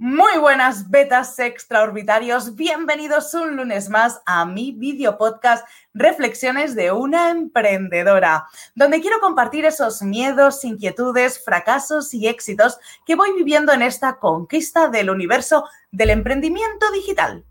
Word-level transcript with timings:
Muy 0.00 0.38
buenas 0.38 0.90
betas 0.90 1.36
extraorbitarios, 1.40 2.54
bienvenidos 2.54 3.34
un 3.34 3.56
lunes 3.56 3.88
más 3.88 4.22
a 4.26 4.44
mi 4.44 4.70
video 4.70 5.18
podcast 5.18 5.66
Reflexiones 5.92 6.76
de 6.76 6.92
una 6.92 7.30
emprendedora, 7.30 8.46
donde 8.76 9.00
quiero 9.00 9.18
compartir 9.18 9.64
esos 9.64 10.00
miedos, 10.00 10.64
inquietudes, 10.64 11.42
fracasos 11.44 12.14
y 12.14 12.28
éxitos 12.28 12.78
que 13.04 13.16
voy 13.16 13.32
viviendo 13.32 13.72
en 13.72 13.82
esta 13.82 14.20
conquista 14.20 14.86
del 14.88 15.10
universo 15.10 15.64
del 15.90 16.10
emprendimiento 16.10 16.92
digital. 16.92 17.44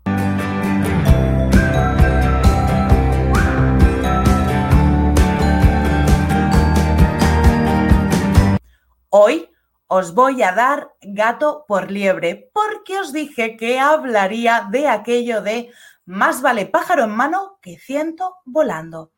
Hoy 9.10 9.50
os 9.88 10.14
voy 10.14 10.42
a 10.42 10.52
dar 10.52 10.92
gato 11.00 11.64
por 11.66 11.90
liebre, 11.90 12.50
porque 12.52 12.98
os 12.98 13.12
dije 13.12 13.56
que 13.56 13.80
hablaría 13.80 14.68
de 14.70 14.86
aquello 14.86 15.42
de 15.42 15.70
más 16.04 16.42
vale 16.42 16.66
pájaro 16.66 17.04
en 17.04 17.10
mano 17.10 17.58
que 17.60 17.78
ciento 17.78 18.36
volando. 18.44 19.12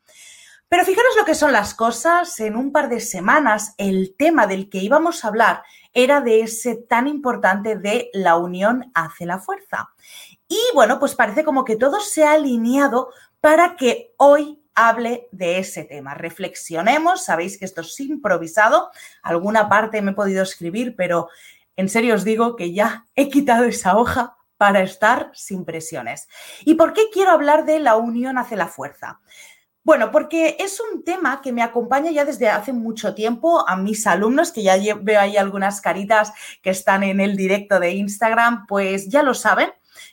Pero 0.69 0.85
fijaros 0.85 1.17
lo 1.17 1.25
que 1.25 1.35
son 1.35 1.51
las 1.51 1.75
cosas, 1.75 2.39
en 2.39 2.55
un 2.55 2.71
par 2.71 2.89
de 2.89 3.01
semanas 3.01 3.75
el 3.77 4.15
tema 4.17 4.47
del 4.47 4.71
que 4.71 4.79
íbamos 4.79 5.25
a 5.25 5.29
hablar 5.29 5.65
era 5.93 6.21
de 6.21 6.43
ese 6.43 6.77
tan 6.77 7.09
importante 7.09 7.77
de 7.77 8.09
la 8.13 8.37
unión 8.37 8.93
hace 8.95 9.27
la 9.27 9.41
fuerza. 9.41 9.91
Y 10.47 10.61
bueno, 10.73 11.01
pues 11.01 11.17
parece 11.17 11.43
como 11.43 11.65
que 11.65 11.75
todo 11.75 11.99
se 11.99 12.25
ha 12.25 12.35
alineado 12.35 13.11
para 13.41 13.75
que 13.75 14.15
hoy 14.17 14.60
hable 14.75 15.29
de 15.33 15.59
ese 15.59 15.85
tema. 15.85 16.15
Reflexionemos, 16.15 17.25
sabéis 17.25 17.59
que 17.59 17.65
esto 17.65 17.81
es 17.81 18.01
improvisado, 18.01 18.91
alguna 19.23 19.69
parte 19.69 20.03
me 20.03 20.13
he 20.13 20.15
podido 20.15 20.43
escribir, 20.43 20.95
pero 20.97 21.29
en 21.77 21.89
serio 21.89 22.15
os 22.15 22.25
digo 22.25 22.57
que 22.57 22.73
ya 22.73 23.07
he 23.15 23.29
quitado 23.29 23.65
esa 23.65 23.97
hoja 23.97 24.37
para 24.57 24.83
estar 24.83 25.31
sin 25.35 25.65
presiones. 25.65 26.29
¿Y 26.65 26.75
por 26.75 26.93
qué 26.93 27.05
quiero 27.13 27.31
hablar 27.31 27.65
de 27.65 27.79
la 27.79 27.97
unión 27.97 28.37
hace 28.37 28.57
la 28.57 28.67
fuerza? 28.67 29.21
Bueno, 29.83 30.11
porque 30.11 30.57
es 30.59 30.79
un 30.79 31.03
tema 31.03 31.41
que 31.41 31.53
me 31.53 31.63
acompaña 31.63 32.11
ya 32.11 32.27
desde 32.27 32.51
hace 32.51 32.73
mucho 32.73 33.15
tiempo 33.15 33.67
a 33.67 33.77
mis 33.77 34.07
alumnos, 34.07 34.53
que 34.53 34.63
ya 34.63 34.77
veo 35.01 35.19
ahí 35.19 35.39
algunas 35.39 35.81
caritas 35.81 36.33
que 36.61 36.69
están 36.69 37.03
en 37.03 37.21
el 37.21 37.37
directo 37.37 37.81
de 37.81 37.93
Instagram, 37.93 38.67
pues 38.67 39.09
ya 39.09 39.23
lo 39.23 39.33
saben. 39.33 39.71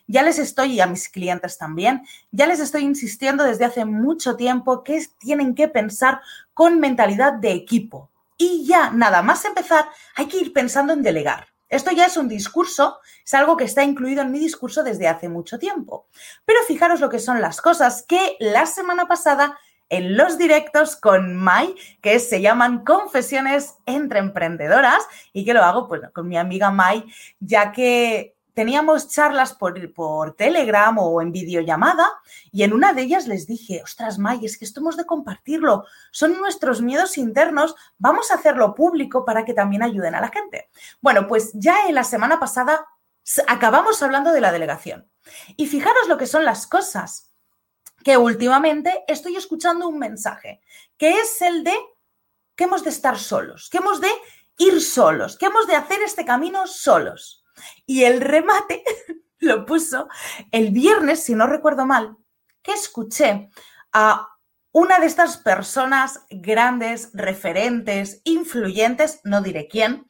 Ya 0.08 0.24
les 0.24 0.40
estoy, 0.40 0.74
y 0.74 0.82
a 0.82 0.88
mis 0.88 1.10
clientes 1.10 1.58
también, 1.58 2.04
ya 2.32 2.48
les 2.48 2.60
estoy 2.60 2.84
insistiendo 2.84 3.44
desde 3.44 3.66
hace 3.66 3.86
mucho 3.86 4.36
tiempo 4.36 4.84
que 4.84 5.06
tienen 5.20 5.56
que 5.56 5.68
pensar 5.68 6.22
con 6.54 6.80
mentalidad 6.80 7.34
de 7.34 7.52
equipo. 7.52 8.10
Y 8.38 8.66
ya, 8.66 8.92
nada 8.92 9.22
más 9.22 9.46
empezar, 9.46 9.86
hay 10.16 10.28
que 10.28 10.38
ir 10.38 10.54
pensando 10.54 10.94
en 10.94 11.04
delegar. 11.04 11.48
Esto 11.70 11.92
ya 11.92 12.06
es 12.06 12.16
un 12.16 12.30
discurso, 12.30 13.00
es 13.26 13.34
algo 13.34 13.58
que 13.58 13.66
está 13.66 13.84
incluido 13.84 14.22
en 14.22 14.32
mi 14.32 14.40
discurso 14.40 14.84
desde 14.84 15.08
hace 15.08 15.28
mucho 15.28 15.60
tiempo. 15.60 16.08
Pero 16.46 16.60
fijaros 16.68 17.02
lo 17.02 17.10
que 17.10 17.20
son 17.20 17.42
las 17.42 17.62
cosas 17.62 18.06
que 18.08 18.38
la 18.40 18.66
semana 18.66 19.08
pasada 19.08 19.58
en 19.90 20.18
los 20.18 20.38
directos 20.38 20.96
con 20.96 21.36
Mai, 21.36 21.76
que 22.02 22.20
se 22.20 22.42
llaman 22.42 22.84
Confesiones 22.84 23.76
entre 23.86 24.20
Emprendedoras, 24.20 25.06
y 25.34 25.46
que 25.46 25.54
lo 25.54 25.64
hago 25.64 25.88
pues, 25.88 26.02
con 26.14 26.28
mi 26.28 26.38
amiga 26.38 26.72
Mai, 26.72 27.06
ya 27.40 27.72
que 27.72 28.37
teníamos 28.58 29.08
charlas 29.08 29.54
por, 29.54 29.94
por, 29.94 30.36
Telegram 30.36 30.98
o 30.98 31.22
en 31.22 31.32
videollamada 31.32 32.10
y 32.52 32.64
en 32.64 32.74
una 32.74 32.92
de 32.92 33.04
ellas 33.04 33.28
les 33.28 33.46
dije, 33.46 33.84
ostras, 33.84 34.18
May, 34.18 34.44
es 34.44 34.58
que 34.58 34.66
esto 34.66 34.80
hemos 34.80 34.98
de 34.98 35.06
compartirlo, 35.06 35.86
son 36.10 36.40
nuestros 36.40 36.82
miedos 36.82 37.20
internos, 37.20 37.76
vamos 38.00 38.32
a 38.32 38.34
hacerlo 38.34 38.74
público 38.74 39.26
para 39.26 39.46
que 39.46 39.54
también 39.54 39.84
ayuden 39.84 40.16
a 40.16 40.22
la 40.22 40.30
gente. 40.30 40.72
Bueno, 41.02 41.28
pues 41.28 41.52
ya 41.54 41.88
en 41.88 41.94
la 41.94 42.04
semana 42.04 42.40
pasada 42.40 42.88
acabamos 43.48 44.02
hablando 44.02 44.32
de 44.32 44.42
la 44.42 44.52
delegación. 44.52 45.08
Y 45.56 45.68
fijaros 45.68 46.08
lo 46.08 46.18
que 46.18 46.26
son 46.26 46.44
las 46.44 46.66
cosas, 46.66 47.32
que 48.04 48.18
últimamente 48.18 49.04
estoy 49.08 49.36
escuchando 49.36 49.88
un 49.88 50.00
mensaje, 50.00 50.62
que 50.98 51.20
es 51.20 51.44
el 51.44 51.64
de 51.64 51.78
que 52.56 52.64
hemos 52.64 52.84
de 52.84 52.90
estar 52.90 53.20
solos, 53.20 53.70
que 53.70 53.78
hemos 53.78 54.02
de 54.02 54.10
ir 54.58 54.82
solos, 54.82 55.38
que 55.38 55.46
hemos 55.46 55.68
de 55.68 55.76
hacer 55.76 56.02
este 56.02 56.26
camino 56.26 56.66
solos. 56.66 57.44
Y 57.86 58.04
el 58.04 58.22
remate 58.22 58.84
lo 59.40 59.66
puso 59.66 60.08
el 60.52 60.72
viernes, 60.72 61.24
si 61.24 61.36
no 61.36 61.48
recuerdo 61.48 61.86
mal, 61.86 62.18
que 62.62 62.74
escuché 62.74 63.50
a 63.94 64.28
una 64.72 65.00
de 65.00 65.08
estas 65.08 65.38
personas 65.38 66.26
grandes, 66.30 67.10
referentes, 67.14 68.22
influyentes, 68.26 69.22
no 69.24 69.42
diré 69.42 69.68
quién, 69.68 70.08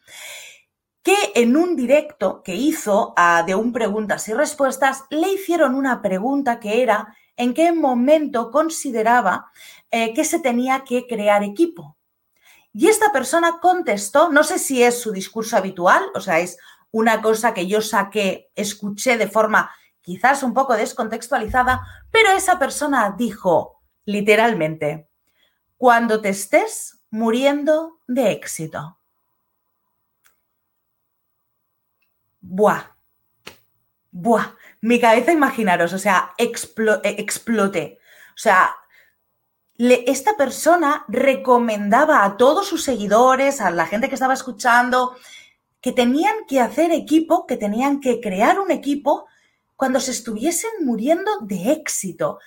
que 1.04 1.16
en 1.36 1.56
un 1.56 1.78
directo 1.78 2.44
que 2.44 2.54
hizo 2.56 3.16
de 3.46 3.56
un 3.56 3.72
preguntas 3.72 4.28
y 4.28 4.34
respuestas 4.34 5.06
le 5.10 5.32
hicieron 5.32 5.74
una 5.74 6.02
pregunta 6.02 6.60
que 6.60 6.82
era 6.82 7.16
en 7.38 7.54
qué 7.54 7.72
momento 7.72 8.52
consideraba 8.52 9.52
eh, 9.90 10.14
que 10.14 10.26
se 10.26 10.40
tenía 10.40 10.84
que 10.84 11.08
crear 11.08 11.44
equipo. 11.44 11.98
Y 12.74 12.90
esta 12.90 13.14
persona 13.14 13.60
contestó, 13.62 14.30
no 14.30 14.44
sé 14.44 14.60
si 14.60 14.84
es 14.84 15.00
su 15.00 15.14
discurso 15.14 15.56
habitual, 15.56 16.04
o 16.14 16.20
sea, 16.20 16.40
es 16.40 16.58
una 16.92 17.22
cosa 17.22 17.54
que 17.54 17.68
yo 17.68 17.82
saqué, 17.82 18.50
escuché 18.56 19.18
de 19.18 19.28
forma 19.28 19.72
quizás 20.02 20.42
un 20.44 20.54
poco 20.54 20.76
descontextualizada, 20.76 21.86
pero 22.12 22.32
esa 22.32 22.58
persona 22.58 23.14
dijo 23.18 23.82
literalmente, 24.06 25.10
cuando 25.76 26.22
te 26.22 26.30
estés 26.30 27.00
muriendo 27.10 28.00
de 28.08 28.32
éxito. 28.32 29.00
Buah, 32.40 32.96
buah, 34.12 34.56
mi 34.80 35.00
cabeza, 35.00 35.34
imaginaros, 35.34 35.92
o 35.92 36.00
sea, 36.00 36.34
exploté. 36.38 38.00
O 38.30 38.38
sea, 38.38 38.76
esta 39.78 40.38
persona 40.38 41.04
recomendaba 41.10 42.24
a 42.24 42.38
todos 42.38 42.68
sus 42.68 42.84
seguidores, 42.84 43.60
a 43.60 43.72
la 43.72 43.86
gente 43.86 44.08
que 44.08 44.16
estaba 44.16 44.34
escuchando, 44.34 45.18
que 45.82 45.92
tenían 45.92 46.36
que 46.48 46.60
hacer 46.60 46.92
equipo, 46.92 47.46
que 47.46 47.58
tenían 47.58 48.00
que 48.00 48.20
crear 48.20 48.60
un 48.60 48.72
equipo 48.72 49.28
cuando 49.76 50.00
se 50.00 50.12
estuviesen 50.12 50.72
muriendo 50.82 51.40
de 51.42 51.72
éxito. 51.72 52.40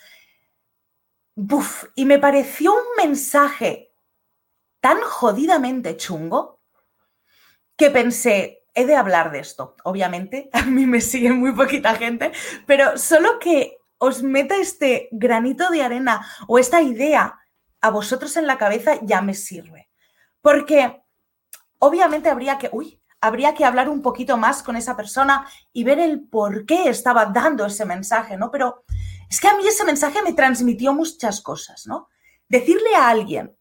Buf, 1.35 1.85
y 1.95 2.05
me 2.05 2.19
pareció 2.19 2.73
un 2.73 2.85
mensaje 2.97 3.93
tan 4.81 5.01
jodidamente 5.01 5.97
chungo 5.97 6.61
que 7.77 7.91
pensé, 7.91 8.65
he 8.75 8.85
de 8.85 8.97
hablar 8.97 9.31
de 9.31 9.41
esto. 9.41 9.77
Obviamente, 9.85 10.51
a 10.53 10.63
mí 10.63 10.87
me 10.87 11.01
sigue 11.01 11.33
muy 11.33 11.53
poquita 11.53 11.95
gente, 11.95 12.33
pero 12.67 12.99
solo 12.99 13.39
que 13.39 13.79
os 13.99 14.23
meta 14.23 14.57
este 14.57 15.09
granito 15.13 15.71
de 15.71 15.83
arena 15.83 16.27
o 16.49 16.59
esta 16.59 16.83
idea 16.83 17.39
a 17.81 17.91
vosotros 17.91 18.37
en 18.37 18.47
la 18.47 18.59
cabeza 18.59 18.99
ya 19.03 19.23
me 19.23 19.35
sirve. 19.35 19.89
Porque 20.41 21.03
obviamente 21.79 22.31
habría 22.31 22.59
que, 22.59 22.71
uy, 22.73 23.00
habría 23.21 23.55
que 23.55 23.65
hablar 23.65 23.89
un 23.89 24.03
poquito 24.03 24.37
más 24.37 24.63
con 24.63 24.77
esa 24.77 24.97
persona 24.97 25.47
y 25.73 25.85
ver 25.85 25.99
el 25.99 26.21
por 26.21 26.65
qué 26.65 26.89
estaba 26.89 27.27
dando 27.27 27.67
ese 27.67 27.85
mensaje, 27.85 28.37
¿no? 28.37 28.51
Pero 28.51 28.85
es 29.29 29.41
que 29.41 29.49
a 29.49 29.57
mí 29.57 29.67
ese 29.67 29.85
mensaje 29.85 30.23
me 30.23 30.33
transmitió 30.33 30.95
muchas 30.95 31.41
cosas, 31.41 31.87
¿no? 31.87 32.09
Decirle 32.49 32.95
a 32.97 33.09
alguien 33.09 33.57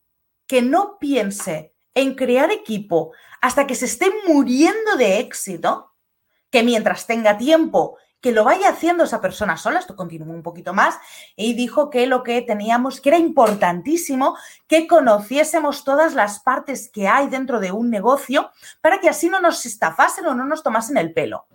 que 0.47 0.61
no 0.61 0.97
piense 0.99 1.73
en 1.93 2.15
crear 2.15 2.51
equipo 2.51 3.11
hasta 3.41 3.67
que 3.67 3.75
se 3.75 3.85
esté 3.85 4.11
muriendo 4.27 4.95
de 4.97 5.19
éxito, 5.19 5.93
que 6.49 6.63
mientras 6.63 7.05
tenga 7.05 7.37
tiempo 7.37 7.97
que 8.21 8.31
lo 8.31 8.43
vaya 8.43 8.69
haciendo 8.69 9.03
esa 9.03 9.21
persona 9.21 9.57
sola, 9.57 9.79
esto 9.79 9.95
continuó 9.95 10.33
un 10.33 10.43
poquito 10.43 10.73
más, 10.73 10.99
y 11.35 11.53
dijo 11.53 11.89
que 11.89 12.05
lo 12.05 12.23
que 12.23 12.41
teníamos, 12.41 12.99
que 12.99 13.09
era 13.09 13.17
importantísimo 13.17 14.37
que 14.67 14.87
conociésemos 14.87 15.83
todas 15.83 16.13
las 16.13 16.39
partes 16.39 16.89
que 16.89 17.07
hay 17.07 17.27
dentro 17.27 17.59
de 17.59 17.71
un 17.71 17.89
negocio 17.89 18.51
para 18.81 18.99
que 18.99 19.09
así 19.09 19.29
no 19.29 19.39
nos 19.39 19.65
estafasen 19.65 20.25
o 20.25 20.35
no 20.35 20.45
nos 20.45 20.63
tomasen 20.63 20.97
el 20.97 21.13
pelo. 21.13 21.47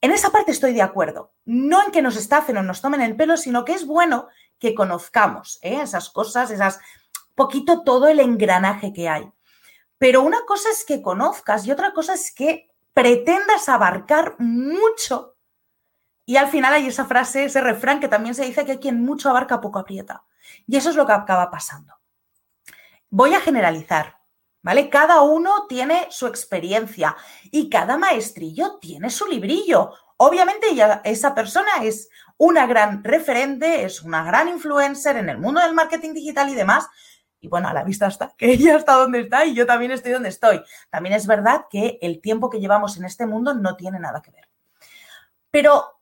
En 0.00 0.12
esa 0.12 0.30
parte 0.30 0.52
estoy 0.52 0.72
de 0.72 0.82
acuerdo. 0.82 1.32
No 1.44 1.84
en 1.84 1.92
que 1.92 2.00
nos 2.00 2.16
estafen 2.16 2.56
o 2.56 2.62
nos 2.62 2.80
tomen 2.80 3.02
el 3.02 3.16
pelo, 3.16 3.36
sino 3.36 3.64
que 3.64 3.74
es 3.74 3.86
bueno 3.86 4.28
que 4.58 4.74
conozcamos 4.74 5.58
¿eh? 5.62 5.80
esas 5.82 6.08
cosas, 6.08 6.50
esas 6.50 6.80
poquito 7.34 7.82
todo 7.82 8.08
el 8.08 8.20
engranaje 8.20 8.92
que 8.92 9.08
hay. 9.08 9.30
Pero 9.98 10.22
una 10.22 10.44
cosa 10.46 10.70
es 10.70 10.84
que 10.84 11.02
conozcas 11.02 11.66
y 11.66 11.72
otra 11.72 11.92
cosa 11.92 12.14
es 12.14 12.32
que 12.34 12.70
pretendas 12.94 13.68
abarcar 13.68 14.36
mucho 14.38 15.29
y 16.26 16.36
al 16.36 16.48
final 16.48 16.72
hay 16.74 16.86
esa 16.86 17.06
frase, 17.06 17.44
ese 17.44 17.60
refrán 17.60 18.00
que 18.00 18.08
también 18.08 18.34
se 18.34 18.44
dice 18.44 18.64
que 18.64 18.78
quien 18.78 19.04
mucho 19.04 19.30
abarca 19.30 19.60
poco 19.60 19.78
aprieta. 19.78 20.24
Y 20.66 20.76
eso 20.76 20.90
es 20.90 20.96
lo 20.96 21.06
que 21.06 21.12
acaba 21.12 21.50
pasando. 21.50 21.94
Voy 23.08 23.34
a 23.34 23.40
generalizar, 23.40 24.18
¿vale? 24.62 24.88
Cada 24.88 25.22
uno 25.22 25.66
tiene 25.68 26.06
su 26.10 26.26
experiencia 26.26 27.16
y 27.50 27.68
cada 27.68 27.96
maestrillo 27.98 28.78
tiene 28.80 29.10
su 29.10 29.26
librillo. 29.26 29.92
Obviamente 30.18 30.66
esa 31.04 31.34
persona 31.34 31.70
es 31.82 32.08
una 32.36 32.66
gran 32.66 33.02
referente, 33.02 33.84
es 33.84 34.02
una 34.02 34.22
gran 34.22 34.48
influencer 34.48 35.16
en 35.16 35.28
el 35.28 35.38
mundo 35.38 35.60
del 35.60 35.74
marketing 35.74 36.14
digital 36.14 36.48
y 36.48 36.54
demás. 36.54 36.86
Y 37.40 37.48
bueno, 37.48 37.68
a 37.68 37.72
la 37.72 37.84
vista 37.84 38.06
está 38.06 38.32
que 38.36 38.46
ella 38.52 38.76
está 38.76 38.94
donde 38.94 39.20
está 39.20 39.44
y 39.44 39.54
yo 39.54 39.66
también 39.66 39.90
estoy 39.90 40.12
donde 40.12 40.28
estoy. 40.28 40.62
También 40.90 41.14
es 41.14 41.26
verdad 41.26 41.66
que 41.70 41.98
el 42.02 42.20
tiempo 42.20 42.50
que 42.50 42.60
llevamos 42.60 42.96
en 42.96 43.04
este 43.04 43.26
mundo 43.26 43.54
no 43.54 43.76
tiene 43.76 43.98
nada 43.98 44.22
que 44.22 44.30
ver. 44.30 44.48
Pero 45.50 45.99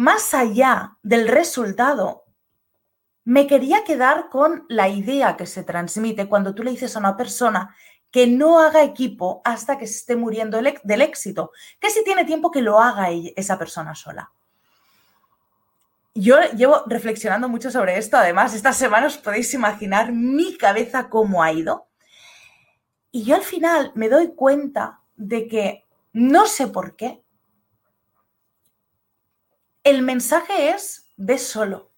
más 0.00 0.32
allá 0.32 0.96
del 1.02 1.28
resultado, 1.28 2.24
me 3.24 3.46
quería 3.46 3.84
quedar 3.84 4.30
con 4.30 4.64
la 4.70 4.88
idea 4.88 5.36
que 5.36 5.44
se 5.44 5.62
transmite 5.62 6.26
cuando 6.26 6.54
tú 6.54 6.62
le 6.62 6.70
dices 6.70 6.96
a 6.96 7.00
una 7.00 7.18
persona 7.18 7.76
que 8.10 8.26
no 8.26 8.60
haga 8.60 8.82
equipo 8.82 9.42
hasta 9.44 9.76
que 9.76 9.86
se 9.86 9.98
esté 9.98 10.16
muriendo 10.16 10.56
del 10.56 11.02
éxito, 11.02 11.52
que 11.78 11.90
si 11.90 12.02
tiene 12.02 12.24
tiempo 12.24 12.50
que 12.50 12.62
lo 12.62 12.80
haga 12.80 13.10
esa 13.10 13.58
persona 13.58 13.94
sola. 13.94 14.32
Yo 16.14 16.40
llevo 16.56 16.82
reflexionando 16.86 17.50
mucho 17.50 17.70
sobre 17.70 17.98
esto, 17.98 18.16
además, 18.16 18.54
esta 18.54 18.72
semana 18.72 19.06
os 19.06 19.18
podéis 19.18 19.52
imaginar 19.52 20.12
mi 20.12 20.56
cabeza 20.56 21.10
cómo 21.10 21.42
ha 21.42 21.52
ido. 21.52 21.88
Y 23.12 23.24
yo 23.24 23.34
al 23.34 23.42
final 23.42 23.92
me 23.94 24.08
doy 24.08 24.34
cuenta 24.34 25.00
de 25.14 25.46
que 25.46 25.84
no 26.14 26.46
sé 26.46 26.68
por 26.68 26.96
qué. 26.96 27.22
El 29.82 30.02
mensaje 30.02 30.70
es, 30.70 31.06
ve 31.16 31.38
solo, 31.38 31.90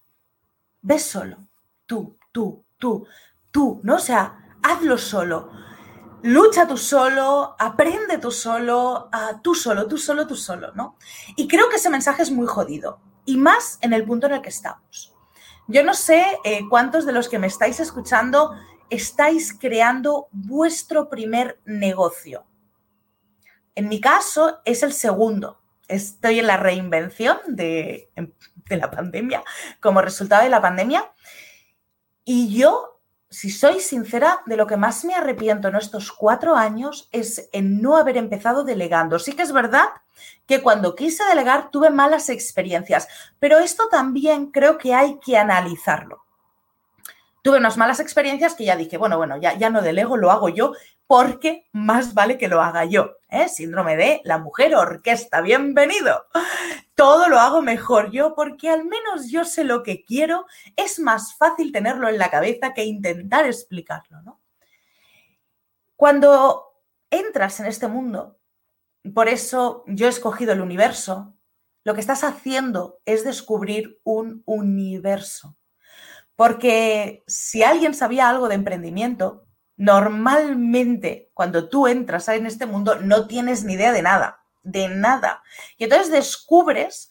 ve 0.80 0.98
solo, 0.98 1.38
tú, 1.86 2.16
tú, 2.30 2.64
tú, 2.78 3.06
tú, 3.50 3.80
¿no? 3.82 3.96
O 3.96 4.00
sea, 4.00 4.56
hazlo 4.62 4.98
solo 4.98 5.50
lucha 6.22 6.66
tú 6.66 6.76
solo, 6.76 7.56
aprende 7.58 8.18
tú 8.18 8.30
solo, 8.30 9.10
tú 9.42 9.54
solo, 9.54 9.86
tú 9.88 9.98
solo, 9.98 10.26
tú 10.26 10.36
solo, 10.36 10.72
¿no? 10.74 10.96
Y 11.36 11.48
creo 11.48 11.68
que 11.68 11.76
ese 11.76 11.90
mensaje 11.90 12.22
es 12.22 12.30
muy 12.30 12.46
jodido, 12.46 13.00
y 13.24 13.36
más 13.36 13.78
en 13.80 13.92
el 13.92 14.04
punto 14.04 14.26
en 14.26 14.34
el 14.34 14.42
que 14.42 14.48
estamos. 14.48 15.12
Yo 15.68 15.84
no 15.84 15.94
sé 15.94 16.24
eh, 16.44 16.62
cuántos 16.68 17.06
de 17.06 17.12
los 17.12 17.28
que 17.28 17.38
me 17.38 17.46
estáis 17.46 17.80
escuchando 17.80 18.52
estáis 18.90 19.56
creando 19.58 20.28
vuestro 20.32 21.08
primer 21.08 21.60
negocio. 21.64 22.44
En 23.74 23.88
mi 23.88 24.00
caso 24.00 24.60
es 24.64 24.82
el 24.82 24.92
segundo. 24.92 25.61
Estoy 25.88 26.38
en 26.38 26.46
la 26.46 26.56
reinvención 26.56 27.38
de, 27.46 28.10
de 28.16 28.76
la 28.76 28.90
pandemia, 28.90 29.42
como 29.80 30.02
resultado 30.02 30.42
de 30.42 30.48
la 30.48 30.62
pandemia. 30.62 31.10
Y 32.24 32.56
yo 32.56 32.92
si 33.32 33.48
soy 33.48 33.80
sincera, 33.80 34.42
de 34.44 34.58
lo 34.58 34.66
que 34.66 34.76
más 34.76 35.06
me 35.06 35.14
arrepiento 35.14 35.68
en 35.68 35.76
estos 35.76 36.12
cuatro 36.12 36.54
años 36.54 37.08
es 37.12 37.48
en 37.52 37.80
no 37.80 37.96
haber 37.96 38.18
empezado 38.18 38.62
delegando. 38.62 39.18
Sí 39.18 39.32
que 39.32 39.42
es 39.42 39.52
verdad 39.52 39.88
que 40.46 40.60
cuando 40.60 40.94
quise 40.94 41.24
delegar 41.24 41.70
tuve 41.70 41.88
malas 41.88 42.28
experiencias, 42.28 43.08
pero 43.38 43.58
esto 43.58 43.88
también 43.88 44.50
creo 44.50 44.76
que 44.76 44.94
hay 44.94 45.18
que 45.18 45.38
analizarlo. 45.38 46.26
Tuve 47.42 47.58
unas 47.58 47.76
malas 47.76 47.98
experiencias 47.98 48.54
que 48.54 48.64
ya 48.64 48.76
dije, 48.76 48.96
bueno, 48.96 49.16
bueno, 49.16 49.36
ya, 49.36 49.58
ya 49.58 49.68
no 49.68 49.82
delego, 49.82 50.16
lo 50.16 50.30
hago 50.30 50.48
yo, 50.48 50.74
porque 51.08 51.68
más 51.72 52.14
vale 52.14 52.38
que 52.38 52.46
lo 52.46 52.62
haga 52.62 52.84
yo. 52.84 53.16
¿eh? 53.28 53.48
Síndrome 53.48 53.96
de 53.96 54.20
la 54.24 54.38
mujer 54.38 54.76
orquesta, 54.76 55.40
bienvenido. 55.40 56.26
Todo 56.94 57.28
lo 57.28 57.40
hago 57.40 57.60
mejor 57.60 58.12
yo 58.12 58.36
porque 58.36 58.70
al 58.70 58.84
menos 58.84 59.28
yo 59.28 59.44
sé 59.44 59.64
lo 59.64 59.82
que 59.82 60.04
quiero. 60.04 60.46
Es 60.76 61.00
más 61.00 61.36
fácil 61.36 61.72
tenerlo 61.72 62.08
en 62.08 62.18
la 62.18 62.30
cabeza 62.30 62.74
que 62.74 62.84
intentar 62.84 63.44
explicarlo. 63.44 64.40
Cuando 65.96 66.78
entras 67.10 67.58
en 67.58 67.66
este 67.66 67.88
mundo, 67.88 68.38
por 69.14 69.28
eso 69.28 69.82
yo 69.88 70.06
he 70.06 70.10
escogido 70.10 70.52
el 70.52 70.60
universo, 70.60 71.34
lo 71.82 71.94
que 71.94 72.00
estás 72.00 72.22
haciendo 72.22 73.00
es 73.04 73.24
descubrir 73.24 74.00
un 74.04 74.44
universo. 74.46 75.56
Porque 76.36 77.22
si 77.26 77.62
alguien 77.62 77.94
sabía 77.94 78.28
algo 78.28 78.48
de 78.48 78.54
emprendimiento, 78.54 79.46
normalmente 79.76 81.30
cuando 81.34 81.68
tú 81.68 81.86
entras 81.86 82.28
en 82.28 82.46
este 82.46 82.66
mundo 82.66 82.96
no 82.96 83.26
tienes 83.26 83.64
ni 83.64 83.74
idea 83.74 83.92
de 83.92 84.02
nada, 84.02 84.44
de 84.62 84.88
nada. 84.88 85.42
Y 85.76 85.84
entonces 85.84 86.10
descubres 86.10 87.10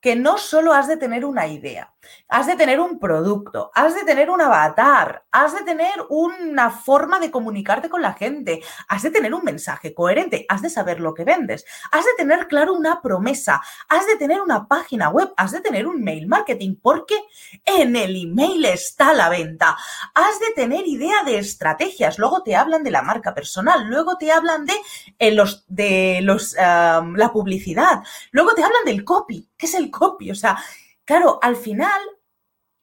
que 0.00 0.16
no 0.16 0.38
solo 0.38 0.72
has 0.72 0.88
de 0.88 0.96
tener 0.96 1.24
una 1.24 1.46
idea, 1.46 1.94
has 2.28 2.46
de 2.46 2.56
tener 2.56 2.80
un 2.80 2.98
producto, 2.98 3.70
has 3.74 3.94
de 3.94 4.04
tener 4.04 4.30
un 4.30 4.40
avatar, 4.40 5.24
has 5.30 5.54
de 5.54 5.64
tener 5.64 5.92
una 6.08 6.70
forma 6.70 7.18
de 7.20 7.30
comunicarte 7.30 7.88
con 7.88 8.02
la 8.02 8.14
gente, 8.14 8.62
has 8.88 9.02
de 9.02 9.10
tener 9.10 9.34
un 9.34 9.44
mensaje 9.44 9.94
coherente, 9.94 10.46
has 10.48 10.62
de 10.62 10.70
saber 10.70 11.00
lo 11.00 11.14
que 11.14 11.24
vendes, 11.24 11.64
has 11.90 12.04
de 12.04 12.12
tener 12.16 12.48
claro 12.48 12.74
una 12.74 13.02
promesa, 13.02 13.62
has 13.88 14.06
de 14.06 14.16
tener 14.16 14.40
una 14.40 14.66
página 14.66 15.08
web, 15.10 15.32
has 15.36 15.52
de 15.52 15.60
tener 15.60 15.86
un 15.86 16.02
mail 16.02 16.26
marketing, 16.26 16.76
porque 16.80 17.18
en 17.64 17.96
el 17.96 18.16
email 18.16 18.64
está 18.64 19.12
la 19.12 19.28
venta, 19.28 19.76
has 20.14 20.40
de 20.40 20.52
tener 20.54 20.86
idea 20.86 21.22
de 21.24 21.38
estrategias, 21.38 22.18
luego 22.18 22.42
te 22.42 22.56
hablan 22.56 22.82
de 22.82 22.90
la 22.90 23.02
marca 23.02 23.34
personal, 23.34 23.86
luego 23.86 24.16
te 24.16 24.32
hablan 24.32 24.66
de, 24.66 24.74
eh, 25.18 25.32
los, 25.32 25.64
de 25.68 26.20
los, 26.22 26.54
la 26.54 27.30
publicidad, 27.32 28.02
luego 28.30 28.54
te 28.54 28.62
hablan 28.62 28.84
del 28.84 29.04
copy, 29.04 29.48
¿Qué 29.62 29.66
es 29.66 29.74
el 29.74 29.92
copy? 29.92 30.28
O 30.32 30.34
sea, 30.34 30.58
claro, 31.04 31.38
al 31.42 31.56
final 31.56 32.00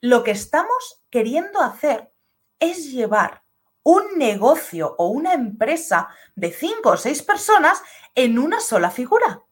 lo 0.01 0.23
que 0.23 0.31
estamos 0.31 1.03
queriendo 1.09 1.61
hacer 1.61 2.11
es 2.59 2.91
llevar 2.91 3.43
un 3.83 4.17
negocio 4.17 4.95
o 4.97 5.07
una 5.07 5.33
empresa 5.33 6.09
de 6.35 6.51
cinco 6.51 6.91
o 6.91 6.97
seis 6.97 7.23
personas 7.23 7.81
en 8.15 8.37
una 8.37 8.59
sola 8.59 8.91
figura. 8.91 9.43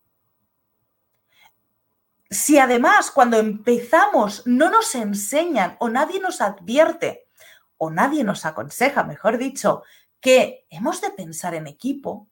Si 2.29 2.57
además 2.57 3.09
cuando 3.09 3.37
empezamos 3.37 4.45
no 4.45 4.69
nos 4.69 4.93
enseñan 4.95 5.77
o 5.79 5.89
nadie 5.89 6.19
nos 6.19 6.41
advierte 6.41 7.27
o 7.77 7.89
nadie 7.89 8.23
nos 8.23 8.45
aconseja, 8.45 9.03
mejor 9.03 9.37
dicho, 9.37 9.83
que 10.19 10.67
hemos 10.69 10.99
de 11.01 11.11
pensar 11.11 11.55
en 11.55 11.67
equipo, 11.67 12.27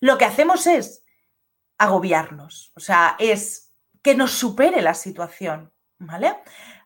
lo 0.00 0.18
que 0.18 0.24
hacemos 0.24 0.66
es 0.66 1.04
agobiarnos, 1.78 2.72
o 2.76 2.80
sea, 2.80 3.16
es 3.18 3.71
que 4.02 4.14
nos 4.14 4.32
supere 4.32 4.82
la 4.82 4.94
situación, 4.94 5.72
¿vale? 5.98 6.36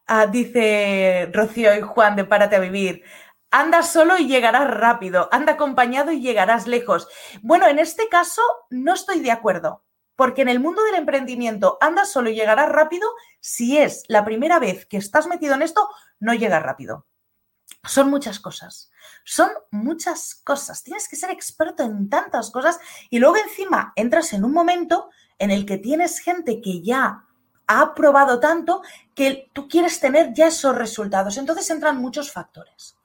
Ah, 0.07 0.27
dice 0.27 1.31
Rocío 1.33 1.75
y 1.75 1.81
Juan 1.81 2.15
de 2.15 2.25
Párate 2.25 2.57
a 2.57 2.61
Vivir, 2.61 3.03
anda 3.51 3.83
solo 3.83 4.19
y 4.19 4.29
llegarás 4.29 4.71
rápido, 4.71 5.29
anda 5.33 5.55
acompañado 5.55 6.13
y 6.13 6.21
llegarás 6.21 6.67
lejos. 6.67 7.09
Bueno, 7.43 7.67
en 7.67 7.79
este 7.79 8.09
caso 8.09 8.43
no 8.71 8.95
estoy 8.95 9.21
de 9.21 9.31
acuerdo, 9.31 9.85
porque 10.15 10.43
en 10.43 10.49
el 10.49 10.61
mundo 10.61 10.83
del 10.85 10.97
emprendimiento 10.97 11.79
anda 11.81 12.05
solo 12.05 12.31
y 12.31 12.35
llegarás 12.35 12.69
rápido, 12.69 13.09
si 13.41 13.79
es 13.79 14.05
la 14.09 14.25
primera 14.25 14.59
vez 14.59 14.87
que 14.87 14.97
estás 14.97 15.27
metido 15.27 15.55
en 15.55 15.63
esto, 15.63 15.89
no 16.21 16.35
llegas 16.35 16.63
rápido. 16.63 17.07
Son 17.85 18.11
muchas 18.11 18.41
cosas. 18.41 18.91
Son 19.25 19.51
muchas 19.71 20.35
cosas. 20.45 20.83
Tienes 20.83 21.09
que 21.09 21.17
ser 21.17 21.31
experto 21.31 21.83
en 21.83 22.09
tantas 22.09 22.51
cosas 22.51 22.79
y 23.11 23.19
luego 23.19 23.37
encima 23.37 23.93
entras 23.97 24.33
en 24.33 24.45
un 24.45 24.53
momento 24.53 25.11
en 25.39 25.51
el 25.51 25.67
que 25.67 25.79
tienes 25.79 26.19
gente 26.21 26.61
que 26.61 26.83
ya 26.83 27.25
ha 27.67 27.95
probado 27.95 28.41
tanto 28.41 28.83
que 29.15 29.51
tú 29.53 29.69
quieres 29.69 30.01
tener 30.01 30.33
ya 30.35 30.49
esos 30.49 30.77
resultados. 30.77 31.37
Entonces 31.37 31.69
entran 31.71 31.97
muchos 31.97 32.31
factores. 32.31 32.97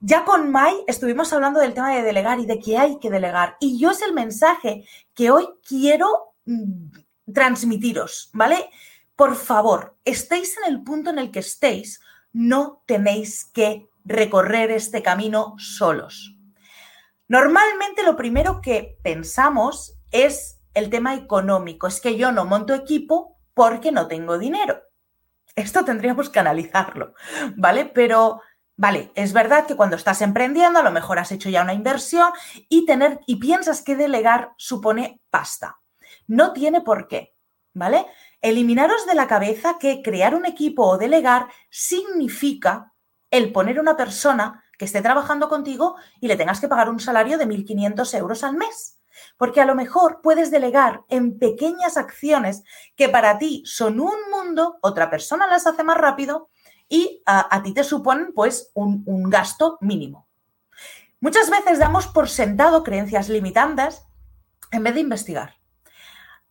Ya 0.00 0.24
con 0.24 0.50
Mai 0.50 0.74
estuvimos 0.86 1.32
hablando 1.32 1.60
del 1.60 1.72
tema 1.72 1.94
de 1.94 2.02
delegar 2.02 2.38
y 2.40 2.46
de 2.46 2.58
que 2.58 2.76
hay 2.76 2.98
que 2.98 3.10
delegar. 3.10 3.56
Y 3.60 3.78
yo 3.78 3.90
es 3.90 4.02
el 4.02 4.12
mensaje 4.12 4.86
que 5.14 5.30
hoy 5.30 5.48
quiero 5.66 6.34
mm, 6.44 7.32
transmitiros, 7.32 8.30
¿vale? 8.32 8.68
Por 9.16 9.36
favor, 9.36 9.96
estéis 10.04 10.58
en 10.58 10.72
el 10.72 10.82
punto 10.82 11.10
en 11.10 11.18
el 11.18 11.30
que 11.30 11.38
estéis, 11.38 12.00
no 12.32 12.82
tenéis 12.86 13.44
que 13.44 13.88
recorrer 14.04 14.72
este 14.72 15.02
camino 15.02 15.54
solos. 15.56 16.36
Normalmente 17.28 18.02
lo 18.02 18.16
primero 18.16 18.60
que 18.60 18.98
pensamos 19.02 19.96
es 20.10 20.53
el 20.74 20.90
tema 20.90 21.14
económico, 21.14 21.86
es 21.86 22.00
que 22.00 22.16
yo 22.16 22.32
no 22.32 22.44
monto 22.44 22.74
equipo 22.74 23.38
porque 23.54 23.92
no 23.92 24.08
tengo 24.08 24.38
dinero. 24.38 24.82
Esto 25.56 25.84
tendríamos 25.84 26.28
que 26.28 26.40
analizarlo, 26.40 27.14
¿vale? 27.56 27.86
Pero, 27.86 28.40
vale, 28.76 29.12
es 29.14 29.32
verdad 29.32 29.66
que 29.66 29.76
cuando 29.76 29.96
estás 29.96 30.20
emprendiendo 30.20 30.80
a 30.80 30.82
lo 30.82 30.90
mejor 30.90 31.18
has 31.18 31.30
hecho 31.30 31.48
ya 31.48 31.62
una 31.62 31.74
inversión 31.74 32.32
y, 32.68 32.84
tener, 32.86 33.20
y 33.26 33.36
piensas 33.36 33.82
que 33.82 33.94
delegar 33.94 34.52
supone 34.56 35.20
pasta. 35.30 35.78
No 36.26 36.52
tiene 36.52 36.80
por 36.80 37.06
qué, 37.06 37.36
¿vale? 37.72 38.06
Eliminaros 38.40 39.06
de 39.06 39.14
la 39.14 39.28
cabeza 39.28 39.78
que 39.78 40.02
crear 40.02 40.34
un 40.34 40.44
equipo 40.44 40.86
o 40.86 40.98
delegar 40.98 41.46
significa 41.70 42.92
el 43.30 43.52
poner 43.52 43.78
una 43.78 43.96
persona 43.96 44.64
que 44.76 44.84
esté 44.86 45.02
trabajando 45.02 45.48
contigo 45.48 45.96
y 46.20 46.28
le 46.28 46.36
tengas 46.36 46.60
que 46.60 46.68
pagar 46.68 46.88
un 46.88 46.98
salario 46.98 47.38
de 47.38 47.46
1.500 47.46 48.18
euros 48.18 48.42
al 48.42 48.56
mes. 48.56 48.98
Porque 49.36 49.60
a 49.60 49.64
lo 49.64 49.74
mejor 49.74 50.20
puedes 50.22 50.50
delegar 50.50 51.02
en 51.08 51.38
pequeñas 51.38 51.96
acciones 51.96 52.62
que 52.96 53.08
para 53.08 53.38
ti 53.38 53.62
son 53.66 54.00
un 54.00 54.16
mundo, 54.30 54.78
otra 54.82 55.10
persona 55.10 55.46
las 55.46 55.66
hace 55.66 55.82
más 55.84 55.98
rápido 55.98 56.48
y 56.88 57.22
a, 57.26 57.62
ti 57.62 57.72
te 57.72 57.84
suponen 57.84 58.32
pues 58.34 58.70
un, 58.74 59.02
un 59.06 59.30
gasto 59.30 59.78
mínimo. 59.80 60.28
Muchas 61.20 61.48
veces 61.48 61.78
damos 61.78 62.06
por 62.06 62.28
sentado 62.28 62.84
creencias 62.84 63.28
limitantes 63.28 64.02
en 64.70 64.82
vez 64.82 64.94
de 64.94 65.00
investigar. 65.00 65.54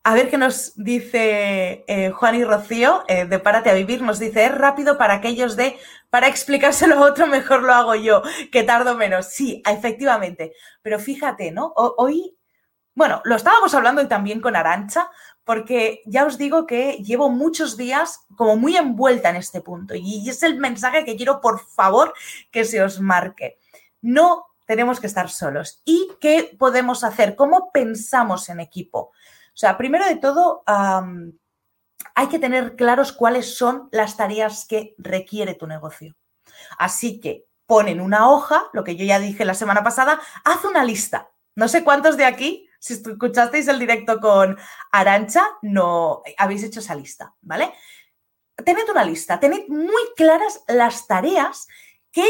A 0.06 0.16
ver 0.16 0.30
qué 0.30 0.38
nos 0.38 0.74
dice 0.76 1.86
eh, 1.88 2.12
Juan 2.12 2.36
y 2.36 2.44
Rocío 2.44 3.06
eh, 3.08 3.26
de 3.26 3.40
Párate 3.40 3.70
a 3.70 3.74
Vivir. 3.74 4.02
Nos 4.02 4.20
dice, 4.20 4.46
es 4.46 4.54
rápido 4.54 4.98
para 4.98 5.14
aquellos 5.14 5.56
de, 5.56 5.78
para 6.10 6.28
explicárselo 6.28 6.98
a 6.98 7.08
otro 7.10 7.26
mejor 7.28 7.64
lo 7.64 7.74
hago 7.74 7.96
yo, 7.96 8.22
que 8.52 8.64
tardo 8.64 8.96
menos. 8.98 9.28
Sí, 9.28 9.64
efectivamente. 9.66 10.52
Pero 10.82 11.00
fíjate, 11.00 11.52
¿no? 11.52 11.72
Hoy, 11.76 12.33
Bueno, 12.96 13.22
lo 13.26 13.36
estábamos 13.36 13.74
hablando 13.74 14.02
y 14.02 14.08
también 14.08 14.40
con 14.40 14.56
Arancha, 14.56 15.10
porque 15.44 16.02
ya 16.06 16.26
os 16.26 16.38
digo 16.38 16.68
que 16.68 16.94
llevo 17.04 17.30
muchos 17.30 17.76
días 17.76 18.22
como 18.36 18.56
muy 18.56 18.78
envuelta 18.78 19.30
en 19.30 19.36
este 19.38 19.62
punto 19.62 19.94
y 19.96 20.30
es 20.30 20.44
el 20.44 20.58
mensaje 20.58 21.04
que 21.04 21.16
quiero, 21.16 21.42
por 21.42 21.60
favor, 21.60 22.14
que 22.52 22.66
se 22.66 22.82
os 22.82 23.00
marque. 23.00 23.58
No 24.02 24.48
tenemos 24.66 25.00
que 25.00 25.08
estar 25.08 25.30
solos. 25.30 25.82
¿Y 25.86 26.10
qué 26.22 26.56
podemos 26.58 27.04
hacer? 27.04 27.36
¿Cómo 27.36 27.72
pensamos 27.72 28.48
en 28.50 28.60
equipo? 28.60 29.00
O 29.00 29.56
sea, 29.56 29.78
primero 29.78 30.06
de 30.06 30.16
todo, 30.16 30.64
hay 30.66 32.28
que 32.28 32.40
tener 32.40 32.76
claros 32.76 33.12
cuáles 33.12 33.58
son 33.58 33.90
las 33.92 34.16
tareas 34.18 34.66
que 34.66 34.96
requiere 34.98 35.56
tu 35.56 35.68
negocio. 35.68 36.16
Así 36.78 37.20
que 37.20 37.46
pon 37.66 37.88
en 37.88 38.02
una 38.02 38.30
hoja, 38.30 38.68
lo 38.74 38.84
que 38.84 38.96
yo 38.96 39.06
ya 39.06 39.20
dije 39.20 39.46
la 39.46 39.54
semana 39.54 39.84
pasada, 39.84 40.20
haz 40.44 40.64
una 40.64 40.84
lista. 40.84 41.30
No 41.56 41.68
sé 41.68 41.84
cuántos 41.84 42.18
de 42.18 42.26
aquí, 42.26 42.68
si 42.84 42.96
escuchasteis 42.96 43.70
el 43.70 43.80
directo 43.80 44.20
con 44.20 44.58
Arancha, 44.92 45.42
no 45.62 46.22
habéis 46.38 46.64
hecho 46.64 46.82
esa 46.82 46.96
lista, 46.96 47.34
¿vale? 47.40 47.74
Tened 48.58 48.90
una 48.90 49.06
lista, 49.06 49.40
tened 49.40 49.70
muy 49.70 50.02
claras 50.18 50.66
las 50.68 51.08
tareas 51.08 51.66
que 52.12 52.26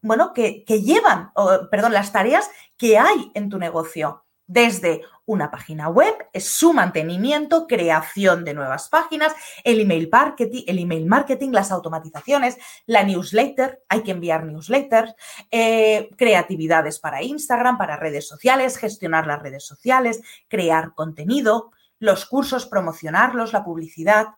bueno, 0.00 0.32
que, 0.32 0.64
llevan, 0.68 1.32
perdón, 1.72 1.92
las 1.92 2.12
tareas 2.12 2.48
que 2.76 2.96
hay 2.96 3.32
en 3.34 3.48
tu 3.48 3.58
negocio. 3.58 4.24
Desde 4.48 5.02
una 5.26 5.50
página 5.50 5.88
web, 5.90 6.14
su 6.34 6.72
mantenimiento, 6.72 7.66
creación 7.66 8.44
de 8.44 8.54
nuevas 8.54 8.88
páginas, 8.88 9.34
el 9.62 9.80
email 9.80 10.08
marketing, 10.10 10.64
el 10.66 10.78
email 10.78 11.06
marketing, 11.06 11.50
las 11.50 11.70
automatizaciones, 11.70 12.56
la 12.86 13.04
newsletter, 13.04 13.84
hay 13.88 14.02
que 14.02 14.10
enviar 14.10 14.44
newsletters, 14.44 15.14
eh, 15.50 16.08
creatividades 16.16 16.98
para 16.98 17.22
Instagram, 17.22 17.78
para 17.78 17.96
redes 17.96 18.26
sociales, 18.26 18.78
gestionar 18.78 19.26
las 19.26 19.42
redes 19.42 19.64
sociales, 19.64 20.20
crear 20.48 20.94
contenido, 20.94 21.70
los 21.98 22.26
cursos, 22.26 22.66
promocionarlos, 22.66 23.52
la 23.52 23.64
publicidad. 23.64 24.28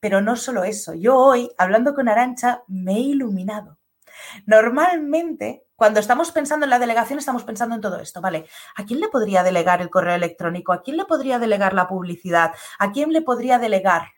Pero 0.00 0.20
no 0.20 0.36
solo 0.36 0.64
eso, 0.64 0.92
yo 0.92 1.16
hoy, 1.16 1.50
hablando 1.56 1.94
con 1.94 2.08
Arancha, 2.08 2.62
me 2.66 2.96
he 2.96 3.00
iluminado 3.00 3.78
Normalmente, 4.46 5.65
cuando 5.76 6.00
estamos 6.00 6.32
pensando 6.32 6.64
en 6.64 6.70
la 6.70 6.78
delegación, 6.78 7.18
estamos 7.18 7.44
pensando 7.44 7.74
en 7.74 7.82
todo 7.82 8.00
esto, 8.00 8.20
¿vale? 8.20 8.46
¿A 8.74 8.84
quién 8.84 9.00
le 9.00 9.08
podría 9.08 9.42
delegar 9.42 9.82
el 9.82 9.90
correo 9.90 10.14
electrónico? 10.14 10.72
¿A 10.72 10.82
quién 10.82 10.96
le 10.96 11.04
podría 11.04 11.38
delegar 11.38 11.74
la 11.74 11.86
publicidad? 11.86 12.54
¿A 12.78 12.92
quién 12.92 13.12
le 13.12 13.22
podría 13.22 13.58
delegar? 13.58 14.12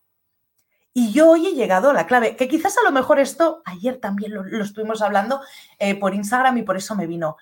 Y 0.94 1.12
yo 1.12 1.30
hoy 1.30 1.48
he 1.48 1.54
llegado 1.54 1.90
a 1.90 1.92
la 1.92 2.06
clave, 2.06 2.36
que 2.36 2.48
quizás 2.48 2.78
a 2.78 2.82
lo 2.82 2.92
mejor 2.92 3.18
esto, 3.18 3.62
ayer 3.64 3.98
también 3.98 4.32
lo, 4.34 4.62
estuvimos 4.62 5.02
hablando 5.02 5.40
eh, 5.78 5.94
por 5.94 6.14
Instagram 6.14 6.58
y 6.58 6.62
por 6.62 6.76
eso 6.76 6.94
me 6.94 7.06
vino, 7.06 7.36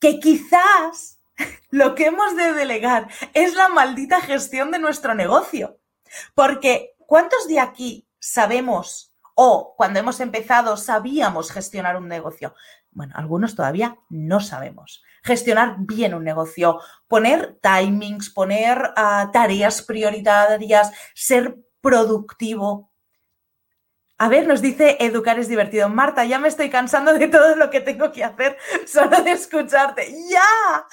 que 0.00 0.18
quizás 0.18 1.20
lo 1.70 1.94
que 1.94 2.06
hemos 2.06 2.36
de 2.36 2.52
delegar 2.52 3.08
es 3.34 3.54
la 3.54 3.68
maldita 3.68 4.20
gestión 4.20 4.70
de 4.70 4.78
nuestro 4.78 5.14
negocio. 5.14 5.78
Porque 6.34 6.94
¿cuántos 7.06 7.46
de 7.46 7.60
aquí 7.60 8.08
sabemos 8.18 9.10
o 9.42 9.74
cuando 9.74 9.98
hemos 9.98 10.20
empezado 10.20 10.76
sabíamos 10.76 11.50
gestionar 11.50 11.96
un 11.96 12.08
negocio. 12.08 12.54
Bueno, 12.92 13.14
algunos 13.16 13.54
todavía 13.54 13.98
no 14.08 14.40
sabemos. 14.40 15.02
Gestionar 15.22 15.76
bien 15.78 16.14
un 16.14 16.24
negocio, 16.24 16.80
poner 17.06 17.58
timings, 17.62 18.30
poner 18.30 18.92
ah, 18.96 19.30
tareas 19.32 19.82
prioritarias, 19.82 20.92
ser 21.14 21.56
productivo. 21.80 22.90
A 24.18 24.28
ver, 24.28 24.46
nos 24.46 24.60
dice 24.60 24.98
educar 25.00 25.38
es 25.38 25.48
divertido. 25.48 25.88
Marta, 25.88 26.24
ya 26.24 26.38
me 26.38 26.48
estoy 26.48 26.68
cansando 26.68 27.14
de 27.14 27.28
todo 27.28 27.56
lo 27.56 27.70
que 27.70 27.80
tengo 27.80 28.12
que 28.12 28.24
hacer 28.24 28.58
solo 28.86 29.22
de 29.22 29.32
escucharte. 29.32 30.12
Ya, 30.28 30.86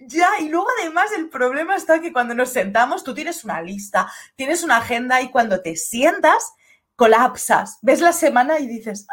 ya. 0.00 0.28
Y 0.40 0.48
luego 0.48 0.66
además 0.80 1.10
el 1.16 1.30
problema 1.30 1.76
está 1.76 2.00
que 2.00 2.12
cuando 2.12 2.34
nos 2.34 2.50
sentamos, 2.50 3.04
tú 3.04 3.14
tienes 3.14 3.44
una 3.44 3.62
lista, 3.62 4.10
tienes 4.36 4.62
una 4.64 4.78
agenda 4.78 5.22
y 5.22 5.30
cuando 5.30 5.62
te 5.62 5.76
sientas, 5.76 6.52
colapsas, 6.96 7.78
ves 7.80 8.00
la 8.00 8.12
semana 8.12 8.58
y 8.58 8.66
dices, 8.66 9.06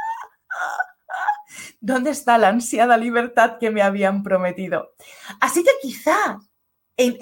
¿dónde 1.79 2.11
está 2.11 2.37
la 2.37 2.49
ansiada 2.49 2.97
libertad 2.97 3.57
que 3.59 3.71
me 3.71 3.81
habían 3.81 4.23
prometido? 4.23 4.93
Así 5.39 5.63
que 5.63 5.71
quizás, 5.81 6.37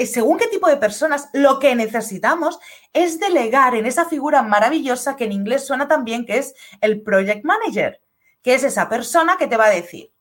según 0.06 0.38
qué 0.38 0.48
tipo 0.48 0.68
de 0.68 0.78
personas, 0.78 1.30
lo 1.34 1.60
que 1.60 1.76
necesitamos 1.76 2.60
es 2.94 3.20
delegar 3.20 3.76
en 3.76 3.86
esa 3.86 4.06
figura 4.06 4.42
maravillosa 4.42 5.16
que 5.16 5.26
en 5.26 5.32
inglés 5.32 5.66
suena 5.66 5.88
también, 5.88 6.26
que 6.26 6.38
es 6.38 6.54
el 6.82 7.02
project 7.02 7.44
manager, 7.44 8.02
que 8.42 8.56
es 8.56 8.64
esa 8.64 8.90
persona 8.90 9.38
que 9.38 9.48
te 9.48 9.58
va 9.58 9.66
a 9.66 9.72
decir, 9.72 10.12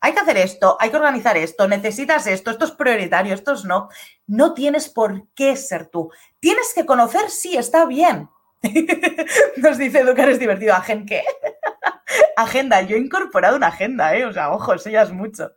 hay 0.00 0.12
que 0.12 0.20
hacer 0.20 0.36
esto, 0.36 0.76
hay 0.80 0.90
que 0.90 0.96
organizar 0.96 1.36
esto, 1.36 1.66
necesitas 1.66 2.26
esto, 2.26 2.50
esto 2.50 2.66
es 2.66 2.72
prioritario, 2.72 3.32
esto 3.32 3.52
es 3.52 3.64
no. 3.64 3.88
No 4.26 4.52
tienes 4.52 4.90
por 4.90 5.28
qué 5.34 5.56
ser 5.56 5.86
tú. 5.86 6.10
Tienes 6.40 6.74
que 6.74 6.84
conocer, 6.84 7.30
sí, 7.30 7.56
está 7.56 7.86
bien, 7.86 8.28
Nos 9.56 9.78
dice 9.78 10.00
Educar 10.00 10.28
es 10.28 10.38
divertido. 10.38 10.74
¿Agenda 10.74 11.06
qué? 11.06 11.22
agenda. 12.36 12.82
Yo 12.82 12.96
he 12.96 13.00
incorporado 13.00 13.56
una 13.56 13.68
agenda, 13.68 14.16
¿eh? 14.16 14.24
O 14.24 14.32
sea, 14.32 14.52
ojo, 14.52 14.74
eso 14.74 14.90
ya 14.90 15.02
es 15.02 15.12
mucho. 15.12 15.52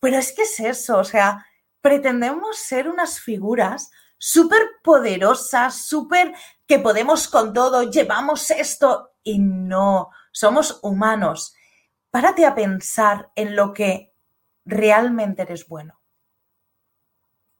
Pero 0.00 0.18
es 0.18 0.32
que 0.32 0.42
es 0.42 0.58
eso, 0.60 0.98
o 0.98 1.04
sea, 1.04 1.46
pretendemos 1.80 2.56
ser 2.56 2.88
unas 2.88 3.20
figuras 3.20 3.90
súper 4.18 4.62
poderosas, 4.82 5.86
súper 5.86 6.34
que 6.66 6.78
podemos 6.78 7.28
con 7.28 7.52
todo, 7.52 7.84
llevamos 7.84 8.50
esto 8.50 9.12
y 9.22 9.38
no, 9.38 10.10
somos 10.32 10.80
humanos. 10.82 11.54
Párate 12.10 12.46
a 12.46 12.54
pensar 12.54 13.30
en 13.34 13.56
lo 13.56 13.72
que 13.72 14.12
realmente 14.64 15.42
eres 15.42 15.66
bueno. 15.66 16.00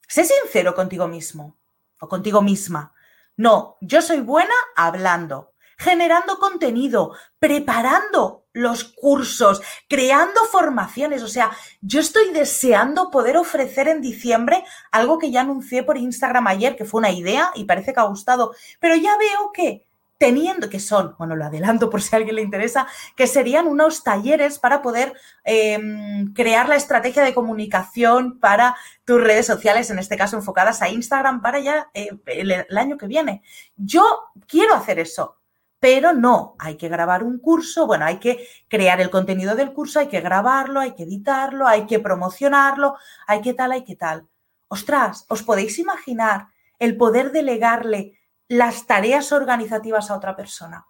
Sé 0.08 0.24
sincero 0.24 0.74
contigo 0.74 1.08
mismo 1.08 1.58
o 2.00 2.08
contigo 2.08 2.42
misma. 2.42 2.92
No, 3.36 3.76
yo 3.80 4.02
soy 4.02 4.20
buena 4.20 4.54
hablando, 4.76 5.51
generando 5.82 6.38
contenido, 6.38 7.12
preparando 7.38 8.46
los 8.52 8.84
cursos, 8.84 9.62
creando 9.88 10.44
formaciones. 10.44 11.22
O 11.22 11.28
sea, 11.28 11.50
yo 11.80 12.00
estoy 12.00 12.32
deseando 12.32 13.10
poder 13.10 13.36
ofrecer 13.36 13.88
en 13.88 14.00
diciembre 14.00 14.64
algo 14.90 15.18
que 15.18 15.30
ya 15.30 15.40
anuncié 15.40 15.82
por 15.82 15.98
Instagram 15.98 16.46
ayer, 16.46 16.76
que 16.76 16.84
fue 16.84 16.98
una 16.98 17.10
idea 17.10 17.50
y 17.54 17.64
parece 17.64 17.92
que 17.92 18.00
ha 18.00 18.04
gustado, 18.04 18.54
pero 18.78 18.94
ya 18.94 19.16
veo 19.16 19.50
que 19.52 19.86
teniendo, 20.22 20.70
que 20.70 20.78
son, 20.78 21.16
bueno, 21.18 21.34
lo 21.34 21.44
adelanto 21.44 21.90
por 21.90 22.00
si 22.00 22.14
a 22.14 22.18
alguien 22.18 22.36
le 22.36 22.42
interesa, 22.42 22.86
que 23.16 23.26
serían 23.26 23.66
unos 23.66 24.04
talleres 24.04 24.60
para 24.60 24.80
poder 24.80 25.14
em, 25.42 26.32
crear 26.32 26.68
la 26.68 26.76
estrategia 26.76 27.24
de 27.24 27.34
comunicación 27.34 28.38
para 28.38 28.76
tus 29.04 29.20
redes 29.20 29.46
sociales, 29.46 29.90
en 29.90 29.98
este 29.98 30.16
caso 30.16 30.36
enfocadas 30.36 30.80
a 30.80 30.88
Instagram, 30.88 31.42
para 31.42 31.58
ya 31.58 31.90
eh, 31.92 32.10
el, 32.26 32.78
año 32.78 32.98
que 32.98 33.08
viene. 33.08 33.42
Yo 33.74 34.04
quiero 34.46 34.76
hacer 34.76 35.00
eso, 35.00 35.41
pero 35.82 36.12
no, 36.12 36.54
hay 36.60 36.76
que 36.76 36.88
grabar 36.88 37.24
un 37.24 37.40
curso, 37.40 37.88
bueno, 37.88 38.04
hay 38.04 38.18
que 38.18 38.46
crear 38.68 39.00
el 39.00 39.10
contenido 39.10 39.56
del 39.56 39.72
curso, 39.72 39.98
hay 39.98 40.06
que 40.06 40.20
grabarlo, 40.20 40.78
hay 40.78 40.94
que 40.94 41.02
editarlo, 41.02 41.66
hay 41.66 41.86
que 41.86 41.98
promocionarlo, 41.98 42.94
hay 43.26 43.40
que 43.40 43.52
tal, 43.52 43.72
hay 43.72 43.82
que 43.82 43.96
tal. 43.96 44.28
Ostras, 44.68 45.26
¿os 45.28 45.42
podéis 45.42 45.80
imaginar 45.80 46.46
el 46.78 46.96
poder 46.96 47.32
delegarle 47.32 48.16
las 48.46 48.86
tareas 48.86 49.32
organizativas 49.32 50.08
a 50.08 50.14
otra 50.14 50.36
persona. 50.36 50.86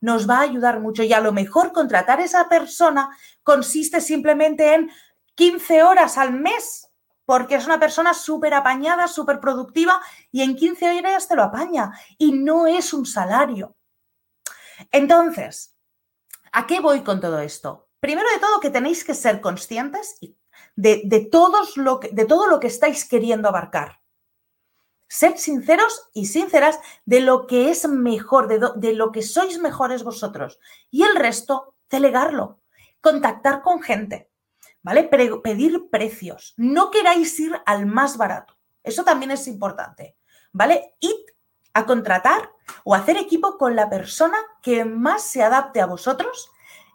Nos 0.00 0.26
va 0.26 0.38
a 0.38 0.42
ayudar 0.42 0.80
mucho 0.80 1.02
y 1.02 1.12
a 1.12 1.20
lo 1.20 1.32
mejor 1.32 1.72
contratar 1.72 2.20
a 2.20 2.24
esa 2.24 2.48
persona 2.48 3.10
consiste 3.42 4.00
simplemente 4.00 4.74
en 4.74 4.90
15 5.34 5.82
horas 5.82 6.16
al 6.16 6.32
mes, 6.32 6.88
porque 7.26 7.56
es 7.56 7.66
una 7.66 7.78
persona 7.78 8.14
súper 8.14 8.54
apañada, 8.54 9.06
súper 9.06 9.38
productiva 9.38 10.00
y 10.32 10.40
en 10.40 10.56
15 10.56 10.98
horas 10.98 11.28
te 11.28 11.36
lo 11.36 11.42
apaña 11.42 11.92
y 12.16 12.32
no 12.32 12.66
es 12.66 12.94
un 12.94 13.04
salario. 13.04 13.76
Entonces, 14.90 15.76
¿a 16.52 16.66
qué 16.66 16.80
voy 16.80 17.02
con 17.02 17.20
todo 17.20 17.40
esto? 17.40 17.88
Primero 18.00 18.28
de 18.30 18.38
todo, 18.38 18.60
que 18.60 18.70
tenéis 18.70 19.04
que 19.04 19.14
ser 19.14 19.40
conscientes 19.40 20.18
de, 20.76 21.02
de, 21.04 21.20
todos 21.20 21.76
lo 21.76 22.00
de 22.10 22.24
todo 22.24 22.46
lo 22.46 22.60
que 22.60 22.68
estáis 22.68 23.06
queriendo 23.06 23.48
abarcar. 23.48 24.00
Sed 25.10 25.36
sinceros 25.36 26.08
y 26.14 26.26
sinceras 26.26 26.78
de 27.04 27.20
lo 27.20 27.48
que 27.48 27.70
es 27.70 27.88
mejor, 27.88 28.46
de, 28.46 28.92
lo 28.92 29.10
que 29.10 29.22
sois 29.22 29.58
mejores 29.58 30.04
vosotros. 30.04 30.60
Y 30.88 31.02
el 31.02 31.16
resto, 31.16 31.74
delegarlo. 31.90 32.60
Contactar 33.00 33.62
con 33.62 33.82
gente, 33.82 34.30
¿vale? 34.82 35.02
pedir 35.02 35.90
precios. 35.90 36.54
No 36.56 36.92
queráis 36.92 37.40
ir 37.40 37.60
al 37.66 37.86
más 37.86 38.16
barato. 38.16 38.56
Eso 38.84 39.02
también 39.02 39.32
es 39.32 39.48
importante, 39.48 40.16
¿vale? 40.52 40.94
Id 41.00 41.26
a 41.74 41.86
contratar 41.86 42.50
o 42.84 42.94
hacer 42.94 43.16
equipo 43.16 43.58
con 43.58 43.76
la 43.76 43.88
persona 43.88 44.36
que 44.62 44.84
más 44.84 45.22
se 45.22 45.42
adapte 45.42 45.80
a 45.80 45.86
vosotros 45.86 46.50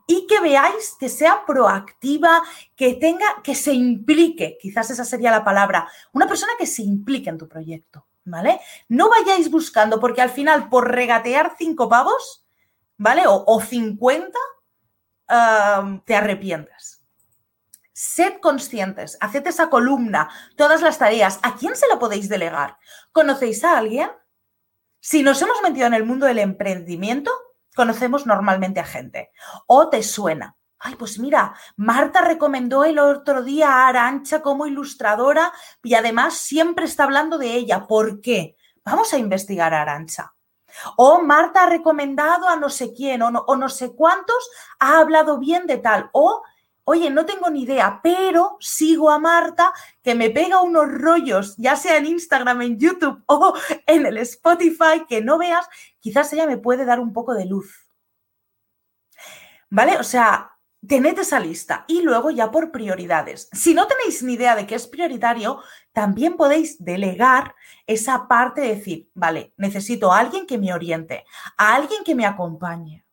y 0.08 0.28
que 0.28 0.40
veáis 0.40 0.96
que 1.00 1.10
sea 1.10 1.46
proactiva, 1.46 2.44
que 2.76 2.94
tenga, 2.94 3.42
que 3.44 3.56
se 3.56 3.74
implique, 3.74 4.58
quizás 4.62 4.92
esa 4.92 5.04
sería 5.04 5.32
la 5.32 5.44
palabra, 5.44 5.90
una 6.14 6.28
persona 6.28 6.54
que 6.60 6.68
se 6.68 6.84
implique 6.84 7.30
en 7.30 7.38
tu 7.38 7.48
proyecto, 7.48 8.06
¿vale? 8.24 8.60
No 8.88 9.10
vayáis 9.10 9.50
buscando, 9.50 10.00
porque 10.00 10.22
al 10.22 10.30
final, 10.30 10.70
por 10.70 10.92
regatear 10.92 11.56
cinco 11.58 11.90
pavos, 11.90 12.46
¿vale? 12.98 13.24
O, 13.26 13.62
cincuenta, 13.62 14.38
te 16.06 16.16
arrepientes. 16.16 17.02
Sed 17.92 18.40
conscientes, 18.42 19.18
haced 19.22 19.48
esa 19.48 19.70
columna, 19.70 20.30
todas 20.56 20.82
las 20.82 21.00
tareas. 21.00 21.40
¿A 21.42 21.56
quién 21.56 21.76
se 21.76 21.88
la 21.88 21.98
podéis 21.98 22.30
delegar? 22.30 22.78
¿Conocéis 23.12 23.64
a 23.64 23.78
alguien? 23.78 24.12
Si 25.08 25.22
nos 25.22 25.40
hemos 25.44 25.62
metido 25.62 25.86
en 25.86 25.94
el 25.94 26.04
mundo 26.04 26.26
del 26.26 26.40
emprendimiento, 26.40 27.30
conocemos 27.76 28.26
normalmente 28.26 28.80
a 28.80 28.86
gente. 28.86 29.30
O 29.68 29.88
te 29.88 30.02
suena. 30.02 30.58
Ay, 30.80 30.96
pues 30.96 31.20
mira, 31.20 31.54
Marta 31.76 32.22
recomendó 32.22 32.84
el 32.84 32.98
otro 32.98 33.44
día 33.44 33.70
a 33.70 33.88
Arancha 33.88 34.42
como 34.42 34.66
ilustradora 34.66 35.54
y 35.84 35.94
además 35.94 36.34
siempre 36.34 36.86
está 36.86 37.04
hablando 37.04 37.38
de 37.38 37.54
ella. 37.54 37.86
¿Por 37.86 38.20
qué? 38.20 38.58
Vamos 38.84 39.14
a 39.14 39.20
investigar 39.20 39.76
a 39.76 39.84
Arancha. 39.84 40.34
O 40.98 41.22
Marta 41.22 41.66
ha 41.66 41.70
recomendado 41.70 42.50
a 42.50 42.56
no 42.56 42.72
sé 42.72 42.92
quién 42.92 43.22
o 43.22 43.30
no, 43.30 43.46
o 43.46 43.56
no 43.56 43.70
sé 43.70 43.94
cuántos, 43.94 44.50
ha 44.80 44.98
hablado 44.98 45.38
bien 45.38 45.68
de 45.68 45.78
tal. 45.78 46.10
O 46.14 46.42
oye, 46.86 47.10
no 47.10 47.26
tengo 47.26 47.50
ni 47.50 47.64
idea, 47.64 48.00
pero 48.02 48.58
sigo 48.60 49.10
a 49.12 49.20
Marta 49.20 49.74
que 50.02 50.16
me 50.16 50.30
pega 50.30 50.62
unos 50.62 50.88
rollos, 50.90 51.56
ya 51.58 51.76
sea 51.76 51.98
en 51.98 52.06
Instagram, 52.06 52.62
en 52.62 52.80
YouTube 52.80 53.24
o 53.28 53.54
en 53.86 54.06
el 54.06 54.18
Spotify, 54.20 55.06
que 55.08 55.22
no 55.22 55.38
veas, 55.38 55.68
quizás 56.00 56.32
ella 56.34 56.48
me 56.48 56.58
puede 56.58 56.86
dar 56.86 57.00
un 57.00 57.12
poco 57.12 57.34
de 57.34 57.46
luz. 57.46 57.90
¿Vale? 59.70 59.98
O 59.98 60.04
sea, 60.04 60.56
tened 60.88 61.18
esa 61.18 61.40
lista 61.40 61.86
y 61.88 62.02
luego 62.02 62.30
ya 62.30 62.52
por 62.52 62.72
prioridades. 62.72 63.50
Si 63.52 63.74
no 63.74 63.88
tenéis 63.88 64.22
ni 64.24 64.34
idea 64.34 64.56
de 64.56 64.68
qué 64.68 64.76
es 64.76 64.88
prioritario, 64.88 65.62
también 65.92 66.38
podéis 66.38 66.84
delegar 66.84 67.56
esa 67.88 68.28
parte 68.28 68.62
de 68.62 68.76
decir, 68.76 69.10
vale, 69.14 69.54
necesito 69.58 70.14
a 70.14 70.20
alguien 70.20 70.46
que 70.46 70.58
me 70.58 70.74
oriente, 70.74 71.26
a 71.58 71.76
alguien 71.76 72.04
que 72.04 72.16
me 72.16 72.26
acompañe. 72.26 73.05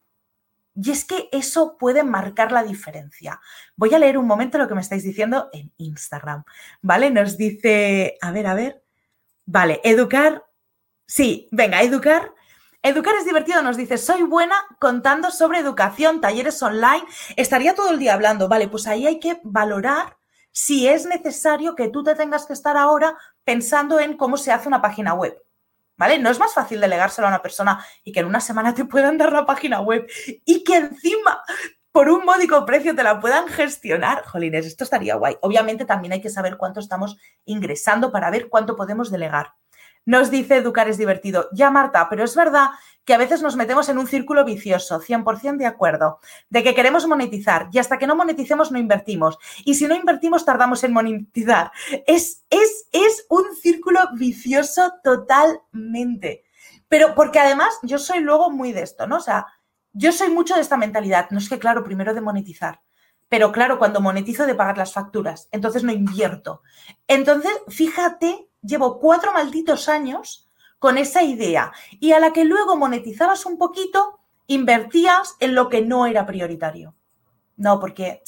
Y 0.74 0.90
es 0.90 1.04
que 1.04 1.28
eso 1.32 1.76
puede 1.78 2.02
marcar 2.02 2.52
la 2.52 2.62
diferencia. 2.62 3.40
Voy 3.76 3.94
a 3.94 3.98
leer 3.98 4.16
un 4.18 4.26
momento 4.26 4.58
lo 4.58 4.68
que 4.68 4.74
me 4.74 4.80
estáis 4.80 5.02
diciendo 5.02 5.50
en 5.52 5.72
Instagram. 5.76 6.44
¿Vale? 6.80 7.10
Nos 7.10 7.36
dice, 7.36 8.16
a 8.20 8.30
ver, 8.30 8.46
a 8.46 8.54
ver. 8.54 8.82
Vale, 9.44 9.80
educar. 9.84 10.44
Sí, 11.06 11.48
venga, 11.52 11.82
educar. 11.82 12.32
Educar 12.84 13.14
es 13.16 13.24
divertido, 13.24 13.62
nos 13.62 13.76
dice, 13.76 13.96
soy 13.96 14.22
buena 14.22 14.56
contando 14.80 15.30
sobre 15.30 15.60
educación, 15.60 16.20
talleres 16.20 16.60
online, 16.64 17.04
estaría 17.36 17.76
todo 17.76 17.90
el 17.90 18.00
día 18.00 18.12
hablando, 18.12 18.48
vale, 18.48 18.66
pues 18.66 18.88
ahí 18.88 19.06
hay 19.06 19.20
que 19.20 19.40
valorar 19.44 20.16
si 20.50 20.88
es 20.88 21.06
necesario 21.06 21.76
que 21.76 21.88
tú 21.88 22.02
te 22.02 22.16
tengas 22.16 22.44
que 22.44 22.54
estar 22.54 22.76
ahora 22.76 23.16
pensando 23.44 24.00
en 24.00 24.16
cómo 24.16 24.36
se 24.36 24.50
hace 24.50 24.66
una 24.66 24.82
página 24.82 25.14
web. 25.14 25.40
¿Vale? 25.96 26.18
No 26.18 26.30
es 26.30 26.38
más 26.38 26.54
fácil 26.54 26.80
delegárselo 26.80 27.26
a 27.26 27.30
una 27.30 27.42
persona 27.42 27.84
y 28.02 28.12
que 28.12 28.20
en 28.20 28.26
una 28.26 28.40
semana 28.40 28.74
te 28.74 28.84
puedan 28.84 29.18
dar 29.18 29.32
la 29.32 29.46
página 29.46 29.80
web 29.80 30.06
y 30.44 30.64
que 30.64 30.76
encima 30.76 31.42
por 31.92 32.08
un 32.08 32.24
módico 32.24 32.64
precio 32.64 32.94
te 32.96 33.02
la 33.02 33.20
puedan 33.20 33.48
gestionar. 33.48 34.24
Jolines, 34.24 34.66
esto 34.66 34.84
estaría 34.84 35.14
guay. 35.16 35.36
Obviamente 35.42 35.84
también 35.84 36.14
hay 36.14 36.20
que 36.22 36.30
saber 36.30 36.56
cuánto 36.56 36.80
estamos 36.80 37.18
ingresando 37.44 38.10
para 38.10 38.30
ver 38.30 38.48
cuánto 38.48 38.76
podemos 38.76 39.10
delegar. 39.10 39.52
Nos 40.04 40.30
dice 40.30 40.56
Educar 40.56 40.88
es 40.88 40.98
divertido. 40.98 41.48
Ya, 41.52 41.70
Marta, 41.70 42.08
pero 42.08 42.24
es 42.24 42.34
verdad 42.34 42.70
que 43.04 43.14
a 43.14 43.18
veces 43.18 43.42
nos 43.42 43.56
metemos 43.56 43.88
en 43.88 43.98
un 43.98 44.06
círculo 44.06 44.44
vicioso, 44.44 45.00
100% 45.00 45.56
de 45.56 45.66
acuerdo, 45.66 46.20
de 46.50 46.62
que 46.62 46.74
queremos 46.74 47.06
monetizar 47.06 47.68
y 47.72 47.78
hasta 47.78 47.98
que 47.98 48.06
no 48.06 48.14
moneticemos 48.14 48.70
no 48.70 48.78
invertimos. 48.78 49.38
Y 49.64 49.74
si 49.74 49.86
no 49.86 49.94
invertimos, 49.94 50.44
tardamos 50.44 50.84
en 50.84 50.92
monetizar. 50.92 51.72
Es, 52.06 52.44
es, 52.50 52.88
es 52.92 53.26
un 53.28 53.44
círculo 53.60 54.00
vicioso 54.16 54.94
totalmente. 55.02 56.44
Pero 56.88 57.14
porque 57.14 57.40
además 57.40 57.74
yo 57.82 57.98
soy 57.98 58.20
luego 58.20 58.50
muy 58.50 58.72
de 58.72 58.82
esto, 58.82 59.06
¿no? 59.06 59.16
O 59.16 59.20
sea, 59.20 59.46
yo 59.92 60.12
soy 60.12 60.30
mucho 60.30 60.54
de 60.54 60.60
esta 60.60 60.76
mentalidad. 60.76 61.28
No 61.30 61.38
es 61.38 61.48
que, 61.48 61.58
claro, 61.58 61.84
primero 61.84 62.14
de 62.14 62.20
monetizar. 62.20 62.82
Pero 63.28 63.50
claro, 63.50 63.78
cuando 63.78 64.00
monetizo 64.00 64.46
de 64.46 64.54
pagar 64.54 64.76
las 64.76 64.92
facturas, 64.92 65.48
entonces 65.52 65.82
no 65.84 65.90
invierto. 65.90 66.62
Entonces, 67.08 67.52
fíjate, 67.68 68.48
llevo 68.62 68.98
cuatro 68.98 69.32
malditos 69.32 69.88
años 69.88 70.48
con 70.78 70.98
esa 70.98 71.22
idea 71.22 71.72
y 72.00 72.12
a 72.12 72.18
la 72.18 72.32
que 72.32 72.44
luego 72.44 72.76
monetizabas 72.76 73.46
un 73.46 73.58
poquito, 73.58 74.20
invertías 74.46 75.36
en 75.40 75.54
lo 75.54 75.68
que 75.68 75.82
no 75.82 76.06
era 76.06 76.26
prioritario. 76.26 76.96
No, 77.56 77.78
porque 77.78 78.22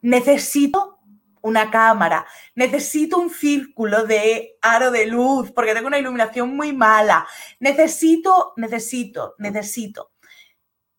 necesito 0.00 0.98
una 1.42 1.70
cámara, 1.70 2.26
necesito 2.54 3.18
un 3.18 3.30
círculo 3.30 4.04
de 4.04 4.58
aro 4.62 4.90
de 4.90 5.06
luz, 5.06 5.52
porque 5.52 5.74
tengo 5.74 5.88
una 5.88 5.98
iluminación 5.98 6.54
muy 6.54 6.72
mala, 6.72 7.26
necesito, 7.58 8.52
necesito, 8.56 9.34
necesito. 9.38 10.12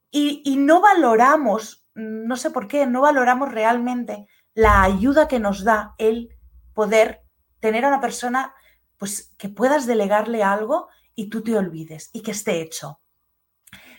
Y, 0.10 0.42
y 0.46 0.58
no 0.58 0.82
valoramos, 0.82 1.86
no 1.94 2.36
sé 2.38 2.50
por 2.50 2.68
qué, 2.68 2.86
no 2.86 3.02
valoramos 3.02 3.52
realmente 3.52 4.28
la 4.54 4.84
ayuda 4.84 5.28
que 5.28 5.40
nos 5.40 5.64
da 5.64 5.96
el 5.98 6.30
poder 6.74 7.24
tener 7.60 7.86
a 7.86 7.90
una 7.90 8.02
persona 8.02 8.54
pues 9.02 9.34
que 9.40 9.50
puedas 9.50 9.88
delegarle 9.88 10.44
algo 10.44 10.88
y 11.16 11.32
tú 11.32 11.42
te 11.42 11.58
olvides 11.58 12.12
y 12.14 12.22
que 12.22 12.30
esté 12.30 12.62
hecho. 12.62 13.00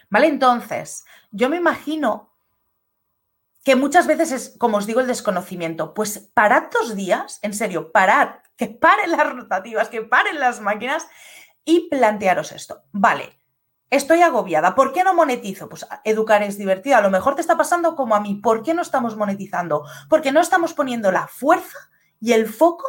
¿Vale? 0.08 0.28
Entonces, 0.28 1.04
yo 1.32 1.48
me 1.48 1.56
imagino 1.56 2.32
que 3.64 3.74
muchas 3.74 4.06
veces 4.06 4.30
es, 4.30 4.56
como 4.58 4.76
os 4.76 4.86
digo, 4.86 5.00
el 5.00 5.08
desconocimiento. 5.08 5.92
Pues 5.92 6.30
parad 6.32 6.70
dos 6.70 6.94
días, 6.94 7.40
en 7.42 7.52
serio, 7.52 7.90
parad, 7.90 8.36
que 8.56 8.68
paren 8.68 9.10
las 9.10 9.28
rotativas, 9.28 9.88
que 9.88 10.02
paren 10.02 10.38
las 10.38 10.60
máquinas 10.60 11.08
y 11.64 11.88
plantearos 11.88 12.52
esto. 12.52 12.84
Vale, 12.92 13.40
estoy 13.90 14.22
agobiada, 14.22 14.76
¿por 14.76 14.92
qué 14.92 15.02
no 15.02 15.14
monetizo? 15.14 15.68
Pues 15.68 15.84
educar 16.04 16.44
es 16.44 16.58
divertido, 16.58 16.96
a 16.96 17.02
lo 17.02 17.10
mejor 17.10 17.34
te 17.34 17.40
está 17.40 17.56
pasando 17.56 17.96
como 17.96 18.14
a 18.14 18.20
mí, 18.20 18.36
¿por 18.36 18.62
qué 18.62 18.72
no 18.72 18.82
estamos 18.82 19.16
monetizando? 19.16 19.84
Porque 20.08 20.30
no 20.30 20.40
estamos 20.40 20.74
poniendo 20.74 21.10
la 21.10 21.26
fuerza 21.26 21.90
y 22.20 22.34
el 22.34 22.46
foco 22.46 22.86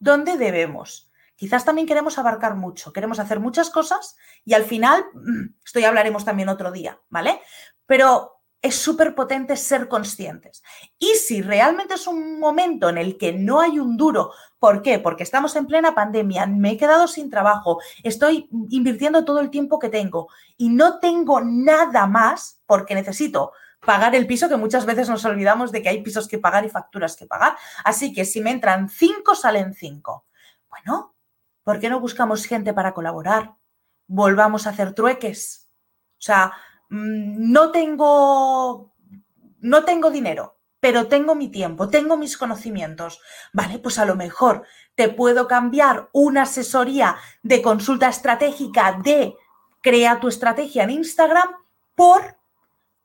donde 0.00 0.36
debemos. 0.36 1.11
Quizás 1.42 1.64
también 1.64 1.88
queremos 1.88 2.18
abarcar 2.18 2.54
mucho, 2.54 2.92
queremos 2.92 3.18
hacer 3.18 3.40
muchas 3.40 3.68
cosas 3.68 4.14
y 4.44 4.54
al 4.54 4.62
final, 4.62 5.06
mm, 5.12 5.56
esto 5.64 5.80
ya 5.80 5.88
hablaremos 5.88 6.24
también 6.24 6.48
otro 6.48 6.70
día, 6.70 7.00
¿vale? 7.08 7.40
Pero 7.84 8.44
es 8.62 8.76
súper 8.76 9.16
potente 9.16 9.56
ser 9.56 9.88
conscientes. 9.88 10.62
Y 11.00 11.14
si 11.16 11.42
realmente 11.42 11.94
es 11.94 12.06
un 12.06 12.38
momento 12.38 12.88
en 12.88 12.96
el 12.96 13.18
que 13.18 13.32
no 13.32 13.60
hay 13.60 13.80
un 13.80 13.96
duro, 13.96 14.30
¿por 14.60 14.82
qué? 14.82 15.00
Porque 15.00 15.24
estamos 15.24 15.56
en 15.56 15.66
plena 15.66 15.96
pandemia, 15.96 16.46
me 16.46 16.70
he 16.70 16.76
quedado 16.76 17.08
sin 17.08 17.28
trabajo, 17.28 17.80
estoy 18.04 18.48
invirtiendo 18.68 19.24
todo 19.24 19.40
el 19.40 19.50
tiempo 19.50 19.80
que 19.80 19.88
tengo 19.88 20.28
y 20.56 20.68
no 20.68 21.00
tengo 21.00 21.40
nada 21.40 22.06
más 22.06 22.62
porque 22.66 22.94
necesito 22.94 23.50
pagar 23.84 24.14
el 24.14 24.28
piso, 24.28 24.48
que 24.48 24.54
muchas 24.54 24.86
veces 24.86 25.08
nos 25.08 25.24
olvidamos 25.24 25.72
de 25.72 25.82
que 25.82 25.88
hay 25.88 26.02
pisos 26.02 26.28
que 26.28 26.38
pagar 26.38 26.64
y 26.64 26.68
facturas 26.68 27.16
que 27.16 27.26
pagar. 27.26 27.56
Así 27.82 28.12
que 28.12 28.24
si 28.24 28.40
me 28.40 28.52
entran 28.52 28.88
cinco, 28.88 29.34
salen 29.34 29.74
cinco. 29.74 30.26
Bueno, 30.70 31.12
¿Por 31.64 31.78
qué 31.78 31.88
no 31.88 32.00
buscamos 32.00 32.44
gente 32.44 32.72
para 32.72 32.94
colaborar? 32.94 33.54
Volvamos 34.06 34.66
a 34.66 34.70
hacer 34.70 34.94
trueques. 34.94 35.68
O 36.18 36.22
sea, 36.22 36.52
mm, 36.88 37.52
no 37.52 37.70
tengo, 37.70 38.92
no 39.60 39.84
tengo 39.84 40.10
dinero, 40.10 40.58
pero 40.80 41.06
tengo 41.06 41.34
mi 41.34 41.48
tiempo, 41.48 41.88
tengo 41.88 42.16
mis 42.16 42.36
conocimientos. 42.36 43.20
Vale, 43.52 43.78
pues 43.78 43.98
a 43.98 44.04
lo 44.04 44.16
mejor 44.16 44.64
te 44.94 45.08
puedo 45.08 45.46
cambiar 45.46 46.08
una 46.12 46.42
asesoría 46.42 47.16
de 47.42 47.62
consulta 47.62 48.08
estratégica 48.08 48.98
de 49.02 49.34
crea 49.80 50.20
tu 50.20 50.28
estrategia 50.28 50.84
en 50.84 50.90
Instagram 50.90 51.48
por 51.94 52.36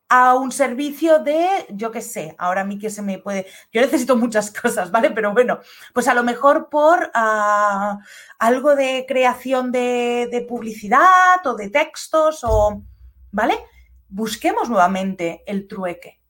a 0.10 0.36
un 0.36 0.52
servicio 0.52 1.20
de, 1.20 1.65
yo 1.70 1.91
qué 1.91 2.02
sé, 2.02 2.36
ahora 2.38 2.62
a 2.62 2.63
mí 2.63 2.80
que 2.80 2.89
se 2.89 3.02
me 3.02 3.20
puede, 3.20 3.46
yo 3.72 3.82
necesito 3.82 4.15
muchas 4.15 4.52
cosas, 4.62 4.91
¿vale? 4.91 5.12
Pero 5.12 5.34
bueno, 5.34 5.60
pues 5.93 6.08
a 6.08 6.13
lo 6.13 6.24
mejor 6.24 6.70
por 6.70 7.12
ah, 7.13 8.00
algo 8.39 8.76
de 8.76 9.06
creación 9.08 9.72
de, 9.72 10.46
publicidad 10.48 11.46
o 11.46 11.56
de 11.56 11.70
textos 11.70 12.41
o, 12.43 12.82
¿vale? 13.32 13.58
Busquemos 14.08 14.70
nuevamente 14.70 15.43
el 15.46 15.67
trueque. 15.67 16.22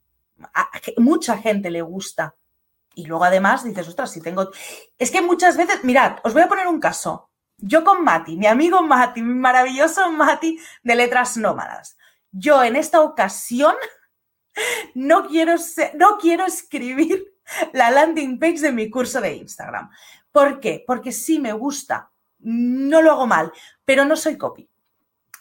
Mucha 0.98 1.38
gente 1.38 1.70
le 1.70 1.82
gusta. 1.82 2.36
Y 2.96 3.06
luego 3.06 3.26
además 3.26 3.64
dices, 3.64 3.88
ostras, 3.88 4.12
si 4.12 4.22
tengo... 4.22 4.50
Es 4.98 5.12
que 5.12 5.22
muchas 5.22 5.56
veces, 5.56 5.84
mirad, 5.84 6.18
os 6.24 6.34
voy 6.34 6.42
a 6.42 6.48
poner 6.48 6.68
un 6.68 6.80
caso. 6.80 7.30
Yo 7.58 7.84
con 7.84 8.04
Mati, 8.04 8.38
mi 8.38 8.48
amigo 8.48 8.82
Mati, 8.82 9.22
mi 9.22 9.36
maravilloso 9.36 10.12
Mati 10.12 10.60
de 10.82 10.96
Letras 10.96 11.38
Nómadas 11.38 11.98
yo 12.38 12.64
en 12.64 12.76
esta 12.76 13.02
ocasión 13.02 13.76
no 14.94 15.28
quiero, 15.28 15.56
no 15.96 16.18
quiero 16.18 16.46
escribir 16.46 17.34
la 17.74 17.92
landing 17.92 18.40
page 18.40 18.60
de 18.60 18.72
mi 18.72 18.90
curso 18.90 19.22
de 19.22 19.36
Instagram. 19.36 19.90
¿Por 20.32 20.60
qué? 20.60 20.84
Porque 20.86 21.12
sí 21.12 21.40
me 21.40 21.54
gusta, 21.54 22.12
no 22.40 23.02
lo 23.02 23.12
hago 23.12 23.28
mal, 23.28 23.52
pero 23.86 24.06
no 24.06 24.16
soy 24.16 24.38
copy. 24.38 24.70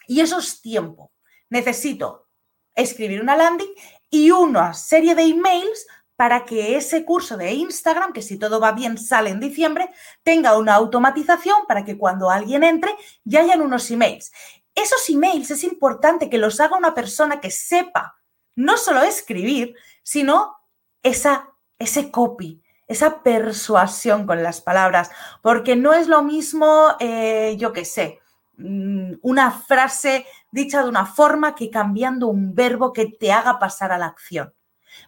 Y 0.07 0.21
eso 0.21 0.39
es 0.39 0.61
tiempo. 0.61 1.11
Necesito 1.49 2.27
escribir 2.75 3.21
una 3.21 3.35
landing 3.35 3.73
y 4.09 4.31
una 4.31 4.73
serie 4.73 5.15
de 5.15 5.23
emails 5.23 5.87
para 6.15 6.45
que 6.45 6.75
ese 6.77 7.05
curso 7.05 7.37
de 7.37 7.53
Instagram, 7.53 8.11
que 8.11 8.23
si 8.23 8.39
todo 8.39 8.59
va 8.59 8.71
bien 8.71 8.97
sale 8.97 9.29
en 9.29 9.39
diciembre, 9.39 9.91
tenga 10.23 10.57
una 10.57 10.73
automatización 10.73 11.67
para 11.67 11.85
que 11.85 11.97
cuando 11.97 12.31
alguien 12.31 12.63
entre 12.63 12.95
ya 13.23 13.41
hayan 13.41 13.61
unos 13.61 13.91
emails 13.91 14.31
esos 14.77 15.09
emails 15.09 15.49
es 15.51 15.63
importante 15.63 16.29
que 16.29 16.37
los 16.37 16.59
haga 16.59 16.77
una 16.77 16.93
persona 16.93 17.39
que 17.39 17.49
sepa 17.49 18.17
no 18.55 18.77
solo 18.77 19.01
escribir, 19.01 19.75
sino 20.03 20.55
esa, 21.03 21.49
ese 21.79 22.11
copy, 22.11 22.61
esa 22.87 23.23
persuasión 23.23 24.25
con 24.25 24.43
las 24.43 24.61
palabras, 24.61 25.09
porque 25.41 25.75
no 25.75 25.93
es 25.93 26.07
lo 26.07 26.23
mismo, 26.23 26.95
eh, 26.99 27.55
yo 27.57 27.73
qué 27.73 27.85
sé, 27.85 28.19
mm, 28.57 29.13
una 29.21 29.51
frase 29.51 30.25
dicha 30.51 30.83
de 30.83 30.89
una 30.89 31.05
forma 31.05 31.55
que 31.55 31.69
cambiando 31.69 32.27
un 32.27 32.53
verbo 32.53 32.93
que 32.93 33.07
te 33.07 33.31
haga 33.31 33.59
pasar 33.59 33.91
a 33.91 33.97
la 33.97 34.05
acción. 34.05 34.53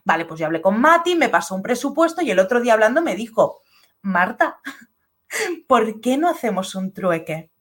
Vale, 0.04 0.26
pues 0.26 0.40
yo 0.40 0.48
hablé 0.48 0.62
con 0.62 0.80
Mati, 0.80 1.16
me 1.16 1.30
pasó 1.30 1.56
un 1.56 1.64
presupuesto 1.64 2.22
y 2.22 2.32
el 2.32 2.40
otro 2.40 2.60
día 2.60 2.74
hablando 2.74 3.02
me 3.02 3.16
dijo, 3.16 3.62
Marta, 4.02 4.60
¿por 5.68 6.02
qué 6.02 6.18
no 6.18 6.30
hacemos 6.30 6.76
un 6.76 6.92
trueque? 6.92 7.52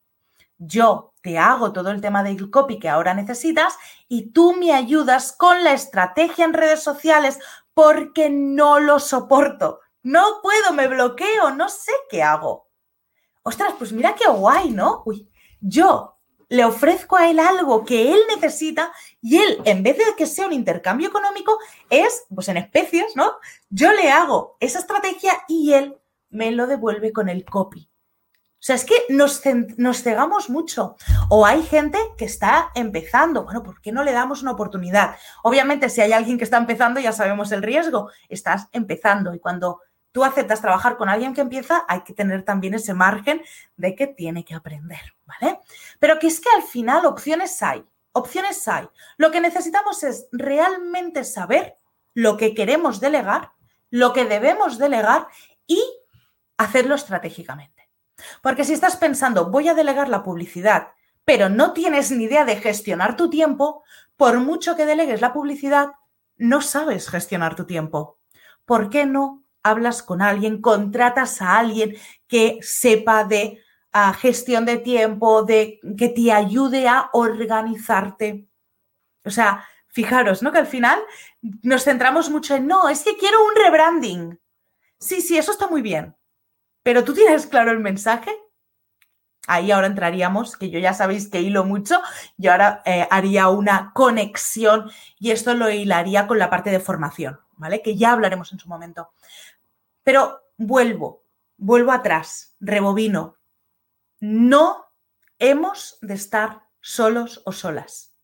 Yo 0.58 1.14
te 1.22 1.38
hago 1.38 1.72
todo 1.72 1.90
el 1.90 2.00
tema 2.00 2.22
del 2.22 2.50
copy 2.50 2.78
que 2.78 2.88
ahora 2.88 3.14
necesitas 3.14 3.76
y 4.08 4.30
tú 4.30 4.54
me 4.54 4.72
ayudas 4.72 5.32
con 5.32 5.64
la 5.64 5.72
estrategia 5.72 6.44
en 6.44 6.52
redes 6.52 6.82
sociales 6.82 7.38
porque 7.74 8.30
no 8.30 8.80
lo 8.80 8.98
soporto. 8.98 9.80
No 10.02 10.40
puedo, 10.42 10.72
me 10.72 10.88
bloqueo, 10.88 11.50
no 11.50 11.68
sé 11.68 11.92
qué 12.10 12.22
hago. 12.22 12.68
Ostras, 13.42 13.74
pues 13.78 13.92
mira 13.92 14.14
qué 14.14 14.28
guay, 14.28 14.70
¿no? 14.70 15.02
Uy, 15.06 15.28
yo 15.60 16.18
le 16.48 16.64
ofrezco 16.64 17.16
a 17.16 17.28
él 17.28 17.40
algo 17.40 17.84
que 17.84 18.12
él 18.12 18.20
necesita 18.28 18.92
y 19.20 19.38
él, 19.38 19.60
en 19.64 19.82
vez 19.82 19.98
de 19.98 20.04
que 20.16 20.26
sea 20.26 20.46
un 20.46 20.52
intercambio 20.52 21.08
económico, 21.08 21.58
es, 21.90 22.24
pues 22.34 22.48
en 22.48 22.56
especies, 22.56 23.16
¿no? 23.16 23.32
Yo 23.68 23.92
le 23.92 24.10
hago 24.10 24.56
esa 24.60 24.78
estrategia 24.78 25.32
y 25.46 25.74
él 25.74 25.98
me 26.30 26.50
lo 26.50 26.66
devuelve 26.66 27.12
con 27.12 27.28
el 27.28 27.44
copy. 27.44 27.87
O 28.58 28.62
sea, 28.68 28.74
es 28.74 28.84
que 28.84 28.94
nos, 29.08 29.40
cegamos 30.02 30.50
mucho. 30.50 30.96
O 31.28 31.46
hay 31.46 31.62
gente 31.62 31.98
que 32.16 32.24
está 32.24 32.70
empezando. 32.74 33.44
Bueno, 33.44 33.62
¿por 33.62 33.80
qué 33.80 33.92
no 33.92 34.02
le 34.02 34.12
damos 34.12 34.42
una 34.42 34.50
oportunidad? 34.50 35.16
Obviamente, 35.44 35.88
si 35.88 36.00
hay 36.00 36.12
alguien 36.12 36.38
que 36.38 36.44
está 36.44 36.56
empezando, 36.56 36.98
ya 36.98 37.12
sabemos 37.12 37.52
el 37.52 37.62
riesgo. 37.62 38.10
Estás 38.28 38.68
empezando 38.72 39.32
y 39.32 39.38
cuando 39.38 39.80
tú 40.10 40.24
aceptas 40.24 40.60
trabajar 40.60 40.96
con 40.96 41.08
alguien 41.08 41.34
que 41.34 41.40
empieza, 41.40 41.84
hay 41.86 42.00
que 42.00 42.14
tener 42.14 42.44
también 42.44 42.74
ese 42.74 42.94
margen 42.94 43.42
de 43.76 43.94
que 43.94 44.08
tiene 44.08 44.44
que 44.44 44.56
aprender, 44.56 45.14
¿vale? 45.24 45.60
Pero 46.00 46.18
que 46.18 46.26
es 46.26 46.40
que 46.40 46.48
al 46.56 46.62
final 46.62 47.06
opciones 47.06 47.62
hay, 47.62 47.84
opciones 48.10 48.66
hay. 48.66 48.88
Lo 49.16 49.30
que 49.30 49.40
necesitamos 49.40 50.02
es 50.02 50.26
realmente 50.32 51.22
saber 51.22 51.76
lo 52.14 52.36
que 52.36 52.54
queremos 52.54 53.00
delegar, 53.00 53.52
lo 53.90 54.12
que 54.12 54.24
debemos 54.24 54.78
delegar 54.78 55.28
y 55.68 55.80
hacerlo 56.56 56.96
estratégicamente. 56.96 57.77
Porque 58.42 58.64
si 58.64 58.72
estás 58.72 58.96
pensando, 58.96 59.50
voy 59.50 59.68
a 59.68 59.74
delegar 59.74 60.08
la 60.08 60.22
publicidad, 60.22 60.88
pero 61.24 61.48
no 61.48 61.72
tienes 61.72 62.10
ni 62.10 62.24
idea 62.24 62.44
de 62.44 62.56
gestionar 62.56 63.16
tu 63.16 63.28
tiempo, 63.30 63.82
por 64.16 64.40
mucho 64.40 64.76
que 64.76 64.86
delegues 64.86 65.20
la 65.20 65.32
publicidad, 65.32 65.92
no 66.36 66.60
sabes 66.60 67.08
gestionar 67.08 67.54
tu 67.54 67.66
tiempo. 67.66 68.18
¿Por 68.64 68.90
qué 68.90 69.06
no 69.06 69.44
hablas 69.62 70.02
con 70.02 70.22
alguien, 70.22 70.60
contratas 70.60 71.42
a 71.42 71.58
alguien 71.58 71.96
que 72.26 72.58
sepa 72.62 73.24
de 73.24 73.62
ah, 73.92 74.12
gestión 74.12 74.64
de 74.64 74.78
tiempo, 74.78 75.42
de 75.42 75.80
que 75.96 76.08
te 76.08 76.32
ayude 76.32 76.88
a 76.88 77.10
organizarte? 77.12 78.46
O 79.24 79.30
sea, 79.30 79.64
fijaros, 79.88 80.42
¿no? 80.42 80.52
Que 80.52 80.58
al 80.58 80.66
final 80.66 80.98
nos 81.62 81.84
centramos 81.84 82.30
mucho 82.30 82.54
en, 82.54 82.66
no, 82.66 82.88
es 82.88 83.02
que 83.02 83.16
quiero 83.16 83.44
un 83.44 83.54
rebranding. 83.54 84.40
Sí, 84.98 85.20
sí, 85.20 85.36
eso 85.38 85.52
está 85.52 85.68
muy 85.68 85.82
bien, 85.82 86.16
pero 86.88 87.04
tú 87.04 87.12
tienes 87.12 87.46
claro 87.46 87.70
el 87.70 87.80
mensaje. 87.80 88.34
Ahí 89.46 89.70
ahora 89.70 89.88
entraríamos, 89.88 90.56
que 90.56 90.70
yo 90.70 90.78
ya 90.78 90.94
sabéis 90.94 91.28
que 91.28 91.42
hilo 91.42 91.66
mucho, 91.66 92.00
yo 92.38 92.50
ahora 92.50 92.80
eh, 92.86 93.06
haría 93.10 93.48
una 93.48 93.92
conexión 93.94 94.90
y 95.18 95.32
esto 95.32 95.52
lo 95.52 95.68
hilaría 95.68 96.26
con 96.26 96.38
la 96.38 96.48
parte 96.48 96.70
de 96.70 96.80
formación, 96.80 97.40
¿vale? 97.58 97.82
Que 97.82 97.94
ya 97.94 98.12
hablaremos 98.12 98.54
en 98.54 98.58
su 98.58 98.70
momento. 98.70 99.10
Pero 100.02 100.40
vuelvo, 100.56 101.26
vuelvo 101.58 101.92
atrás, 101.92 102.56
rebobino. 102.58 103.36
No 104.20 104.86
hemos 105.38 105.98
de 106.00 106.14
estar 106.14 106.62
solos 106.80 107.42
o 107.44 107.52
solas. 107.52 108.14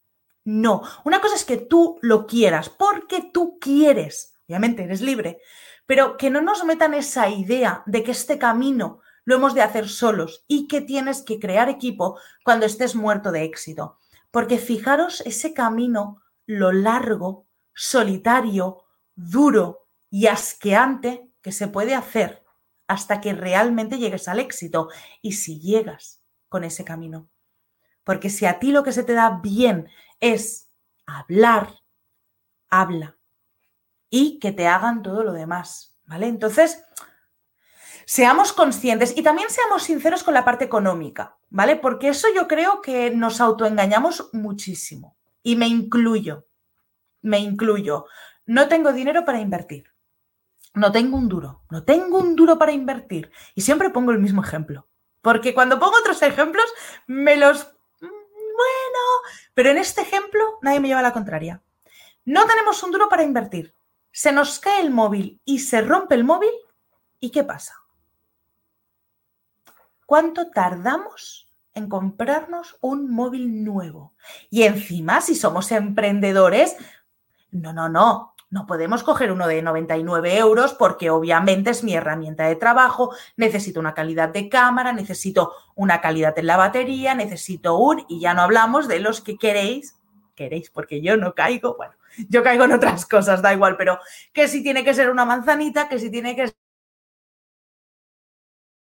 No. 0.42 0.84
Una 1.04 1.20
cosa 1.20 1.34
es 1.34 1.44
que 1.44 1.58
tú 1.58 1.98
lo 2.00 2.26
quieras, 2.26 2.70
porque 2.70 3.28
tú 3.30 3.58
quieres. 3.60 4.36
Obviamente 4.48 4.84
eres 4.84 5.02
libre, 5.02 5.42
pero 5.86 6.16
que 6.16 6.30
no 6.30 6.40
nos 6.40 6.64
metan 6.64 6.94
esa 6.94 7.28
idea 7.28 7.82
de 7.86 8.02
que 8.02 8.12
este 8.12 8.38
camino 8.38 9.00
lo 9.24 9.36
hemos 9.36 9.54
de 9.54 9.62
hacer 9.62 9.88
solos 9.88 10.44
y 10.46 10.68
que 10.68 10.80
tienes 10.80 11.22
que 11.22 11.38
crear 11.38 11.68
equipo 11.68 12.18
cuando 12.44 12.66
estés 12.66 12.94
muerto 12.94 13.32
de 13.32 13.44
éxito. 13.44 13.98
Porque 14.30 14.58
fijaros 14.58 15.22
ese 15.22 15.54
camino, 15.54 16.22
lo 16.46 16.72
largo, 16.72 17.46
solitario, 17.74 18.84
duro 19.14 19.86
y 20.10 20.26
asqueante 20.26 21.30
que 21.40 21.52
se 21.52 21.68
puede 21.68 21.94
hacer 21.94 22.44
hasta 22.86 23.20
que 23.20 23.32
realmente 23.32 23.98
llegues 23.98 24.28
al 24.28 24.40
éxito 24.40 24.88
y 25.22 25.32
si 25.32 25.60
llegas 25.60 26.20
con 26.48 26.64
ese 26.64 26.84
camino. 26.84 27.28
Porque 28.04 28.28
si 28.28 28.44
a 28.44 28.58
ti 28.58 28.72
lo 28.72 28.82
que 28.82 28.92
se 28.92 29.04
te 29.04 29.14
da 29.14 29.40
bien 29.42 29.88
es 30.20 30.68
hablar, 31.06 31.80
habla 32.68 33.16
y 34.16 34.38
que 34.38 34.52
te 34.52 34.68
hagan 34.68 35.02
todo 35.02 35.24
lo 35.24 35.32
demás, 35.32 35.96
¿vale? 36.04 36.28
Entonces, 36.28 36.84
seamos 38.06 38.52
conscientes 38.52 39.12
y 39.16 39.24
también 39.24 39.50
seamos 39.50 39.82
sinceros 39.82 40.22
con 40.22 40.34
la 40.34 40.44
parte 40.44 40.64
económica, 40.64 41.36
¿vale? 41.50 41.74
Porque 41.74 42.10
eso 42.10 42.28
yo 42.32 42.46
creo 42.46 42.80
que 42.80 43.10
nos 43.10 43.40
autoengañamos 43.40 44.30
muchísimo 44.32 45.16
y 45.42 45.56
me 45.56 45.66
incluyo, 45.66 46.46
me 47.22 47.40
incluyo. 47.40 48.06
No 48.46 48.68
tengo 48.68 48.92
dinero 48.92 49.24
para 49.24 49.40
invertir. 49.40 49.90
No 50.74 50.92
tengo 50.92 51.16
un 51.16 51.28
duro, 51.28 51.64
no 51.68 51.82
tengo 51.82 52.18
un 52.18 52.36
duro 52.36 52.56
para 52.56 52.70
invertir. 52.70 53.32
Y 53.56 53.62
siempre 53.62 53.90
pongo 53.90 54.12
el 54.12 54.20
mismo 54.20 54.44
ejemplo. 54.44 54.86
Porque 55.22 55.54
cuando 55.54 55.80
pongo 55.80 55.98
otros 55.98 56.22
ejemplos, 56.22 56.66
me 57.08 57.36
los... 57.36 57.64
Bueno, 58.00 59.02
pero 59.54 59.70
en 59.70 59.78
este 59.78 60.02
ejemplo 60.02 60.60
nadie 60.62 60.78
me 60.78 60.86
lleva 60.86 61.00
a 61.00 61.02
la 61.02 61.12
contraria. 61.12 61.62
No 62.24 62.46
tenemos 62.46 62.80
un 62.84 62.92
duro 62.92 63.08
para 63.08 63.24
invertir 63.24 63.74
se 64.14 64.30
nos 64.30 64.60
cae 64.60 64.80
el 64.80 64.92
móvil 64.92 65.40
y 65.44 65.58
se 65.58 65.80
rompe 65.80 66.14
el 66.14 66.22
móvil, 66.22 66.52
¿y 67.18 67.30
qué 67.30 67.42
pasa? 67.42 67.74
¿Cuánto 70.06 70.52
tardamos 70.52 71.48
en 71.74 71.88
comprarnos 71.88 72.76
un 72.80 73.10
móvil 73.10 73.64
nuevo? 73.64 74.14
Y 74.50 74.62
encima, 74.62 75.20
si 75.20 75.34
somos 75.34 75.72
emprendedores, 75.72 76.76
no, 77.50 77.72
no, 77.72 77.88
no, 77.88 78.36
no 78.50 78.66
podemos 78.66 79.02
coger 79.02 79.32
uno 79.32 79.48
de 79.48 79.62
99 79.62 80.38
euros 80.38 80.74
porque 80.74 81.10
obviamente 81.10 81.70
es 81.70 81.82
mi 81.82 81.94
herramienta 81.94 82.46
de 82.46 82.54
trabajo, 82.54 83.12
necesito 83.36 83.80
una 83.80 83.94
calidad 83.94 84.28
de 84.28 84.48
cámara, 84.48 84.92
necesito 84.92 85.54
una 85.74 86.00
calidad 86.00 86.38
en 86.38 86.46
la 86.46 86.56
batería, 86.56 87.16
necesito 87.16 87.76
un, 87.78 88.04
y 88.08 88.20
ya 88.20 88.32
no 88.32 88.42
hablamos 88.42 88.86
de 88.86 89.00
los 89.00 89.20
que 89.20 89.36
queréis, 89.36 89.96
queréis 90.36 90.70
porque 90.70 91.02
yo 91.02 91.16
no 91.16 91.34
caigo, 91.34 91.74
bueno, 91.74 91.94
yo 92.28 92.42
caigo 92.42 92.64
en 92.64 92.72
otras 92.72 93.06
cosas, 93.06 93.42
da 93.42 93.52
igual, 93.52 93.76
pero 93.76 93.98
que 94.32 94.48
si 94.48 94.62
tiene 94.62 94.84
que 94.84 94.94
ser 94.94 95.10
una 95.10 95.24
manzanita, 95.24 95.88
que 95.88 95.98
si 95.98 96.10
tiene 96.10 96.36
que 96.36 96.52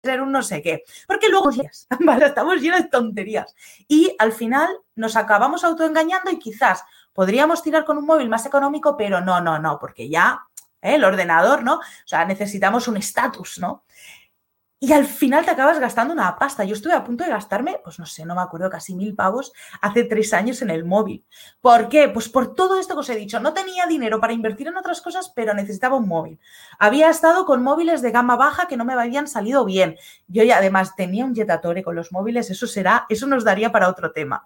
ser 0.03 0.21
un 0.21 0.31
no 0.31 0.43
sé 0.43 0.61
qué. 0.61 0.83
Porque 1.07 1.29
luego 1.29 1.49
estamos 2.21 2.61
llenos 2.61 2.83
de 2.83 2.89
tonterías. 2.89 3.53
Y 3.87 4.15
al 4.19 4.31
final 4.31 4.69
nos 4.95 5.15
acabamos 5.15 5.63
autoengañando 5.63 6.31
y 6.31 6.39
quizás 6.39 6.83
podríamos 7.13 7.63
tirar 7.63 7.85
con 7.85 7.97
un 7.97 8.05
móvil 8.05 8.29
más 8.29 8.45
económico, 8.45 8.95
pero 8.97 9.21
no, 9.21 9.41
no, 9.41 9.59
no, 9.59 9.79
porque 9.79 10.09
ya 10.09 10.45
¿eh? 10.81 10.95
el 10.95 11.03
ordenador, 11.03 11.63
¿no? 11.63 11.75
O 11.75 12.07
sea, 12.07 12.25
necesitamos 12.25 12.87
un 12.87 12.97
estatus, 12.97 13.57
¿no? 13.59 13.83
Y 14.85 14.93
al 14.93 15.05
final 15.05 15.43
te 15.43 15.49
acabas 15.49 15.79
gastando 15.79 16.13
una 16.13 16.37
pasta. 16.37 16.63
Yo 16.63 16.75
estuve 16.75 16.93
a 16.93 17.03
punto 17.03 17.23
de 17.23 17.31
gastarme, 17.31 17.79
pues 17.83 17.97
no 17.97 18.05
sé, 18.05 18.23
no 18.23 18.35
me 18.35 18.41
acuerdo, 18.41 18.69
casi 18.69 18.93
mil 18.93 19.15
pavos 19.15 19.51
hace 19.81 20.03
tres 20.03 20.31
años 20.31 20.61
en 20.61 20.69
el 20.69 20.85
móvil. 20.85 21.25
¿Por 21.59 21.89
qué? 21.89 22.07
Pues 22.07 22.29
por 22.29 22.53
todo 22.53 22.79
esto 22.79 22.93
que 22.93 22.99
os 22.99 23.09
he 23.09 23.15
dicho. 23.15 23.39
No 23.39 23.51
tenía 23.51 23.87
dinero 23.87 24.21
para 24.21 24.33
invertir 24.33 24.67
en 24.67 24.77
otras 24.77 25.01
cosas, 25.01 25.31
pero 25.35 25.55
necesitaba 25.55 25.97
un 25.97 26.07
móvil. 26.07 26.39
Había 26.77 27.09
estado 27.09 27.45
con 27.45 27.63
móviles 27.63 28.03
de 28.03 28.11
gama 28.11 28.35
baja 28.35 28.67
que 28.67 28.77
no 28.77 28.85
me 28.85 28.93
habían 28.93 29.27
salido 29.27 29.65
bien. 29.65 29.97
Yo 30.27 30.43
ya 30.43 30.57
además 30.57 30.95
tenía 30.95 31.25
un 31.25 31.33
Jetatore 31.33 31.81
con 31.81 31.95
los 31.95 32.11
móviles, 32.11 32.51
eso 32.51 32.67
será, 32.67 33.07
eso 33.09 33.25
nos 33.25 33.43
daría 33.43 33.71
para 33.71 33.89
otro 33.89 34.11
tema. 34.11 34.45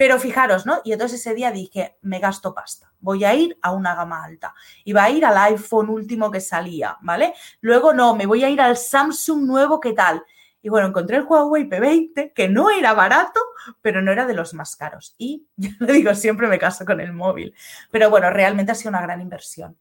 Pero 0.00 0.18
fijaros, 0.18 0.64
¿no? 0.64 0.80
Y 0.82 0.92
entonces 0.92 1.20
ese 1.20 1.34
día 1.34 1.50
dije, 1.50 1.98
me 2.00 2.20
gasto 2.20 2.54
pasta, 2.54 2.90
voy 3.00 3.22
a 3.22 3.34
ir 3.34 3.58
a 3.60 3.72
una 3.72 3.94
gama 3.94 4.24
alta. 4.24 4.54
Va 4.96 5.04
a 5.04 5.10
ir 5.10 5.26
al 5.26 5.36
iPhone 5.36 5.90
último 5.90 6.30
que 6.30 6.40
salía, 6.40 6.96
¿vale? 7.02 7.34
Luego 7.60 7.92
no, 7.92 8.16
me 8.16 8.24
voy 8.24 8.42
a 8.42 8.48
ir 8.48 8.62
al 8.62 8.78
Samsung 8.78 9.42
nuevo, 9.42 9.69
¿qué 9.78 9.92
tal? 9.92 10.24
Y 10.62 10.68
bueno, 10.68 10.88
encontré 10.88 11.16
el 11.16 11.24
Huawei 11.24 11.68
P20, 11.68 12.32
que 12.34 12.48
no 12.48 12.70
era 12.70 12.92
barato, 12.92 13.40
pero 13.80 14.02
no 14.02 14.12
era 14.12 14.26
de 14.26 14.34
los 14.34 14.52
más 14.54 14.76
caros. 14.76 15.14
Y 15.16 15.46
ya 15.56 15.70
lo 15.78 15.92
digo, 15.92 16.14
siempre 16.14 16.48
me 16.48 16.58
caso 16.58 16.84
con 16.84 17.00
el 17.00 17.12
móvil. 17.12 17.54
Pero 17.90 18.10
bueno, 18.10 18.30
realmente 18.30 18.72
ha 18.72 18.74
sido 18.74 18.90
una 18.90 19.02
gran 19.02 19.20
inversión. 19.20 19.76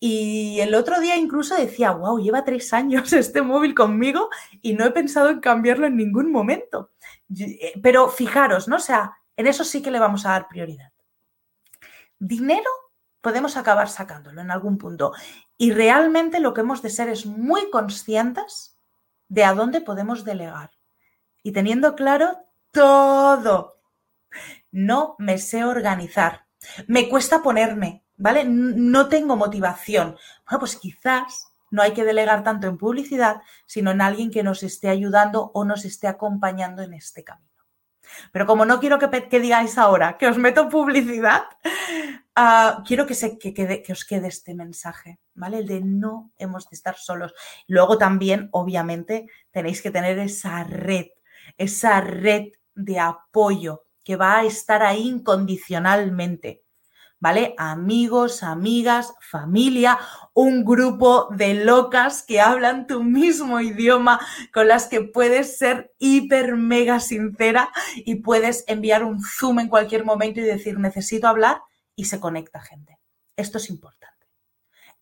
Y 0.00 0.60
el 0.60 0.74
otro 0.74 1.00
día 1.00 1.16
incluso 1.16 1.56
decía, 1.56 1.90
wow, 1.90 2.20
lleva 2.20 2.44
tres 2.44 2.72
años 2.72 3.12
este 3.14 3.42
móvil 3.42 3.74
conmigo 3.74 4.30
y 4.62 4.74
no 4.74 4.84
he 4.84 4.90
pensado 4.90 5.30
en 5.30 5.40
cambiarlo 5.40 5.86
en 5.86 5.96
ningún 5.96 6.30
momento. 6.30 6.92
Eh, 7.36 7.74
pero 7.82 8.08
fijaros, 8.08 8.68
¿no? 8.68 8.76
O 8.76 8.80
sea, 8.80 9.18
en 9.36 9.46
eso 9.46 9.64
sí 9.64 9.82
que 9.82 9.90
le 9.90 9.98
vamos 9.98 10.24
a 10.24 10.30
dar 10.30 10.48
prioridad. 10.48 10.92
Dinero 12.18 12.70
podemos 13.20 13.56
acabar 13.56 13.88
sacándolo 13.88 14.40
en 14.40 14.50
algún 14.50 14.78
punto. 14.78 15.12
Y 15.56 15.72
realmente 15.72 16.40
lo 16.40 16.54
que 16.54 16.60
hemos 16.62 16.80
de 16.80 16.90
ser 16.90 17.08
es 17.08 17.26
muy 17.26 17.68
conscientes 17.70 18.77
de 19.28 19.44
a 19.44 19.54
dónde 19.54 19.80
podemos 19.80 20.24
delegar. 20.24 20.70
Y 21.42 21.52
teniendo 21.52 21.94
claro 21.94 22.46
todo. 22.72 23.80
No 24.70 25.16
me 25.18 25.38
sé 25.38 25.64
organizar. 25.64 26.46
Me 26.86 27.08
cuesta 27.08 27.42
ponerme, 27.42 28.04
¿vale? 28.16 28.44
No 28.44 29.08
tengo 29.08 29.36
motivación. 29.36 30.16
Bueno, 30.46 30.58
pues 30.60 30.76
quizás 30.76 31.52
no 31.70 31.82
hay 31.82 31.92
que 31.92 32.04
delegar 32.04 32.42
tanto 32.42 32.66
en 32.66 32.78
publicidad, 32.78 33.42
sino 33.66 33.90
en 33.90 34.00
alguien 34.00 34.30
que 34.30 34.42
nos 34.42 34.62
esté 34.62 34.88
ayudando 34.88 35.50
o 35.54 35.64
nos 35.64 35.84
esté 35.84 36.08
acompañando 36.08 36.82
en 36.82 36.94
este 36.94 37.24
camino. 37.24 37.57
Pero 38.32 38.46
como 38.46 38.64
no 38.64 38.80
quiero 38.80 38.98
que, 38.98 39.40
digáis 39.40 39.78
ahora 39.78 40.16
que 40.18 40.26
os 40.26 40.38
meto 40.38 40.68
publicidad, 40.68 41.44
ah, 42.36 42.82
quiero 42.86 43.06
que, 43.06 43.14
se, 43.14 43.38
que, 43.38 43.92
os 43.92 44.04
quede 44.04 44.28
este 44.28 44.54
mensaje, 44.54 45.18
¿vale? 45.34 45.58
El 45.58 45.66
de 45.66 45.80
no 45.80 46.32
hemos 46.38 46.68
de 46.68 46.74
estar 46.76 46.96
solos. 46.96 47.34
Luego 47.66 47.98
también, 47.98 48.48
obviamente, 48.52 49.26
tenéis 49.50 49.82
que 49.82 49.90
tener 49.90 50.18
esa 50.18 50.64
red, 50.64 51.06
esa 51.56 52.00
red 52.00 52.52
de 52.74 52.98
apoyo 53.00 53.84
que 54.04 54.16
va 54.16 54.38
a 54.38 54.44
estar 54.44 54.82
ahí 54.82 55.06
incondicionalmente. 55.06 56.62
¿Vale? 57.20 57.54
Amigos, 57.58 58.42
amigas, 58.42 59.14
familia, 59.20 59.98
un 60.34 60.64
grupo 60.64 61.28
de 61.30 61.54
locas 61.54 62.22
que 62.22 62.40
hablan 62.40 62.86
tu 62.86 63.02
mismo 63.02 63.60
idioma, 63.60 64.20
con 64.52 64.68
las 64.68 64.86
que 64.86 65.00
puedes 65.00 65.58
ser 65.58 65.92
hiper 65.98 66.56
mega 66.56 67.00
sincera 67.00 67.70
y 67.96 68.16
puedes 68.16 68.64
enviar 68.68 69.04
un 69.04 69.20
zoom 69.22 69.60
en 69.60 69.68
cualquier 69.68 70.04
momento 70.04 70.40
y 70.40 70.44
decir 70.44 70.78
necesito 70.78 71.28
hablar 71.28 71.62
y 71.96 72.04
se 72.04 72.20
conecta 72.20 72.60
gente. 72.60 72.98
Esto 73.36 73.58
es 73.58 73.70
importante. 73.70 74.26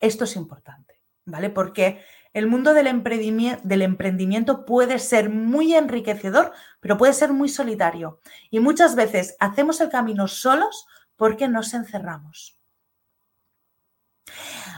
Esto 0.00 0.24
es 0.24 0.36
importante, 0.36 1.00
¿vale? 1.24 1.50
Porque 1.50 2.02
el 2.32 2.46
mundo 2.46 2.74
del 2.74 2.86
emprendimiento, 2.86 3.62
del 3.64 3.80
emprendimiento 3.80 4.66
puede 4.66 4.98
ser 4.98 5.30
muy 5.30 5.74
enriquecedor, 5.74 6.52
pero 6.80 6.98
puede 6.98 7.14
ser 7.14 7.32
muy 7.32 7.48
solitario. 7.48 8.20
Y 8.50 8.60
muchas 8.60 8.94
veces 8.94 9.36
hacemos 9.38 9.80
el 9.80 9.88
camino 9.88 10.28
solos 10.28 10.86
porque 11.16 11.48
nos 11.48 11.74
encerramos. 11.74 12.56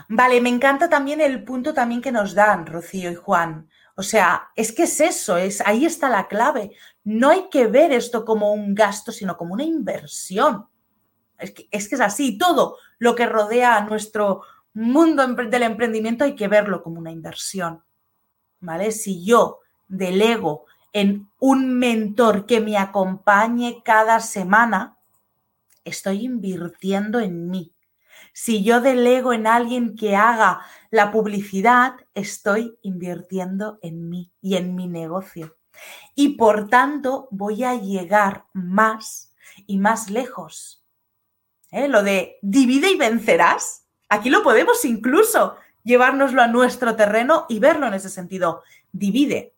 Vale, 0.07 0.41
me 0.41 0.49
encanta 0.49 0.89
también 0.89 1.21
el 1.21 1.43
punto 1.43 1.73
también 1.73 2.01
que 2.01 2.11
nos 2.11 2.33
dan 2.33 2.65
Rocío 2.65 3.11
y 3.11 3.15
Juan. 3.15 3.69
O 3.95 4.01
sea, 4.01 4.49
es 4.55 4.71
que 4.71 4.83
es 4.83 5.01
eso, 5.01 5.37
es 5.37 5.61
ahí 5.61 5.85
está 5.85 6.09
la 6.09 6.27
clave. 6.27 6.71
No 7.03 7.29
hay 7.29 7.49
que 7.49 7.67
ver 7.67 7.91
esto 7.91 8.23
como 8.23 8.53
un 8.53 8.73
gasto, 8.73 9.11
sino 9.11 9.35
como 9.35 9.53
una 9.53 9.63
inversión. 9.63 10.67
Es 11.37 11.51
que 11.51 11.67
es, 11.69 12.01
así, 12.01 12.37
todo 12.37 12.77
lo 12.97 13.15
que 13.15 13.25
rodea 13.25 13.77
a 13.77 13.85
nuestro 13.85 14.41
mundo 14.73 15.25
del 15.27 15.63
emprendimiento 15.63 16.23
hay 16.23 16.35
que 16.35 16.47
verlo 16.47 16.81
como 16.81 16.99
una 16.99 17.11
inversión. 17.11 17.83
¿Vale? 18.61 18.91
Si 18.91 19.25
yo 19.25 19.59
delego 19.87 20.65
en 20.91 21.29
un 21.39 21.77
mentor 21.77 22.45
que 22.45 22.61
me 22.61 22.77
acompañe 22.77 23.81
cada 23.83 24.19
semana, 24.19 24.98
estoy 25.83 26.25
invirtiendo 26.25 27.19
en 27.19 27.49
mí. 27.49 27.73
Si 28.33 28.63
yo 28.63 28.81
delego 28.81 29.33
en 29.33 29.47
alguien 29.47 29.95
que 29.95 30.15
haga 30.15 30.61
la 30.91 31.11
publicidad, 31.11 31.93
estoy 32.13 32.77
invirtiendo 32.81 33.79
en 33.81 34.09
mí 34.09 34.31
y 34.41 34.55
en 34.55 34.75
mi 34.75 34.87
negocio. 34.87 35.57
Y 36.15 36.29
por 36.29 36.69
tanto 36.69 37.27
voy 37.31 37.63
a 37.63 37.75
llegar 37.75 38.45
más 38.53 39.33
y 39.65 39.77
más 39.77 40.09
lejos. 40.09 40.85
¿Eh? 41.71 41.87
Lo 41.87 42.03
de 42.03 42.37
divide 42.41 42.91
y 42.91 42.97
vencerás, 42.97 43.85
aquí 44.09 44.29
lo 44.29 44.43
podemos 44.43 44.83
incluso 44.85 45.55
llevárnoslo 45.83 46.41
a 46.41 46.47
nuestro 46.47 46.95
terreno 46.95 47.45
y 47.49 47.59
verlo 47.59 47.87
en 47.87 47.93
ese 47.93 48.09
sentido. 48.09 48.63
Divide, 48.91 49.53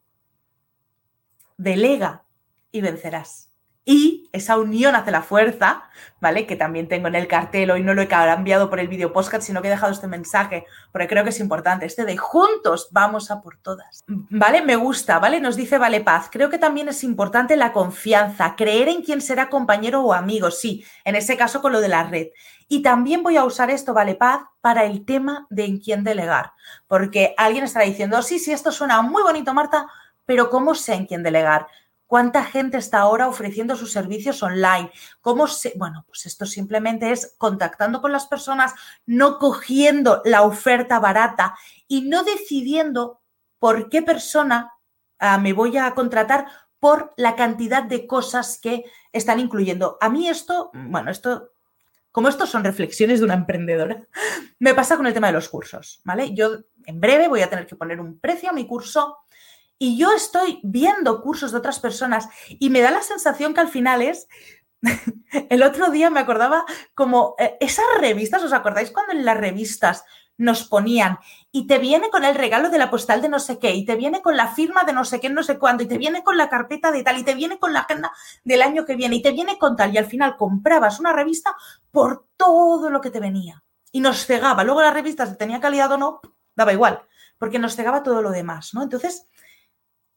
delega 1.58 2.26
y 2.72 2.82
vencerás 2.82 3.51
y 3.84 4.30
esa 4.32 4.58
unión 4.58 4.96
hace 4.96 5.12
la 5.12 5.24
fuerza, 5.24 5.84
¿vale? 6.20 6.46
Que 6.46 6.56
también 6.56 6.88
tengo 6.88 7.08
en 7.08 7.16
el 7.16 7.28
cartel, 7.28 7.72
hoy 7.72 7.84
no 7.84 7.94
lo 7.94 8.02
he 8.02 8.08
cambiado 8.08 8.70
por 8.70 8.80
el 8.80 8.88
vídeo 8.88 9.12
podcast, 9.12 9.46
sino 9.46 9.62
que 9.62 9.68
he 9.68 9.72
dejado 9.72 9.92
este 9.92 10.08
mensaje, 10.08 10.66
porque 10.92 11.08
creo 11.08 11.24
que 11.24 11.32
es 11.32 11.40
importante, 11.40 11.86
este 11.86 12.06
de 12.06 12.16
juntos 12.16 12.90
vamos 12.92 13.32
a 13.32 13.42
por 13.42 13.58
todas, 13.58 14.04
¿vale? 14.08 14.62
Me 14.62 14.76
gusta, 14.76 15.20
¿vale? 15.20 15.42
Nos 15.42 15.56
dice 15.56 15.80
Vale 15.80 16.02
Paz, 16.02 16.30
creo 16.32 16.50
que 16.50 16.60
también 16.60 16.90
es 16.90 17.04
importante 17.04 17.56
la 17.56 17.74
confianza, 17.74 18.56
creer 18.56 18.88
en 18.88 19.02
quién 19.02 19.20
será 19.20 19.50
compañero 19.50 20.02
o 20.02 20.14
amigo, 20.14 20.52
sí, 20.52 20.86
en 21.04 21.16
ese 21.16 21.36
caso 21.36 21.62
con 21.62 21.72
lo 21.72 21.82
de 21.82 21.90
la 21.90 22.04
red. 22.04 22.28
Y 22.68 22.84
también 22.84 23.24
voy 23.24 23.36
a 23.36 23.44
usar 23.44 23.70
esto, 23.70 23.94
Vale 23.94 24.16
Paz, 24.16 24.44
para 24.62 24.86
el 24.86 25.04
tema 25.06 25.48
de 25.50 25.66
en 25.66 25.80
quién 25.80 26.04
delegar, 26.04 26.54
porque 26.88 27.34
alguien 27.36 27.64
estará 27.64 27.86
diciendo, 27.86 28.22
sí, 28.22 28.38
sí, 28.38 28.52
esto 28.52 28.72
suena 28.72 29.02
muy 29.02 29.24
bonito, 29.24 29.54
Marta, 29.54 29.88
pero 30.26 30.50
¿cómo 30.50 30.76
sé 30.76 30.94
en 30.94 31.08
quién 31.08 31.24
delegar? 31.24 31.68
¿Cuánta 32.12 32.44
gente 32.44 32.76
está 32.76 33.00
ahora 33.00 33.30
ofreciendo 33.30 33.78
sus 33.78 33.94
servicios 33.94 34.44
online? 34.44 34.92
¿Cómo 35.22 35.48
se.? 35.48 35.72
Bueno, 35.78 36.04
pues 36.06 36.26
esto 36.26 36.46
simplemente 36.46 37.10
es 37.10 37.36
contactando 37.38 38.02
con 38.02 38.12
las 38.12 38.28
personas, 38.28 38.74
no 39.06 39.40
cogiendo 39.40 40.22
la 40.26 40.42
oferta 40.42 41.00
barata 41.00 41.56
y 41.88 42.02
no 42.02 42.26
decidiendo 42.26 43.22
por 43.60 43.88
qué 43.88 44.02
persona 44.02 44.74
ah, 45.20 45.38
me 45.38 45.54
voy 45.54 45.78
a 45.78 45.96
contratar 45.96 46.48
por 46.82 47.14
la 47.16 47.38
cantidad 47.38 47.82
de 47.82 48.06
cosas 48.06 48.60
que 48.62 48.84
están 49.14 49.40
incluyendo. 49.40 49.98
A 50.02 50.10
mí 50.10 50.28
esto, 50.28 50.70
bueno, 50.74 51.12
esto 51.12 51.54
como 52.12 52.28
estos 52.28 52.50
son 52.50 52.66
reflexiones 52.66 53.20
de 53.20 53.26
una 53.26 53.36
emprendedora, 53.36 54.06
me 54.60 54.74
pasa 54.74 54.98
con 54.98 55.08
el 55.08 55.14
tema 55.14 55.28
de 55.28 55.34
los 55.34 55.48
cursos, 55.48 56.02
¿vale? 56.04 56.34
Yo 56.34 56.58
en 56.86 57.00
breve 57.00 57.30
voy 57.30 57.40
a 57.40 57.50
tener 57.50 57.66
que 57.66 57.78
poner 57.78 58.02
un 58.02 58.20
precio 58.20 58.50
a 58.50 58.54
mi 58.54 58.68
curso 58.68 59.21
y 59.82 59.98
yo 59.98 60.14
estoy 60.14 60.60
viendo 60.62 61.24
cursos 61.24 61.52
de 61.52 61.58
otras 61.58 61.80
personas 61.80 62.30
y 62.48 62.70
me 62.70 62.82
da 62.82 62.92
la 62.92 63.02
sensación 63.02 63.56
que 63.56 63.62
al 63.62 63.68
final 63.68 64.04
es, 64.04 64.28
el 65.50 65.64
otro 65.64 65.90
día 65.90 66.12
me 66.12 66.20
acordaba 66.20 66.66
como 66.94 67.34
eh, 67.40 67.58
esas 67.60 67.86
revistas, 68.00 68.44
¿os 68.44 68.54
acordáis 68.54 68.92
cuando 68.92 69.14
en 69.14 69.26
las 69.26 69.38
revistas 69.38 70.04
nos 70.38 70.66
ponían 70.66 71.18
y 71.52 71.66
te 71.66 71.80
viene 71.80 72.12
con 72.12 72.24
el 72.24 72.36
regalo 72.36 72.70
de 72.70 72.78
la 72.78 72.92
postal 72.92 73.24
de 73.24 73.30
no 73.30 73.40
sé 73.40 73.58
qué 73.58 73.74
y 73.74 73.84
te 73.84 73.96
viene 73.96 74.22
con 74.22 74.38
la 74.38 74.50
firma 74.50 74.84
de 74.84 74.94
no 74.94 75.04
sé 75.04 75.20
qué, 75.20 75.32
no 75.32 75.42
sé 75.42 75.58
cuándo 75.58 75.82
y 75.82 75.88
te 75.88 75.98
viene 75.98 76.24
con 76.24 76.38
la 76.38 76.48
carpeta 76.48 76.92
de 76.92 77.02
tal 77.02 77.18
y 77.18 77.24
te 77.24 77.34
viene 77.34 77.58
con 77.58 77.74
la 77.74 77.80
agenda 77.80 78.12
del 78.44 78.62
año 78.62 78.86
que 78.86 78.96
viene 78.96 79.16
y 79.16 79.24
te 79.24 79.32
viene 79.32 79.58
con 79.58 79.76
tal 79.76 79.96
y 79.96 79.98
al 79.98 80.06
final 80.06 80.38
comprabas 80.38 81.00
una 81.00 81.12
revista 81.12 81.56
por 81.90 82.28
todo 82.38 82.92
lo 82.92 83.02
que 83.02 83.10
te 83.10 83.20
venía 83.20 83.64
y 83.92 84.02
nos 84.02 84.28
cegaba. 84.28 84.64
Luego 84.64 84.84
las 84.84 84.94
revistas 84.94 85.30
si 85.30 85.38
tenía 85.38 85.60
calidad 85.60 85.92
o 85.92 85.98
no, 85.98 86.22
daba 86.56 86.72
igual, 86.72 87.02
porque 87.40 87.58
nos 87.58 87.76
cegaba 87.76 88.04
todo 88.04 88.22
lo 88.22 88.30
demás, 88.30 88.76
¿no? 88.76 88.84
Entonces, 88.84 89.28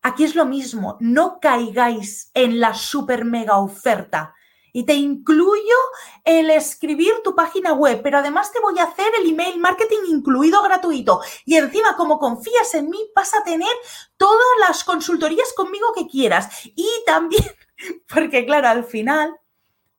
Aquí 0.07 0.23
es 0.25 0.35
lo 0.35 0.45
mismo, 0.45 0.99
no 1.01 1.40
caigáis 1.40 2.31
en 2.35 2.61
la 2.61 2.75
super 2.75 3.25
mega 3.25 3.57
oferta. 3.57 4.35
Y 4.71 4.85
te 4.85 4.93
incluyo 4.93 5.77
el 6.25 6.51
escribir 6.51 7.14
tu 7.25 7.35
página 7.35 7.73
web, 7.73 8.03
pero 8.03 8.19
además 8.19 8.53
te 8.53 8.61
voy 8.61 8.79
a 8.79 8.83
hacer 8.83 9.07
el 9.19 9.31
email 9.31 9.59
marketing 9.59 10.01
incluido 10.11 10.62
gratuito. 10.62 11.23
Y 11.47 11.57
encima, 11.57 11.97
como 11.97 12.19
confías 12.19 12.75
en 12.75 12.90
mí, 12.90 12.99
vas 13.17 13.33
a 13.33 13.43
tener 13.45 13.73
todas 14.19 14.47
las 14.61 14.85
consultorías 14.85 15.55
conmigo 15.57 15.87
que 15.95 16.07
quieras. 16.07 16.51
Y 16.75 16.87
también, 17.07 17.43
porque 18.14 18.45
claro, 18.45 18.69
al 18.69 18.85
final 18.85 19.40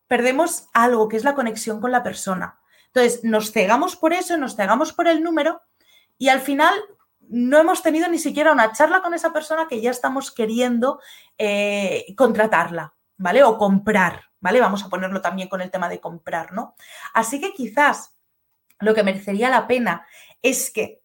perdemos 0.07 0.67
algo 0.73 1.07
que 1.07 1.17
es 1.17 1.23
la 1.23 1.33
conexión 1.33 1.81
con 1.81 1.91
la 1.91 2.03
persona. 2.03 2.59
Entonces, 2.93 3.23
nos 3.23 3.51
cegamos 3.51 3.95
por 3.95 4.13
eso, 4.13 4.37
nos 4.37 4.55
cegamos 4.55 4.93
por 4.93 5.07
el 5.07 5.23
número 5.23 5.63
y 6.19 6.29
al 6.29 6.41
final 6.41 6.75
no 7.29 7.57
hemos 7.57 7.81
tenido 7.81 8.07
ni 8.07 8.19
siquiera 8.19 8.51
una 8.51 8.71
charla 8.71 9.01
con 9.01 9.13
esa 9.13 9.33
persona 9.33 9.67
que 9.67 9.81
ya 9.81 9.91
estamos 9.91 10.31
queriendo 10.31 10.99
eh, 11.37 12.13
contratarla, 12.15 12.95
¿vale? 13.17 13.43
O 13.43 13.57
comprar, 13.57 14.31
¿vale? 14.39 14.59
Vamos 14.59 14.83
a 14.83 14.89
ponerlo 14.89 15.21
también 15.21 15.49
con 15.49 15.61
el 15.61 15.71
tema 15.71 15.89
de 15.89 15.99
comprar, 15.99 16.53
¿no? 16.53 16.75
Así 17.13 17.39
que 17.39 17.53
quizás 17.53 18.15
lo 18.79 18.93
que 18.93 19.03
merecería 19.03 19.49
la 19.49 19.67
pena 19.67 20.05
es 20.41 20.71
que 20.71 21.01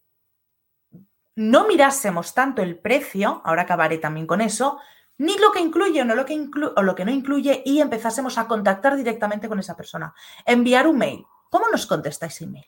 no 1.36 1.66
mirásemos 1.66 2.34
tanto 2.34 2.62
el 2.62 2.78
precio, 2.78 3.40
ahora 3.44 3.62
acabaré 3.62 3.98
también 3.98 4.26
con 4.26 4.40
eso, 4.40 4.78
ni 5.18 5.38
lo 5.38 5.52
que 5.52 5.60
incluye 5.60 6.00
o, 6.00 6.04
no 6.04 6.14
lo, 6.14 6.24
que 6.24 6.48
o 6.76 6.82
lo 6.82 6.94
que 6.94 7.04
no 7.04 7.10
incluye 7.10 7.62
y 7.64 7.80
empezásemos 7.80 8.38
a 8.38 8.48
contactar 8.48 8.96
directamente 8.96 9.48
con 9.48 9.58
esa 9.58 9.76
persona. 9.76 10.14
Enviar 10.46 10.86
un 10.86 10.98
mail. 10.98 11.26
¿Cómo 11.50 11.68
nos 11.68 11.86
contesta 11.86 12.26
ese 12.26 12.44
email? 12.44 12.66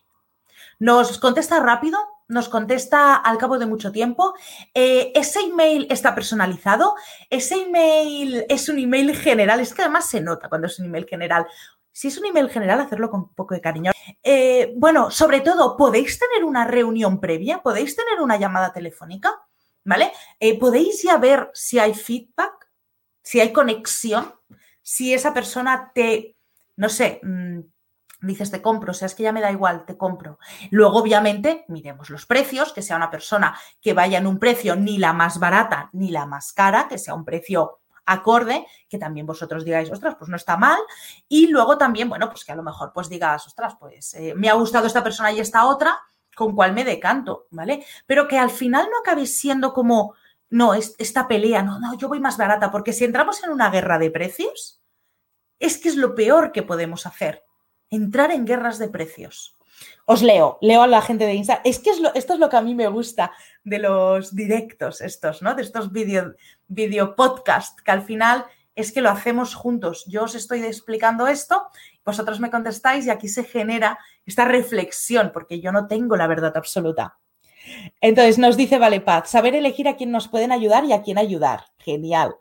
¿Nos 0.79 1.19
contesta 1.19 1.61
rápido? 1.61 1.99
Nos 2.33 2.49
contesta 2.49 3.15
al 3.17 3.39
cabo 3.39 3.59
de 3.59 3.67
mucho 3.67 3.93
tiempo. 3.93 4.35
Eh, 4.75 5.13
ese 5.15 5.41
email 5.41 5.87
está 5.91 6.15
personalizado, 6.15 6.95
ese 7.29 7.63
email 7.63 8.47
es 8.49 8.69
un 8.69 8.79
email 8.79 9.15
general, 9.15 9.61
es 9.61 9.75
que 9.75 9.83
además 9.83 10.09
se 10.09 10.21
nota 10.21 10.49
cuando 10.49 10.67
es 10.67 10.79
un 10.79 10.87
email 10.87 11.07
general. 11.07 11.47
Si 11.93 12.09
es 12.09 12.17
un 12.17 12.25
email 12.25 12.49
general, 12.49 12.81
hacerlo 12.81 13.11
con 13.11 13.21
un 13.21 13.35
poco 13.35 13.55
de 13.55 13.61
cariño. 13.61 13.93
Eh, 14.23 14.73
bueno, 14.77 15.11
sobre 15.11 15.41
todo, 15.41 15.77
podéis 15.77 16.19
tener 16.19 16.43
una 16.45 16.65
reunión 16.65 17.21
previa, 17.21 17.63
podéis 17.63 17.95
tener 17.95 18.21
una 18.23 18.39
llamada 18.39 18.73
telefónica, 18.73 19.31
¿vale? 19.85 20.11
Eh, 20.41 20.59
podéis 20.59 21.03
ya 21.03 21.19
ver 21.19 21.51
si 21.53 21.79
hay 21.79 21.93
feedback, 21.93 22.71
si 23.23 23.41
hay 23.41 23.53
conexión, 23.53 24.35
si 24.81 25.13
esa 25.13 25.35
persona 25.35 25.93
te, 25.95 26.35
no 26.77 26.89
sé, 26.89 27.21
mm, 27.23 27.61
dices 28.23 28.51
te 28.51 28.63
compro, 28.63 28.93
o 28.93 28.95
sea, 28.95 29.07
es 29.07 29.15
que 29.15 29.25
ya 29.25 29.33
me 29.33 29.41
da 29.41 29.51
igual, 29.51 29.85
te 29.85 29.97
compro. 29.97 30.39
Luego, 30.71 30.99
obviamente, 30.99 31.65
miremos 31.69 32.11
los 32.11 32.27
precios, 32.27 32.73
que 32.73 32.83
sea 32.83 32.97
una 32.97 33.11
persona 33.11 33.59
que 33.81 33.93
vaya 33.93 34.19
en 34.19 34.27
un 34.27 34.39
precio 34.39 34.77
ni 34.77 34.99
la 34.99 35.13
más 35.13 35.39
barata 35.39 35.91
ni 35.93 36.11
la 36.11 36.27
más 36.27 36.53
cara, 36.53 36.89
que 36.89 36.99
sea 36.99 37.15
un 37.15 37.25
precio 37.25 37.81
acorde, 38.07 38.67
que 38.89 38.99
también 38.99 39.27
vosotros 39.27 39.65
digáis, 39.65 39.91
ostras, 39.91 40.17
pues 40.19 40.29
no 40.29 40.37
está 40.37 40.57
mal. 40.57 40.79
Y 41.29 41.49
luego 41.49 41.79
también, 41.79 42.09
bueno, 42.09 42.29
pues 42.29 42.45
que 42.45 42.53
a 42.53 42.57
lo 42.57 42.63
mejor 42.63 42.93
pues 42.93 43.09
digas, 43.09 43.47
ostras, 43.47 43.77
pues 43.79 44.15
eh, 44.15 44.35
me 44.37 44.49
ha 44.49 44.55
gustado 44.55 44.87
esta 44.87 45.03
persona 45.03 45.33
y 45.33 45.41
esta 45.41 45.67
otra, 45.67 45.99
con 46.35 46.55
cuál 46.55 46.73
me 46.73 46.85
decanto, 46.85 47.47
¿vale? 47.51 47.85
Pero 48.07 48.27
que 48.27 48.39
al 48.39 48.51
final 48.51 48.89
no 48.91 48.99
acabéis 48.99 49.37
siendo 49.37 49.73
como, 49.73 50.15
no, 50.51 50.75
esta 50.75 51.29
pelea, 51.29 51.63
no, 51.63 51.79
no, 51.79 51.95
yo 51.95 52.09
voy 52.09 52.21
más 52.21 52.37
barata, 52.37 52.71
porque 52.71 52.93
si 52.93 53.05
entramos 53.05 53.43
en 53.45 53.51
una 53.51 53.71
guerra 53.71 53.99
de 53.99 54.11
precios, 54.11 54.81
es 55.59 55.79
que 55.79 55.89
es 55.89 55.97
lo 55.97 56.15
peor 56.15 56.53
que 56.53 56.63
podemos 56.63 57.07
hacer, 57.07 57.45
entrar 57.93 58.33
en 58.33 58.47
guerras 58.47 58.79
de 58.79 58.89
precios. 58.89 59.55
Os 60.07 60.23
leo, 60.23 60.59
leo 60.61 60.83
a 60.83 60.87
la 60.87 61.03
gente 61.03 61.27
de 61.27 61.35
Instagram. 61.35 61.63
Es 61.65 61.79
que 61.79 61.91
esto 61.91 62.35
es 62.35 62.41
lo 62.41 62.49
que 62.49 62.57
a 62.57 62.63
mí 62.63 62.75
me 62.75 62.89
gusta 62.89 63.33
de 63.63 63.79
los 63.79 64.35
directos 64.35 65.01
estos, 65.01 65.43
¿no? 65.43 65.55
De 65.55 65.63
estos 65.63 65.93
video, 65.93 66.35
video 66.67 67.15
podcast, 67.15 67.79
que 67.81 67.91
al 67.91 68.03
final 68.03 68.47
es 68.75 68.93
que 68.93 69.03
lo 69.03 69.11
hacemos 69.11 69.55
juntos. 69.55 70.05
Yo 70.07 70.25
os 70.25 70.35
estoy 70.35 70.65
explicando 70.65 71.27
esto, 71.27 71.69
vosotros 72.05 72.41
me 72.41 72.51
contestáis 72.51 73.07
y 73.07 73.11
aquí 73.11 73.29
se 73.29 73.45
genera 73.45 73.99
esta 74.25 74.45
reflexión, 74.47 75.31
porque 75.33 75.61
yo 75.61 75.71
no 75.71 75.87
tengo 75.87 76.17
la 76.17 76.27
verdad 76.27 76.57
absoluta. 76.57 77.19
Entonces 78.01 78.39
nos 78.39 78.57
dice 78.57 78.79
Vale 78.79 79.01
Paz, 79.01 79.31
saber 79.31 79.55
elegir 79.55 79.87
a 79.87 79.97
quién 79.97 80.11
nos 80.11 80.29
pueden 80.29 80.51
ayudar 80.51 80.85
y 80.85 80.93
a 80.93 81.03
quién 81.03 81.19
ayudar. 81.19 81.67
Genial. 81.79 82.35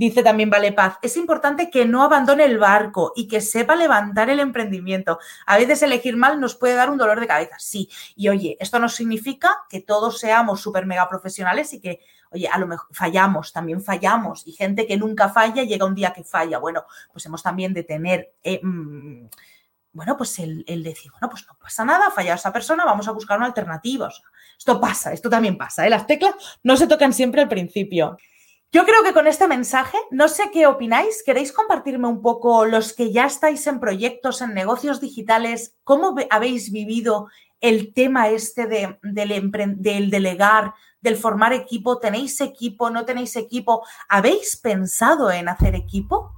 Dice 0.00 0.22
también 0.22 0.48
Vale 0.48 0.72
Paz, 0.72 0.96
es 1.02 1.18
importante 1.18 1.68
que 1.68 1.84
no 1.84 2.02
abandone 2.02 2.46
el 2.46 2.56
barco 2.56 3.12
y 3.14 3.28
que 3.28 3.42
sepa 3.42 3.76
levantar 3.76 4.30
el 4.30 4.40
emprendimiento. 4.40 5.18
A 5.44 5.58
veces 5.58 5.82
elegir 5.82 6.16
mal 6.16 6.40
nos 6.40 6.54
puede 6.54 6.72
dar 6.72 6.88
un 6.88 6.96
dolor 6.96 7.20
de 7.20 7.26
cabeza, 7.26 7.56
sí. 7.58 7.90
Y 8.16 8.30
oye, 8.30 8.56
esto 8.60 8.78
no 8.78 8.88
significa 8.88 9.58
que 9.68 9.82
todos 9.82 10.18
seamos 10.18 10.62
súper 10.62 10.86
mega 10.86 11.06
profesionales 11.06 11.74
y 11.74 11.82
que, 11.82 12.00
oye, 12.30 12.48
a 12.48 12.56
lo 12.56 12.66
mejor 12.66 12.88
fallamos, 12.92 13.52
también 13.52 13.82
fallamos. 13.82 14.46
Y 14.46 14.52
gente 14.52 14.86
que 14.86 14.96
nunca 14.96 15.28
falla 15.28 15.64
llega 15.64 15.84
un 15.84 15.94
día 15.94 16.14
que 16.14 16.24
falla. 16.24 16.56
Bueno, 16.56 16.86
pues 17.12 17.26
hemos 17.26 17.42
también 17.42 17.74
de 17.74 17.82
tener... 17.82 18.32
Eh, 18.42 18.58
mm, 18.62 19.26
bueno, 19.92 20.16
pues 20.16 20.38
el, 20.38 20.64
decir, 20.82 21.10
bueno, 21.10 21.28
pues 21.28 21.46
no 21.46 21.58
pasa 21.60 21.84
nada, 21.84 22.06
ha 22.06 22.10
fallado 22.10 22.36
esa 22.36 22.54
persona, 22.54 22.86
vamos 22.86 23.06
a 23.06 23.12
buscar 23.12 23.36
una 23.36 23.48
alternativa. 23.48 24.08
esto 24.56 24.80
pasa, 24.80 25.12
esto 25.12 25.28
también 25.28 25.58
pasa, 25.58 25.86
¿eh? 25.86 25.90
Las 25.90 26.06
teclas 26.06 26.34
no 26.62 26.78
se 26.78 26.86
tocan 26.86 27.12
siempre 27.12 27.42
al 27.42 27.48
principio. 27.48 28.16
Yo 28.72 28.84
creo 28.84 29.02
que 29.02 29.12
con 29.12 29.26
este 29.26 29.48
mensaje, 29.48 29.98
no 30.12 30.28
sé 30.28 30.52
qué 30.52 30.68
opináis, 30.68 31.24
¿queréis 31.26 31.50
compartirme 31.50 32.06
un 32.06 32.22
poco 32.22 32.66
los 32.66 32.92
que 32.92 33.10
ya 33.10 33.26
estáis 33.26 33.66
en 33.66 33.80
proyectos, 33.80 34.42
en 34.42 34.54
negocios 34.54 35.00
digitales? 35.00 35.74
¿Cómo 35.82 36.14
habéis 36.30 36.70
vivido 36.70 37.26
el 37.60 37.92
tema 37.92 38.28
este 38.28 38.68
de, 38.68 38.96
del, 39.02 39.50
del 39.76 40.08
delegar, 40.08 40.72
del 41.00 41.16
formar 41.16 41.52
equipo? 41.52 41.98
¿Tenéis 41.98 42.40
equipo? 42.40 42.90
¿No 42.90 43.04
tenéis 43.04 43.34
equipo? 43.34 43.84
¿Habéis 44.08 44.56
pensado 44.56 45.32
en 45.32 45.48
hacer 45.48 45.74
equipo? 45.74 46.32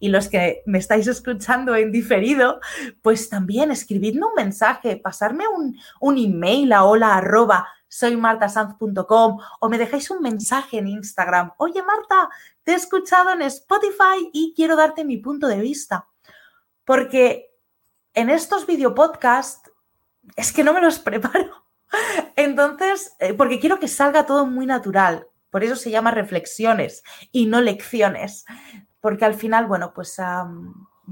Y 0.00 0.08
los 0.08 0.26
que 0.28 0.64
me 0.66 0.78
estáis 0.78 1.06
escuchando 1.06 1.76
en 1.76 1.92
diferido, 1.92 2.58
pues 3.00 3.28
también 3.28 3.70
escribidme 3.70 4.26
un 4.26 4.34
mensaje, 4.34 4.96
pasarme 4.96 5.44
un, 5.46 5.78
un 6.00 6.18
email 6.18 6.72
a 6.72 6.82
hola 6.82 7.14
arroba 7.14 7.68
soy 7.90 8.16
martasanz.com 8.16 9.38
o 9.60 9.68
me 9.68 9.76
dejáis 9.76 10.10
un 10.10 10.22
mensaje 10.22 10.78
en 10.78 10.86
Instagram. 10.86 11.52
Oye, 11.58 11.82
Marta, 11.82 12.30
te 12.62 12.72
he 12.72 12.74
escuchado 12.76 13.30
en 13.30 13.42
Spotify 13.42 14.30
y 14.32 14.54
quiero 14.54 14.76
darte 14.76 15.04
mi 15.04 15.16
punto 15.16 15.48
de 15.48 15.60
vista. 15.60 16.08
Porque 16.84 17.50
en 18.14 18.30
estos 18.30 18.64
videopodcasts 18.66 19.70
es 20.36 20.52
que 20.52 20.62
no 20.62 20.72
me 20.72 20.80
los 20.80 20.98
preparo. 21.00 21.66
Entonces, 22.36 23.16
eh, 23.18 23.34
porque 23.34 23.58
quiero 23.58 23.80
que 23.80 23.88
salga 23.88 24.24
todo 24.24 24.46
muy 24.46 24.66
natural. 24.66 25.26
Por 25.50 25.64
eso 25.64 25.74
se 25.74 25.90
llama 25.90 26.12
reflexiones 26.12 27.02
y 27.32 27.46
no 27.46 27.60
lecciones. 27.60 28.44
Porque 29.00 29.24
al 29.24 29.34
final, 29.34 29.66
bueno, 29.66 29.92
pues 29.92 30.16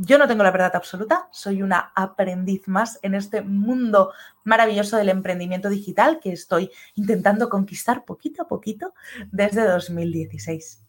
yo 0.01 0.19
no 0.19 0.29
tengo 0.29 0.43
la 0.43 0.51
verdad 0.51 0.77
absoluta, 0.77 1.29
soy 1.33 1.63
una 1.63 1.93
aprendiz 1.95 2.69
más 2.69 2.99
en 3.03 3.15
este 3.15 3.43
mundo 3.43 4.13
maravilloso 4.45 4.97
del 4.97 5.09
emprendimiento 5.09 5.69
digital 5.69 6.21
que 6.21 6.33
estoy 6.33 6.71
intentando 6.95 7.49
conquistar 7.49 8.05
poquito 8.05 8.43
a 8.43 8.49
poquito 8.49 8.95
desde 9.31 9.67
2016. 9.67 10.85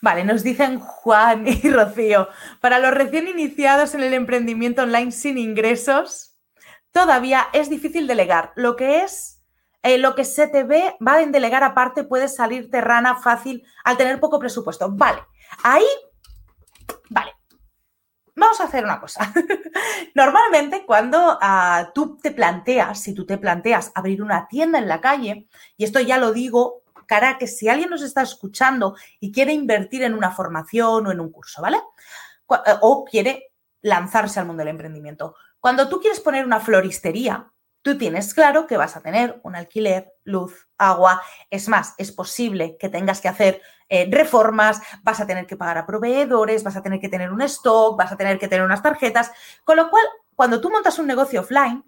Vale, 0.00 0.24
nos 0.24 0.42
dicen 0.42 0.80
Juan 0.80 1.46
y 1.46 1.60
Rocío, 1.70 2.28
para 2.60 2.78
los 2.78 2.92
recién 2.92 3.28
iniciados 3.28 3.94
en 3.94 4.02
el 4.02 4.14
emprendimiento 4.14 4.82
online 4.82 5.12
sin 5.12 5.38
ingresos, 5.38 6.36
todavía 6.90 7.48
es 7.52 7.70
difícil 7.70 8.06
delegar. 8.06 8.52
Lo 8.56 8.76
que 8.76 9.02
es, 9.02 9.42
eh, 9.82 9.98
lo 9.98 10.14
que 10.14 10.24
se 10.24 10.48
te 10.48 10.64
ve, 10.64 10.96
va 11.06 11.22
en 11.22 11.32
delegar 11.32 11.62
aparte, 11.62 12.04
puede 12.04 12.28
salir 12.28 12.68
rana 12.72 13.16
fácil 13.16 13.64
al 13.84 13.96
tener 13.96 14.18
poco 14.20 14.38
presupuesto. 14.38 14.90
Vale, 14.90 15.22
ahí, 15.62 15.86
vale, 17.08 17.32
Vamos 18.34 18.60
a 18.60 18.64
hacer 18.64 18.84
una 18.84 19.00
cosa. 19.00 19.32
Normalmente 20.14 20.86
cuando 20.86 21.38
ah, 21.40 21.90
tú 21.94 22.16
te 22.16 22.30
planteas, 22.30 23.00
si 23.00 23.14
tú 23.14 23.26
te 23.26 23.38
planteas 23.38 23.92
abrir 23.94 24.22
una 24.22 24.48
tienda 24.48 24.78
en 24.78 24.88
la 24.88 25.00
calle, 25.00 25.48
y 25.76 25.84
esto 25.84 26.00
ya 26.00 26.18
lo 26.18 26.32
digo, 26.32 26.82
cara 27.06 27.36
que 27.36 27.46
si 27.46 27.68
alguien 27.68 27.90
nos 27.90 28.02
está 28.02 28.22
escuchando 28.22 28.96
y 29.20 29.32
quiere 29.32 29.52
invertir 29.52 30.02
en 30.02 30.14
una 30.14 30.30
formación 30.30 31.06
o 31.06 31.12
en 31.12 31.20
un 31.20 31.30
curso, 31.30 31.60
¿vale? 31.60 31.76
Eh, 31.76 32.74
o 32.80 33.04
quiere 33.04 33.52
lanzarse 33.82 34.40
al 34.40 34.46
mundo 34.46 34.60
del 34.60 34.68
emprendimiento. 34.68 35.34
Cuando 35.60 35.88
tú 35.88 36.00
quieres 36.00 36.20
poner 36.20 36.46
una 36.46 36.60
floristería, 36.60 37.52
tú 37.82 37.98
tienes 37.98 38.32
claro 38.32 38.66
que 38.66 38.76
vas 38.76 38.96
a 38.96 39.02
tener 39.02 39.40
un 39.42 39.56
alquiler, 39.56 40.12
luz, 40.24 40.68
agua. 40.78 41.22
Es 41.50 41.68
más, 41.68 41.94
es 41.98 42.12
posible 42.12 42.76
que 42.78 42.88
tengas 42.88 43.20
que 43.20 43.28
hacer 43.28 43.60
eh, 43.94 44.08
reformas, 44.10 44.80
vas 45.02 45.20
a 45.20 45.26
tener 45.26 45.46
que 45.46 45.54
pagar 45.54 45.76
a 45.76 45.84
proveedores, 45.84 46.64
vas 46.64 46.76
a 46.76 46.82
tener 46.82 46.98
que 46.98 47.10
tener 47.10 47.30
un 47.30 47.42
stock, 47.42 47.94
vas 47.98 48.10
a 48.10 48.16
tener 48.16 48.38
que 48.38 48.48
tener 48.48 48.64
unas 48.64 48.82
tarjetas. 48.82 49.30
Con 49.64 49.76
lo 49.76 49.90
cual, 49.90 50.02
cuando 50.34 50.62
tú 50.62 50.70
montas 50.70 50.98
un 50.98 51.06
negocio 51.06 51.42
offline, 51.42 51.84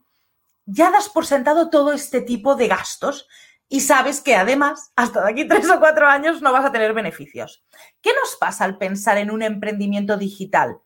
ya 0.67 0.91
das 0.91 1.09
por 1.09 1.25
sentado 1.25 1.71
todo 1.71 1.95
este 1.95 2.21
tipo 2.21 2.57
de 2.57 2.69
gastos 2.69 3.27
y 3.71 3.81
sabes 3.81 4.21
que 4.21 4.37
además, 4.37 4.93
hasta 4.97 5.25
de 5.25 5.31
aquí 5.31 5.49
tres 5.49 5.71
o 5.71 5.81
cuatro 5.81 6.07
años 6.07 6.43
no 6.43 6.53
vas 6.53 6.67
a 6.67 6.73
tener 6.73 6.93
beneficios. 6.93 7.65
¿Qué 8.03 8.11
nos 8.21 8.37
pasa 8.37 8.67
al 8.67 8.77
pensar 8.77 9.17
en 9.17 9.31
un 9.31 9.41
emprendimiento 9.41 10.19
digital? 10.19 10.83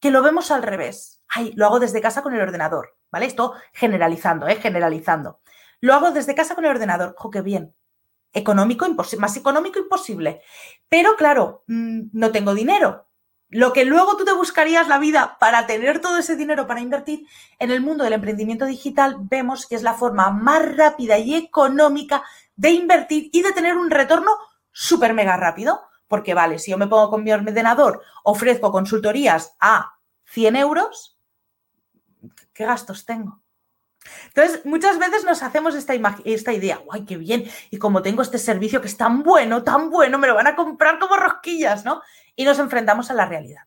Que 0.00 0.10
lo 0.10 0.20
vemos 0.20 0.50
al 0.50 0.64
revés. 0.64 1.22
Ay, 1.28 1.52
lo 1.54 1.66
hago 1.66 1.78
desde 1.78 2.00
casa 2.00 2.22
con 2.22 2.34
el 2.34 2.40
ordenador, 2.40 2.96
¿vale? 3.12 3.26
Esto 3.26 3.54
generalizando, 3.72 4.48
¿eh? 4.48 4.56
Generalizando. 4.56 5.38
Lo 5.80 5.94
hago 5.94 6.10
desde 6.10 6.34
casa 6.34 6.56
con 6.56 6.64
el 6.64 6.72
ordenador. 6.72 7.14
¡Jo, 7.16 7.30
qué 7.30 7.40
bien! 7.40 7.72
Económico, 8.32 8.86
más 9.18 9.36
económico 9.36 9.78
imposible. 9.78 10.42
Pero 10.88 11.16
claro, 11.16 11.64
mm, 11.66 12.08
no 12.12 12.30
tengo 12.32 12.54
dinero. 12.54 13.06
Lo 13.48 13.72
que 13.72 13.84
luego 13.84 14.16
tú 14.16 14.24
te 14.24 14.32
buscarías 14.32 14.88
la 14.88 14.98
vida 14.98 15.36
para 15.38 15.66
tener 15.66 16.00
todo 16.00 16.18
ese 16.18 16.34
dinero 16.34 16.66
para 16.66 16.80
invertir 16.80 17.26
en 17.60 17.70
el 17.70 17.80
mundo 17.80 18.02
del 18.02 18.14
emprendimiento 18.14 18.66
digital, 18.66 19.16
vemos 19.20 19.66
que 19.66 19.76
es 19.76 19.82
la 19.82 19.94
forma 19.94 20.30
más 20.30 20.76
rápida 20.76 21.18
y 21.18 21.36
económica 21.36 22.24
de 22.56 22.70
invertir 22.70 23.30
y 23.32 23.42
de 23.42 23.52
tener 23.52 23.76
un 23.76 23.90
retorno 23.90 24.32
súper 24.72 25.14
mega 25.14 25.36
rápido. 25.36 25.80
Porque 26.08 26.34
vale, 26.34 26.58
si 26.58 26.70
yo 26.70 26.78
me 26.78 26.86
pongo 26.86 27.10
con 27.10 27.22
mi 27.24 27.32
ordenador, 27.32 28.02
ofrezco 28.24 28.72
consultorías 28.72 29.56
a 29.60 29.94
100 30.24 30.56
euros, 30.56 31.18
¿qué 32.52 32.64
gastos 32.64 33.04
tengo? 33.04 33.42
Entonces, 34.28 34.64
muchas 34.64 34.98
veces 34.98 35.24
nos 35.24 35.42
hacemos 35.42 35.74
esta, 35.74 35.94
esta 36.24 36.52
idea, 36.52 36.78
guay, 36.78 37.04
qué 37.04 37.16
bien, 37.16 37.44
y 37.70 37.78
como 37.78 38.02
tengo 38.02 38.22
este 38.22 38.38
servicio 38.38 38.80
que 38.80 38.88
es 38.88 38.96
tan 38.96 39.22
bueno, 39.22 39.62
tan 39.62 39.90
bueno, 39.90 40.18
me 40.18 40.26
lo 40.26 40.34
van 40.34 40.46
a 40.46 40.56
comprar 40.56 40.98
como 40.98 41.16
rosquillas, 41.16 41.84
¿no? 41.84 42.02
Y 42.34 42.44
nos 42.44 42.58
enfrentamos 42.58 43.10
a 43.10 43.14
la 43.14 43.26
realidad. 43.26 43.62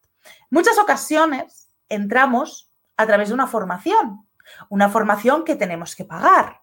Muchas 0.50 0.78
ocasiones 0.78 1.70
entramos 1.90 2.72
a 2.98 3.06
través 3.06 3.30
de 3.30 3.34
una 3.34 3.48
formación, 3.48 4.28
una 4.70 4.90
formación 4.90 5.44
que 5.44 5.56
tenemos 5.56 5.96
que 5.96 6.06
pagar. 6.06 6.62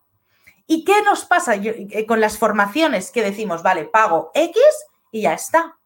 ¿Y 0.66 0.84
qué 0.84 1.02
nos 1.02 1.24
pasa 1.24 1.54
eh, 1.54 2.06
con 2.06 2.20
las 2.20 2.38
formaciones 2.38 3.12
que 3.12 3.22
decimos, 3.22 3.62
vale, 3.62 3.84
pago 3.84 4.30
X 4.34 4.60
y 5.12 5.22
ya 5.22 5.32
está? 5.32 5.78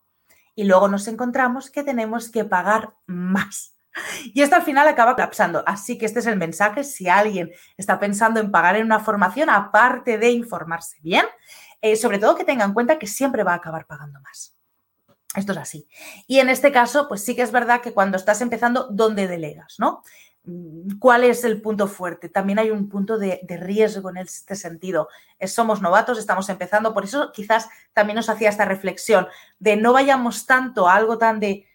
Y 0.55 0.65
luego 0.65 0.89
nos 0.89 1.07
encontramos 1.07 1.71
que 1.71 1.83
tenemos 1.83 2.31
que 2.31 2.45
pagar 2.45 2.95
más. 3.07 3.75
Y 4.35 4.43
esto 4.43 4.57
al 4.57 4.63
final 4.63 4.87
acaba 4.89 5.15
colapsando. 5.15 5.63
Así 5.67 5.99
que 5.99 6.07
este 6.07 6.21
es 6.21 6.27
el 6.27 6.37
mensaje. 6.37 6.85
Si 6.85 7.09
alguien 7.09 7.51
está 7.77 7.99
pensando 7.99 8.41
en 8.41 8.51
pagar 8.51 8.77
en 8.77 8.85
una 8.85 9.01
formación, 9.01 9.51
aparte 9.51 10.19
de 10.19 10.31
informarse 10.31 10.99
bien, 11.03 11.25
eh, 11.81 11.97
sobre 11.97 12.19
todo 12.19 12.37
que 12.37 12.45
tenga 12.45 12.65
en 12.65 12.75
cuenta 12.75 12.99
que 12.99 13.07
siempre 13.07 13.43
va 13.43 13.53
a 13.53 13.57
acabar 13.57 13.87
pagando 13.87 14.21
más. 14.21 14.55
Esto 15.35 15.53
es 15.53 15.59
así. 15.59 15.89
Y 16.27 16.41
en 16.41 16.49
este 16.49 16.73
caso, 16.73 17.07
pues 17.09 17.25
sí 17.25 17.37
que 17.37 17.43
es 17.43 17.53
verdad 17.53 17.81
que 17.81 17.93
cuando 17.93 18.17
estás 18.17 18.41
empezando, 18.41 18.89
¿dónde 18.91 19.29
delegas? 19.29 19.77
¿No? 19.79 20.03
Mm, 20.45 20.99
¿Cuál 20.99 21.25
es 21.25 21.45
el 21.45 21.63
punto 21.63 21.87
fuerte? 21.87 22.29
También 22.29 22.59
hay 22.59 22.71
un 22.71 22.89
punto 22.89 23.17
de, 23.19 23.41
de, 23.45 23.57
riesgo 23.57 24.11
en 24.11 24.17
este 24.19 24.57
sentido. 24.57 25.09
Somos 25.47 25.81
novatos, 25.81 26.19
estamos 26.19 26.49
empezando, 26.49 26.93
por 26.93 27.05
eso 27.05 27.31
quizás 27.33 27.69
también 27.93 28.17
nos 28.17 28.29
hacía 28.29 28.49
esta 28.49 28.65
reflexión 28.65 29.29
de 29.59 29.77
no 29.77 29.93
vayamos 29.93 30.47
tanto 30.47 30.89
a 30.89 30.97
algo 30.97 31.19
tan 31.19 31.39
de 31.41 31.67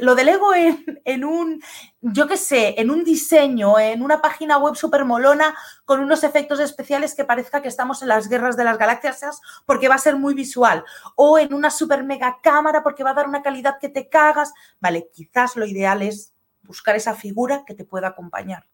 lo 0.00 0.14
delego 0.16 0.52
en, 0.54 1.24
un, 1.24 1.62
yo 2.00 2.26
qué 2.26 2.36
sé, 2.36 2.74
en 2.80 2.90
un 2.90 3.04
diseño, 3.04 3.78
en 3.78 4.02
una 4.02 4.20
página 4.20 4.58
web 4.58 4.74
súper 4.74 5.04
molona 5.04 5.54
con 5.84 6.00
unos 6.00 6.24
efectos 6.24 6.58
especiales 6.58 7.14
que 7.14 7.24
parezca 7.24 7.62
que 7.62 7.68
estamos 7.68 8.02
en 8.02 8.08
las 8.08 8.28
guerras 8.28 8.56
de 8.56 8.64
las 8.64 8.78
galaxias 8.78 9.40
porque 9.64 9.88
va 9.88 9.94
a 9.94 9.98
ser 9.98 10.16
muy 10.16 10.34
visual. 10.34 10.84
O 11.14 11.38
en 11.38 11.54
una 11.54 11.70
super 11.70 12.02
mega 12.02 12.38
cámara 12.42 12.82
porque 12.82 13.04
va 13.04 13.10
a 13.10 13.14
dar 13.14 13.28
una 13.28 13.42
calidad 13.42 13.78
que 13.80 13.88
te 13.88 14.08
cagas. 14.08 14.52
Vale, 14.80 15.08
quizás 15.12 15.56
lo 15.56 15.64
ideal 15.66 16.02
es 16.02 16.32
buscar 16.62 16.96
esa 16.96 17.14
figura 17.14 17.64
que 17.64 17.74
te 17.74 17.84
pueda 17.84 18.08
acompañar. 18.08 18.66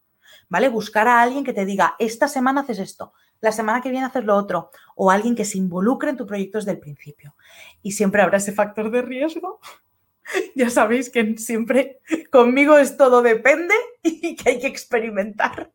¿Vale? 0.48 0.68
Buscar 0.68 1.08
a 1.08 1.20
alguien 1.20 1.44
que 1.44 1.52
te 1.52 1.66
diga, 1.66 1.96
esta 1.98 2.26
semana 2.26 2.62
haces 2.62 2.78
esto, 2.78 3.12
la 3.40 3.52
semana 3.52 3.80
que 3.80 3.90
viene 3.90 4.06
haces 4.06 4.24
lo 4.24 4.36
otro, 4.36 4.70
o 4.94 5.10
alguien 5.10 5.34
que 5.34 5.44
se 5.44 5.58
involucre 5.58 6.10
en 6.10 6.16
tu 6.16 6.26
proyecto 6.26 6.58
desde 6.58 6.72
el 6.72 6.78
principio. 6.78 7.34
Y 7.82 7.92
siempre 7.92 8.22
habrá 8.22 8.38
ese 8.38 8.52
factor 8.52 8.90
de 8.90 9.02
riesgo 9.02 9.60
ya 10.54 10.70
sabéis 10.70 11.10
que 11.10 11.36
siempre 11.36 12.00
conmigo 12.30 12.78
es 12.78 12.96
todo 12.96 13.22
depende 13.22 13.74
y 14.02 14.36
que 14.36 14.50
hay 14.50 14.60
que 14.60 14.66
experimentar. 14.66 15.72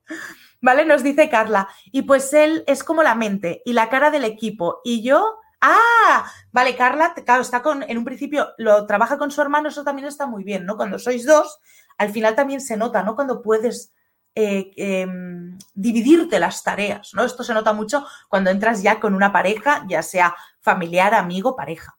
¿Vale? 0.61 0.85
Nos 0.85 1.03
dice 1.03 1.29
Carla. 1.29 1.67
Y 1.91 2.03
pues 2.03 2.33
él 2.33 2.63
es 2.67 2.83
como 2.83 3.03
la 3.03 3.15
mente 3.15 3.61
y 3.65 3.73
la 3.73 3.89
cara 3.89 4.09
del 4.09 4.23
equipo. 4.23 4.81
Y 4.83 5.03
yo, 5.03 5.37
ah, 5.61 6.31
vale, 6.51 6.75
Carla, 6.75 7.13
claro, 7.13 7.41
está 7.41 7.61
con, 7.61 7.83
en 7.83 7.97
un 7.97 8.05
principio 8.05 8.49
lo 8.57 8.85
trabaja 8.87 9.17
con 9.17 9.31
su 9.31 9.41
hermano, 9.41 9.69
eso 9.69 9.83
también 9.83 10.07
está 10.07 10.25
muy 10.25 10.43
bien, 10.43 10.65
¿no? 10.65 10.75
Cuando 10.75 10.97
sois 10.97 11.25
dos, 11.25 11.59
al 11.97 12.09
final 12.09 12.35
también 12.35 12.61
se 12.61 12.77
nota, 12.77 13.03
¿no? 13.03 13.15
Cuando 13.15 13.41
puedes 13.41 13.93
eh, 14.37 14.73
em, 14.75 15.57
dividirte 15.73 16.39
las 16.39 16.61
tareas, 16.61 17.13
¿no? 17.13 17.23
Esto 17.23 17.41
se 17.41 17.53
nota 17.53 17.71
mucho 17.71 18.05
cuando 18.27 18.49
entras 18.49 18.83
ya 18.83 18.99
con 18.99 19.15
una 19.15 19.31
pareja, 19.31 19.85
ya 19.87 20.03
sea 20.03 20.35
familiar, 20.59 21.13
amigo, 21.13 21.55
pareja. 21.55 21.97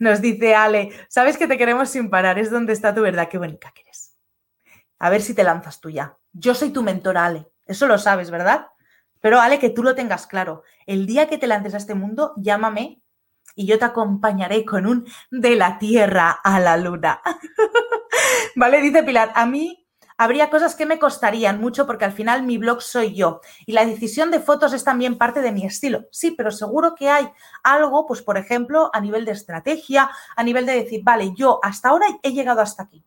Nos 0.00 0.20
dice 0.20 0.56
Ale, 0.56 0.90
sabes 1.08 1.38
que 1.38 1.46
te 1.46 1.56
queremos 1.56 1.88
sin 1.88 2.10
parar, 2.10 2.40
es 2.40 2.50
donde 2.50 2.72
está 2.72 2.92
tu 2.92 3.02
verdad, 3.02 3.28
qué 3.28 3.38
bonita 3.38 3.70
que 3.72 3.82
eres. 3.82 4.16
A 4.98 5.10
ver 5.10 5.22
si 5.22 5.32
te 5.32 5.44
lanzas 5.44 5.80
tú 5.80 5.90
ya. 5.90 6.16
Yo 6.32 6.54
soy 6.54 6.70
tu 6.70 6.82
mentor, 6.82 7.18
Ale, 7.18 7.46
eso 7.66 7.86
lo 7.86 7.98
sabes, 7.98 8.32
¿verdad? 8.32 8.66
Pero 9.20 9.40
Ale, 9.40 9.60
que 9.60 9.70
tú 9.70 9.84
lo 9.84 9.94
tengas 9.94 10.26
claro, 10.26 10.64
el 10.86 11.06
día 11.06 11.28
que 11.28 11.38
te 11.38 11.46
lances 11.46 11.74
a 11.74 11.78
este 11.78 11.94
mundo, 11.94 12.34
llámame 12.36 13.00
y 13.54 13.66
yo 13.66 13.78
te 13.78 13.84
acompañaré 13.84 14.64
con 14.64 14.86
un 14.86 15.06
de 15.30 15.54
la 15.54 15.78
tierra 15.78 16.32
a 16.32 16.58
la 16.58 16.76
luna. 16.76 17.20
vale, 18.56 18.80
dice 18.80 19.04
Pilar, 19.04 19.30
a 19.36 19.46
mí 19.46 19.85
habría 20.16 20.50
cosas 20.50 20.74
que 20.74 20.86
me 20.86 20.98
costarían 20.98 21.60
mucho 21.60 21.86
porque 21.86 22.04
al 22.04 22.12
final 22.12 22.42
mi 22.42 22.58
blog 22.58 22.82
soy 22.82 23.14
yo 23.14 23.40
y 23.66 23.72
la 23.72 23.84
decisión 23.84 24.30
de 24.30 24.40
fotos 24.40 24.72
es 24.72 24.84
también 24.84 25.18
parte 25.18 25.42
de 25.42 25.52
mi 25.52 25.66
estilo. 25.66 26.06
Sí, 26.10 26.30
pero 26.30 26.50
seguro 26.50 26.94
que 26.94 27.10
hay 27.10 27.28
algo, 27.62 28.06
pues 28.06 28.22
por 28.22 28.38
ejemplo, 28.38 28.90
a 28.92 29.00
nivel 29.00 29.24
de 29.24 29.32
estrategia, 29.32 30.10
a 30.34 30.42
nivel 30.42 30.66
de 30.66 30.74
decir, 30.74 31.02
vale, 31.04 31.32
yo 31.34 31.60
hasta 31.62 31.90
ahora 31.90 32.06
he 32.22 32.32
llegado 32.32 32.60
hasta 32.60 32.84
aquí. 32.84 33.04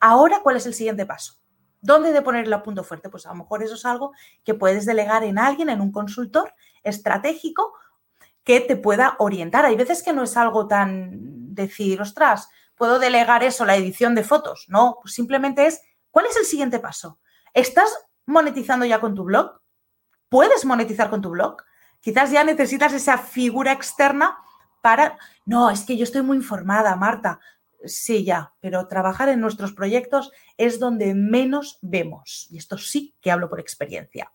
Ahora, 0.00 0.40
¿cuál 0.42 0.56
es 0.56 0.66
el 0.66 0.74
siguiente 0.74 1.06
paso? 1.06 1.34
¿Dónde 1.82 2.12
de 2.12 2.22
ponerle 2.22 2.54
a 2.54 2.62
punto 2.62 2.84
fuerte? 2.84 3.08
Pues 3.08 3.26
a 3.26 3.30
lo 3.30 3.36
mejor 3.36 3.62
eso 3.62 3.74
es 3.74 3.84
algo 3.86 4.12
que 4.44 4.54
puedes 4.54 4.86
delegar 4.86 5.24
en 5.24 5.38
alguien, 5.38 5.68
en 5.70 5.80
un 5.80 5.92
consultor 5.92 6.52
estratégico 6.82 7.72
que 8.44 8.60
te 8.60 8.76
pueda 8.76 9.16
orientar. 9.18 9.64
Hay 9.64 9.76
veces 9.76 10.02
que 10.02 10.12
no 10.12 10.22
es 10.22 10.36
algo 10.36 10.66
tan 10.66 11.54
decir, 11.54 12.00
ostras, 12.00 12.48
puedo 12.76 12.98
delegar 12.98 13.42
eso, 13.44 13.64
la 13.64 13.76
edición 13.76 14.14
de 14.14 14.24
fotos. 14.24 14.66
No, 14.68 14.98
pues 15.02 15.14
simplemente 15.14 15.66
es 15.66 15.80
¿Cuál 16.10 16.26
es 16.26 16.36
el 16.36 16.44
siguiente 16.44 16.78
paso? 16.78 17.20
¿Estás 17.54 17.90
monetizando 18.26 18.86
ya 18.86 19.00
con 19.00 19.14
tu 19.14 19.24
blog? 19.24 19.60
¿Puedes 20.28 20.64
monetizar 20.64 21.10
con 21.10 21.20
tu 21.20 21.30
blog? 21.30 21.62
Quizás 22.00 22.30
ya 22.30 22.44
necesitas 22.44 22.92
esa 22.92 23.18
figura 23.18 23.72
externa 23.72 24.38
para... 24.82 25.18
No, 25.44 25.70
es 25.70 25.84
que 25.84 25.96
yo 25.96 26.04
estoy 26.04 26.22
muy 26.22 26.36
informada, 26.36 26.96
Marta. 26.96 27.40
Sí, 27.84 28.24
ya, 28.24 28.54
pero 28.60 28.86
trabajar 28.86 29.28
en 29.28 29.40
nuestros 29.40 29.72
proyectos 29.72 30.30
es 30.56 30.78
donde 30.78 31.14
menos 31.14 31.78
vemos. 31.82 32.46
Y 32.50 32.58
esto 32.58 32.78
sí 32.78 33.14
que 33.20 33.30
hablo 33.30 33.48
por 33.48 33.60
experiencia. 33.60 34.32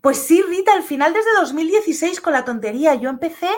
Pues 0.00 0.18
sí, 0.18 0.42
Rita, 0.42 0.72
al 0.72 0.82
final 0.82 1.12
desde 1.12 1.32
2016 1.38 2.20
con 2.20 2.32
la 2.32 2.44
tontería, 2.44 2.94
yo 2.94 3.08
empecé, 3.08 3.50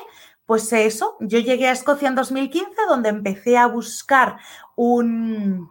pues 0.44 0.72
eso, 0.72 1.16
yo 1.20 1.38
llegué 1.38 1.68
a 1.68 1.72
Escocia 1.72 2.08
en 2.08 2.14
2015, 2.14 2.70
donde 2.88 3.08
empecé 3.08 3.56
a 3.56 3.66
buscar 3.66 4.38
un, 4.76 5.70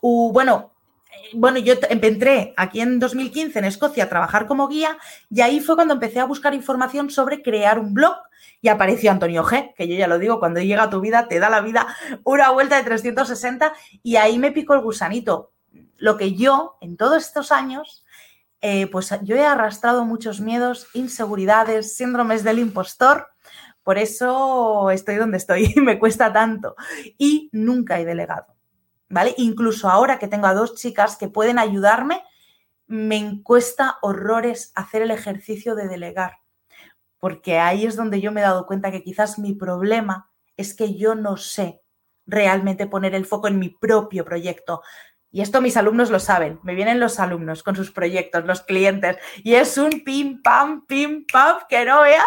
bueno, 0.00 0.72
eh, 1.10 1.30
bueno, 1.34 1.58
yo 1.58 1.74
entré 1.88 2.54
aquí 2.56 2.80
en 2.80 2.98
2015 2.98 3.58
en 3.58 3.64
Escocia 3.64 4.04
a 4.04 4.08
trabajar 4.08 4.46
como 4.46 4.68
guía 4.68 4.98
y 5.30 5.40
ahí 5.40 5.60
fue 5.60 5.74
cuando 5.74 5.94
empecé 5.94 6.20
a 6.20 6.24
buscar 6.24 6.54
información 6.54 7.10
sobre 7.10 7.42
crear 7.42 7.78
un 7.78 7.94
blog 7.94 8.16
y 8.60 8.68
apareció 8.68 9.10
Antonio 9.10 9.44
G, 9.44 9.74
que 9.74 9.88
yo 9.88 9.94
ya 9.94 10.08
lo 10.08 10.18
digo, 10.18 10.40
cuando 10.40 10.60
llega 10.60 10.84
a 10.84 10.90
tu 10.90 11.00
vida 11.00 11.28
te 11.28 11.38
da 11.38 11.48
la 11.48 11.60
vida 11.60 11.86
una 12.24 12.50
vuelta 12.50 12.76
de 12.76 12.84
360 12.84 13.72
y 14.02 14.16
ahí 14.16 14.38
me 14.38 14.52
picó 14.52 14.74
el 14.74 14.80
gusanito. 14.80 15.52
Lo 15.96 16.16
que 16.16 16.34
yo 16.34 16.76
en 16.80 16.96
todos 16.96 17.24
estos 17.24 17.52
años, 17.52 18.04
eh, 18.60 18.86
pues 18.88 19.12
yo 19.22 19.36
he 19.36 19.46
arrastrado 19.46 20.04
muchos 20.04 20.40
miedos, 20.40 20.88
inseguridades, 20.94 21.96
síndromes 21.96 22.44
del 22.44 22.58
impostor. 22.58 23.28
Por 23.82 23.98
eso 23.98 24.90
estoy 24.90 25.16
donde 25.16 25.38
estoy, 25.38 25.74
me 25.76 25.98
cuesta 25.98 26.32
tanto 26.32 26.76
y 27.16 27.48
nunca 27.52 28.00
he 28.00 28.04
delegado. 28.04 28.57
¿Vale? 29.08 29.34
Incluso 29.38 29.88
ahora 29.88 30.18
que 30.18 30.28
tengo 30.28 30.46
a 30.46 30.54
dos 30.54 30.74
chicas 30.74 31.16
que 31.16 31.28
pueden 31.28 31.58
ayudarme, 31.58 32.22
me 32.86 33.42
cuesta 33.42 33.98
horrores 34.02 34.72
hacer 34.74 35.02
el 35.02 35.10
ejercicio 35.10 35.74
de 35.74 35.88
delegar, 35.88 36.38
porque 37.18 37.58
ahí 37.58 37.84
es 37.84 37.96
donde 37.96 38.20
yo 38.20 38.32
me 38.32 38.40
he 38.40 38.44
dado 38.44 38.66
cuenta 38.66 38.90
que 38.90 39.02
quizás 39.02 39.38
mi 39.38 39.54
problema 39.54 40.30
es 40.56 40.74
que 40.74 40.94
yo 40.94 41.14
no 41.14 41.36
sé 41.36 41.82
realmente 42.26 42.86
poner 42.86 43.14
el 43.14 43.26
foco 43.26 43.48
en 43.48 43.58
mi 43.58 43.70
propio 43.70 44.24
proyecto. 44.24 44.82
Y 45.30 45.42
esto 45.42 45.60
mis 45.60 45.76
alumnos 45.76 46.10
lo 46.10 46.18
saben, 46.20 46.58
me 46.62 46.74
vienen 46.74 47.00
los 47.00 47.20
alumnos 47.20 47.62
con 47.62 47.76
sus 47.76 47.90
proyectos, 47.90 48.46
los 48.46 48.62
clientes, 48.62 49.18
y 49.44 49.54
es 49.54 49.76
un 49.76 50.02
pim, 50.02 50.40
pam, 50.42 50.86
pim, 50.86 51.26
pam, 51.30 51.58
que 51.68 51.84
no 51.84 52.00
veas. 52.00 52.24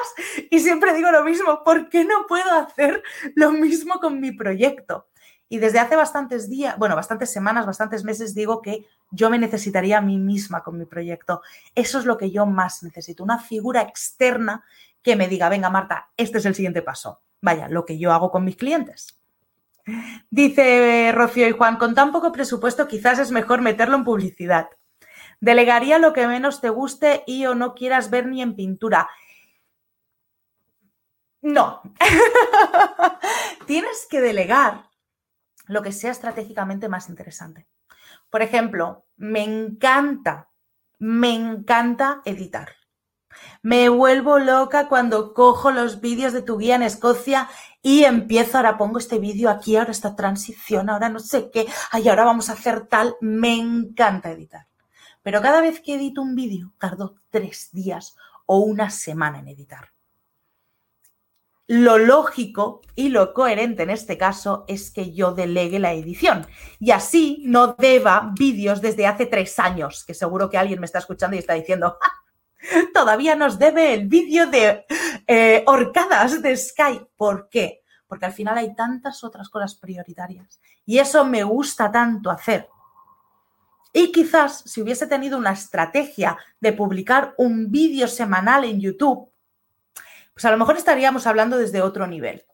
Y 0.51 0.59
siempre 0.59 0.93
digo 0.93 1.09
lo 1.11 1.23
mismo, 1.23 1.63
¿por 1.63 1.89
qué 1.89 2.05
no 2.05 2.27
puedo 2.27 2.51
hacer 2.51 3.01
lo 3.35 3.51
mismo 3.51 3.99
con 3.99 4.19
mi 4.19 4.31
proyecto? 4.31 5.07
Y 5.51 5.59
desde 5.59 5.79
hace 5.79 5.97
bastantes 5.97 6.49
días, 6.49 6.77
bueno, 6.77 6.95
bastantes 6.95 7.29
semanas, 7.29 7.65
bastantes 7.65 8.05
meses, 8.05 8.33
digo 8.33 8.61
que 8.61 8.85
yo 9.11 9.29
me 9.29 9.37
necesitaría 9.37 9.97
a 9.97 10.01
mí 10.01 10.17
misma 10.17 10.63
con 10.63 10.77
mi 10.77 10.85
proyecto. 10.85 11.41
Eso 11.75 11.99
es 11.99 12.05
lo 12.05 12.17
que 12.17 12.31
yo 12.31 12.45
más 12.45 12.83
necesito, 12.83 13.21
una 13.21 13.37
figura 13.37 13.81
externa 13.81 14.63
que 15.01 15.17
me 15.17 15.27
diga, 15.27 15.49
venga 15.49 15.69
Marta, 15.69 16.09
este 16.15 16.37
es 16.37 16.45
el 16.45 16.55
siguiente 16.55 16.81
paso. 16.81 17.19
Vaya, 17.41 17.67
lo 17.67 17.83
que 17.83 17.99
yo 17.99 18.13
hago 18.13 18.31
con 18.31 18.45
mis 18.45 18.55
clientes. 18.55 19.19
Dice 20.29 21.11
Rocío 21.13 21.49
y 21.49 21.51
Juan, 21.51 21.75
con 21.75 21.95
tan 21.95 22.13
poco 22.13 22.31
presupuesto 22.31 22.87
quizás 22.87 23.19
es 23.19 23.31
mejor 23.31 23.59
meterlo 23.59 23.97
en 23.97 24.05
publicidad. 24.05 24.69
Delegaría 25.41 25.99
lo 25.99 26.13
que 26.13 26.27
menos 26.27 26.61
te 26.61 26.69
guste 26.69 27.25
y 27.27 27.45
o 27.45 27.55
no 27.55 27.75
quieras 27.75 28.09
ver 28.09 28.25
ni 28.25 28.41
en 28.41 28.55
pintura. 28.55 29.09
No. 31.41 31.81
Tienes 33.67 34.07
que 34.09 34.21
delegar 34.21 34.90
lo 35.65 35.81
que 35.81 35.91
sea 35.91 36.11
estratégicamente 36.11 36.89
más 36.89 37.09
interesante. 37.09 37.67
Por 38.29 38.41
ejemplo, 38.41 39.05
me 39.17 39.43
encanta, 39.43 40.49
me 40.99 41.33
encanta 41.33 42.21
editar. 42.25 42.69
Me 43.61 43.89
vuelvo 43.89 44.39
loca 44.39 44.87
cuando 44.87 45.33
cojo 45.33 45.71
los 45.71 46.01
vídeos 46.01 46.33
de 46.33 46.41
tu 46.41 46.57
guía 46.57 46.75
en 46.75 46.83
Escocia 46.83 47.49
y 47.81 48.03
empiezo, 48.03 48.57
ahora 48.57 48.77
pongo 48.77 48.99
este 48.99 49.19
vídeo 49.19 49.49
aquí, 49.49 49.75
ahora 49.75 49.91
esta 49.91 50.15
transición, 50.15 50.89
ahora 50.89 51.09
no 51.09 51.19
sé 51.19 51.49
qué, 51.51 51.65
ay, 51.91 52.09
ahora 52.09 52.25
vamos 52.25 52.49
a 52.49 52.53
hacer 52.53 52.87
tal. 52.87 53.15
Me 53.21 53.55
encanta 53.55 54.31
editar. 54.31 54.67
Pero 55.23 55.41
cada 55.41 55.61
vez 55.61 55.79
que 55.81 55.95
edito 55.95 56.21
un 56.21 56.35
vídeo, 56.35 56.73
tardo 56.77 57.15
tres 57.29 57.69
días 57.71 58.15
o 58.45 58.59
una 58.59 58.89
semana 58.89 59.39
en 59.39 59.47
editar 59.47 59.91
lo 61.71 61.97
lógico 61.97 62.81
y 62.95 63.07
lo 63.07 63.33
coherente 63.33 63.83
en 63.83 63.91
este 63.91 64.17
caso 64.17 64.65
es 64.67 64.91
que 64.91 65.13
yo 65.13 65.31
delegue 65.31 65.79
la 65.79 65.93
edición 65.93 66.45
y 66.81 66.91
así 66.91 67.43
no 67.45 67.75
deba 67.79 68.33
vídeos 68.37 68.81
desde 68.81 69.07
hace 69.07 69.25
tres 69.25 69.57
años, 69.57 70.03
que 70.03 70.13
seguro 70.13 70.49
que 70.49 70.57
alguien 70.57 70.81
me 70.81 70.85
está 70.85 70.99
escuchando 70.99 71.37
y 71.37 71.39
está 71.39 71.53
diciendo, 71.53 71.97
todavía 72.93 73.35
nos 73.35 73.57
debe 73.57 73.93
el 73.93 74.09
vídeo 74.09 74.47
de 74.47 74.85
eh, 75.25 75.63
horcadas 75.65 76.41
de 76.41 76.57
Sky. 76.57 77.05
¿Por 77.15 77.47
qué? 77.47 77.83
Porque 78.05 78.25
al 78.25 78.33
final 78.33 78.57
hay 78.57 78.75
tantas 78.75 79.23
otras 79.23 79.47
cosas 79.47 79.75
prioritarias 79.75 80.59
y 80.85 80.99
eso 80.99 81.23
me 81.23 81.45
gusta 81.45 81.89
tanto 81.89 82.29
hacer. 82.29 82.67
Y 83.93 84.11
quizás 84.11 84.61
si 84.65 84.81
hubiese 84.81 85.07
tenido 85.07 85.37
una 85.37 85.53
estrategia 85.53 86.37
de 86.59 86.73
publicar 86.73 87.33
un 87.37 87.71
vídeo 87.71 88.09
semanal 88.09 88.65
en 88.65 88.81
YouTube, 88.81 89.30
pues 90.33 90.45
a 90.45 90.51
lo 90.51 90.57
mejor 90.57 90.77
estaríamos 90.77 91.27
hablando 91.27 91.57
desde 91.57 91.81
otro 91.81 92.07
nivel. 92.07 92.45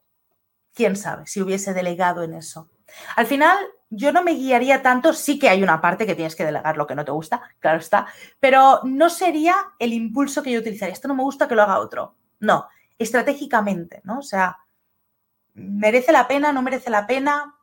¿Quién 0.73 0.95
sabe 0.95 1.27
si 1.27 1.41
hubiese 1.41 1.73
delegado 1.73 2.23
en 2.23 2.33
eso? 2.33 2.69
Al 3.15 3.25
final, 3.25 3.57
yo 3.89 4.11
no 4.11 4.23
me 4.23 4.33
guiaría 4.33 4.81
tanto, 4.81 5.13
sí 5.13 5.39
que 5.39 5.49
hay 5.49 5.63
una 5.63 5.81
parte 5.81 6.05
que 6.05 6.15
tienes 6.15 6.35
que 6.35 6.45
delegar 6.45 6.77
lo 6.77 6.87
que 6.87 6.95
no 6.95 7.05
te 7.05 7.11
gusta, 7.11 7.41
claro 7.59 7.79
está, 7.79 8.07
pero 8.39 8.81
no 8.83 9.09
sería 9.09 9.55
el 9.79 9.93
impulso 9.93 10.43
que 10.43 10.51
yo 10.51 10.59
utilizaría. 10.59 10.93
Esto 10.93 11.07
no 11.07 11.15
me 11.15 11.23
gusta 11.23 11.47
que 11.47 11.55
lo 11.55 11.63
haga 11.63 11.79
otro. 11.79 12.15
No, 12.39 12.67
estratégicamente, 12.97 14.01
¿no? 14.03 14.19
O 14.19 14.23
sea, 14.23 14.57
¿merece 15.53 16.11
la 16.11 16.27
pena? 16.27 16.53
¿No 16.53 16.61
merece 16.61 16.89
la 16.89 17.07
pena? 17.07 17.56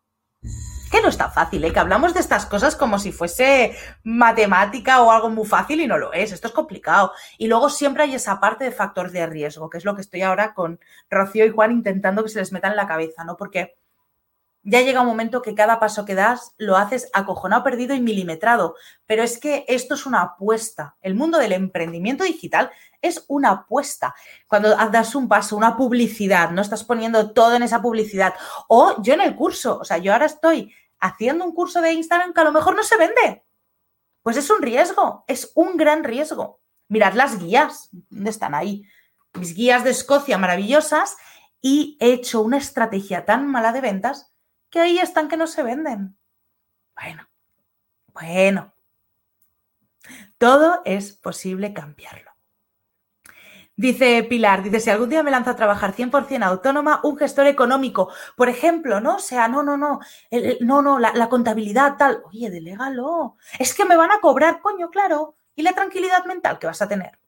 Que 0.95 1.03
no 1.03 1.09
está 1.09 1.29
fácil, 1.29 1.65
¿eh? 1.65 1.73
que 1.73 1.81
hablamos 1.81 2.15
de 2.15 2.21
estas 2.21 2.47
cosas 2.47 2.77
como 2.77 3.01
si 3.01 3.11
fuese 3.11 3.77
matemática 4.05 5.03
o 5.03 5.11
algo 5.11 5.29
muy 5.29 5.45
fácil 5.45 5.81
y 5.81 5.89
no 5.89 5.99
lo 5.99 6.13
es, 6.13 6.31
esto 6.31 6.47
es 6.47 6.55
complicado. 6.55 7.13
Y 7.37 7.49
luego 7.49 7.69
siempre 7.69 8.05
hay 8.05 8.15
esa 8.15 8.39
parte 8.39 8.63
de 8.63 8.71
factor 8.71 9.11
de 9.11 9.27
riesgo, 9.27 9.69
que 9.69 9.79
es 9.79 9.85
lo 9.85 9.97
que 9.97 10.03
estoy 10.03 10.23
ahora 10.23 10.55
con 10.55 10.79
Rocío 11.11 11.45
y 11.47 11.51
Juan 11.51 11.73
intentando 11.73 12.23
que 12.23 12.29
se 12.29 12.39
les 12.39 12.53
meta 12.53 12.69
en 12.69 12.77
la 12.77 12.87
cabeza, 12.87 13.25
¿no? 13.25 13.37
Porque 13.37 13.75
ya 14.63 14.81
llega 14.83 15.01
un 15.01 15.09
momento 15.09 15.43
que 15.43 15.55
cada 15.55 15.81
paso 15.81 16.05
que 16.05 16.15
das 16.15 16.55
lo 16.59 16.77
haces 16.77 17.11
acojonado, 17.13 17.65
perdido 17.65 17.95
y 17.95 18.01
milimetrado. 18.01 18.77
Pero 19.05 19.25
es 19.25 19.39
que 19.39 19.65
esto 19.69 19.95
es 19.95 20.07
una 20.07 20.23
apuesta. 20.23 20.97
El 21.03 21.17
mundo 21.17 21.39
del 21.39 21.53
emprendimiento 21.53 22.25
digital 22.25 22.71
es 23.03 23.25
una 23.29 23.51
apuesta. 23.51 24.15
Cuando 24.47 24.75
das 24.91 25.15
un 25.15 25.29
paso, 25.29 25.57
una 25.57 25.77
publicidad, 25.77 26.51
no 26.51 26.63
estás 26.63 26.85
poniendo 26.85 27.33
todo 27.33 27.57
en 27.57 27.63
esa 27.63 27.83
publicidad. 27.83 28.35
O 28.69 29.03
yo 29.03 29.13
en 29.15 29.21
el 29.21 29.35
curso, 29.35 29.79
o 29.81 29.85
sea, 29.85 29.99
yo 29.99 30.13
ahora 30.13 30.27
estoy 30.27 30.73
haciendo 31.05 31.45
un 31.45 31.53
curso 31.53 31.83
de 31.83 31.93
Instagram 31.93 32.33
que 32.33 32.41
a 32.41 32.45
lo 32.45 32.53
mejor 32.53 32.75
no 32.75 32.83
se 32.83 32.97
vende. 32.97 33.45
Pues 34.23 34.39
es 34.39 34.49
un 34.49 34.63
riesgo, 34.63 35.25
es 35.27 35.53
un 35.55 35.77
gran 35.77 36.03
riesgo. 36.03 36.61
Mirad 36.89 37.13
las 37.13 37.39
guías, 37.39 37.91
¿dónde 38.09 38.31
están 38.31 38.55
ahí? 38.55 38.89
Mis 39.35 39.55
guías 39.55 39.85
de 39.85 39.91
Escocia 39.91 40.39
maravillosas 40.39 41.17
y 41.61 41.99
he 42.01 42.13
hecho 42.13 42.41
una 42.41 42.57
estrategia 42.57 43.27
tan 43.27 43.47
mala 43.47 43.73
de 43.73 43.83
ventas 43.83 44.33
que 44.71 44.81
ahí 44.81 44.99
están 44.99 45.29
que 45.29 45.37
no 45.37 45.47
se 45.47 45.63
venden. 45.63 46.19
Bueno, 46.95 47.29
bueno, 48.15 48.75
todo 50.39 50.81
es 50.87 51.13
posible 51.13 51.75
cambiarlo. 51.75 52.34
Dice 53.77 54.23
Pilar, 54.23 54.63
dice, 54.63 54.79
si 54.79 54.91
algún 54.91 55.09
día 55.09 55.25
me 55.25 55.33
lanzo 55.33 55.51
a 55.51 55.57
trabajar 55.57 55.95
100% 55.95 56.45
autónoma, 56.45 57.01
un 57.03 57.17
gestor 57.17 57.47
económico, 57.49 58.09
por 58.37 58.49
ejemplo, 58.49 59.01
¿no? 59.01 59.17
O 59.17 59.19
sea, 59.19 59.49
no, 59.49 59.65
no, 59.65 59.77
no, 59.77 59.99
no, 60.61 60.83
no, 60.83 60.99
la, 61.01 61.13
la, 61.13 61.29
contabilidad 61.29 61.97
tal, 61.97 62.23
oye, 62.27 62.51
delégalo. 62.51 63.37
Es 63.59 63.75
que 63.75 63.85
me 63.85 63.97
van 63.97 64.13
a 64.13 64.21
cobrar, 64.21 64.61
coño, 64.61 64.91
claro. 64.91 65.37
¿Y 65.57 65.63
la 65.63 65.73
tranquilidad 65.73 66.25
mental 66.25 66.59
que 66.61 66.69
vas 66.69 66.83
a 66.83 66.89
tener? 66.89 67.19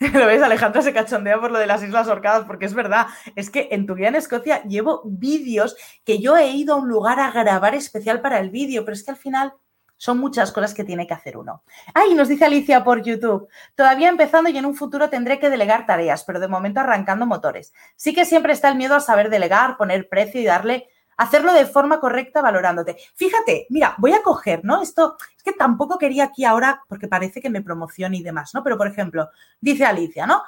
Lo 0.12 0.26
ves, 0.26 0.42
Alejandra 0.42 0.82
se 0.82 0.92
cachondea 0.92 1.40
por 1.40 1.52
lo 1.52 1.58
de 1.58 1.66
las 1.66 1.82
Islas 1.82 2.08
Orcadas, 2.08 2.44
porque 2.46 2.66
es 2.66 2.74
verdad, 2.74 3.06
es 3.36 3.50
que 3.50 3.68
en 3.70 3.86
tu 3.86 3.94
guía 3.94 4.08
en 4.08 4.16
Escocia 4.16 4.62
llevo 4.64 5.02
vídeos 5.04 5.76
que 6.04 6.18
yo 6.18 6.36
he 6.36 6.50
ido 6.50 6.74
a 6.74 6.78
un 6.78 6.88
lugar 6.88 7.20
a 7.20 7.30
grabar 7.30 7.74
especial 7.74 8.20
para 8.20 8.40
el 8.40 8.50
vídeo, 8.50 8.84
pero 8.84 8.94
es 8.94 9.04
que 9.04 9.12
al 9.12 9.16
final 9.16 9.54
son 9.96 10.18
muchas 10.18 10.52
cosas 10.52 10.74
que 10.74 10.84
tiene 10.84 11.06
que 11.06 11.14
hacer 11.14 11.36
uno. 11.36 11.62
Ay, 11.94 12.14
nos 12.14 12.28
dice 12.28 12.44
Alicia 12.44 12.84
por 12.84 13.02
YouTube, 13.02 13.48
todavía 13.74 14.08
empezando 14.08 14.50
y 14.50 14.58
en 14.58 14.66
un 14.66 14.74
futuro 14.74 15.08
tendré 15.08 15.38
que 15.38 15.50
delegar 15.50 15.86
tareas, 15.86 16.24
pero 16.24 16.40
de 16.40 16.48
momento 16.48 16.80
arrancando 16.80 17.26
motores. 17.26 17.72
Sí 17.96 18.14
que 18.14 18.24
siempre 18.24 18.52
está 18.52 18.68
el 18.68 18.76
miedo 18.76 18.94
a 18.94 19.00
saber 19.00 19.30
delegar, 19.30 19.76
poner 19.76 20.08
precio 20.08 20.40
y 20.40 20.44
darle 20.44 20.88
hacerlo 21.16 21.52
de 21.52 21.66
forma 21.66 22.00
correcta 22.00 22.42
valorándote. 22.42 22.96
Fíjate, 23.14 23.66
mira, 23.70 23.94
voy 23.98 24.12
a 24.12 24.22
coger, 24.22 24.64
¿no? 24.64 24.82
Esto 24.82 25.16
es 25.36 25.42
que 25.42 25.52
tampoco 25.52 25.98
quería 25.98 26.24
aquí 26.24 26.44
ahora 26.44 26.82
porque 26.88 27.08
parece 27.08 27.40
que 27.40 27.50
me 27.50 27.62
promocione 27.62 28.16
y 28.16 28.22
demás, 28.22 28.54
¿no? 28.54 28.62
Pero, 28.62 28.76
por 28.76 28.86
ejemplo, 28.86 29.30
dice 29.60 29.84
Alicia, 29.84 30.26
¿no? 30.26 30.42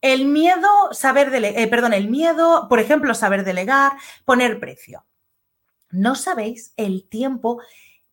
El 0.00 0.26
miedo, 0.26 0.68
saber 0.92 1.30
delegar, 1.30 1.60
eh, 1.60 1.66
perdón, 1.66 1.92
el 1.92 2.08
miedo, 2.08 2.68
por 2.68 2.78
ejemplo, 2.78 3.14
saber 3.14 3.44
delegar, 3.44 3.92
poner 4.24 4.60
precio. 4.60 5.04
No 5.90 6.14
sabéis 6.14 6.72
el 6.76 7.08
tiempo 7.08 7.60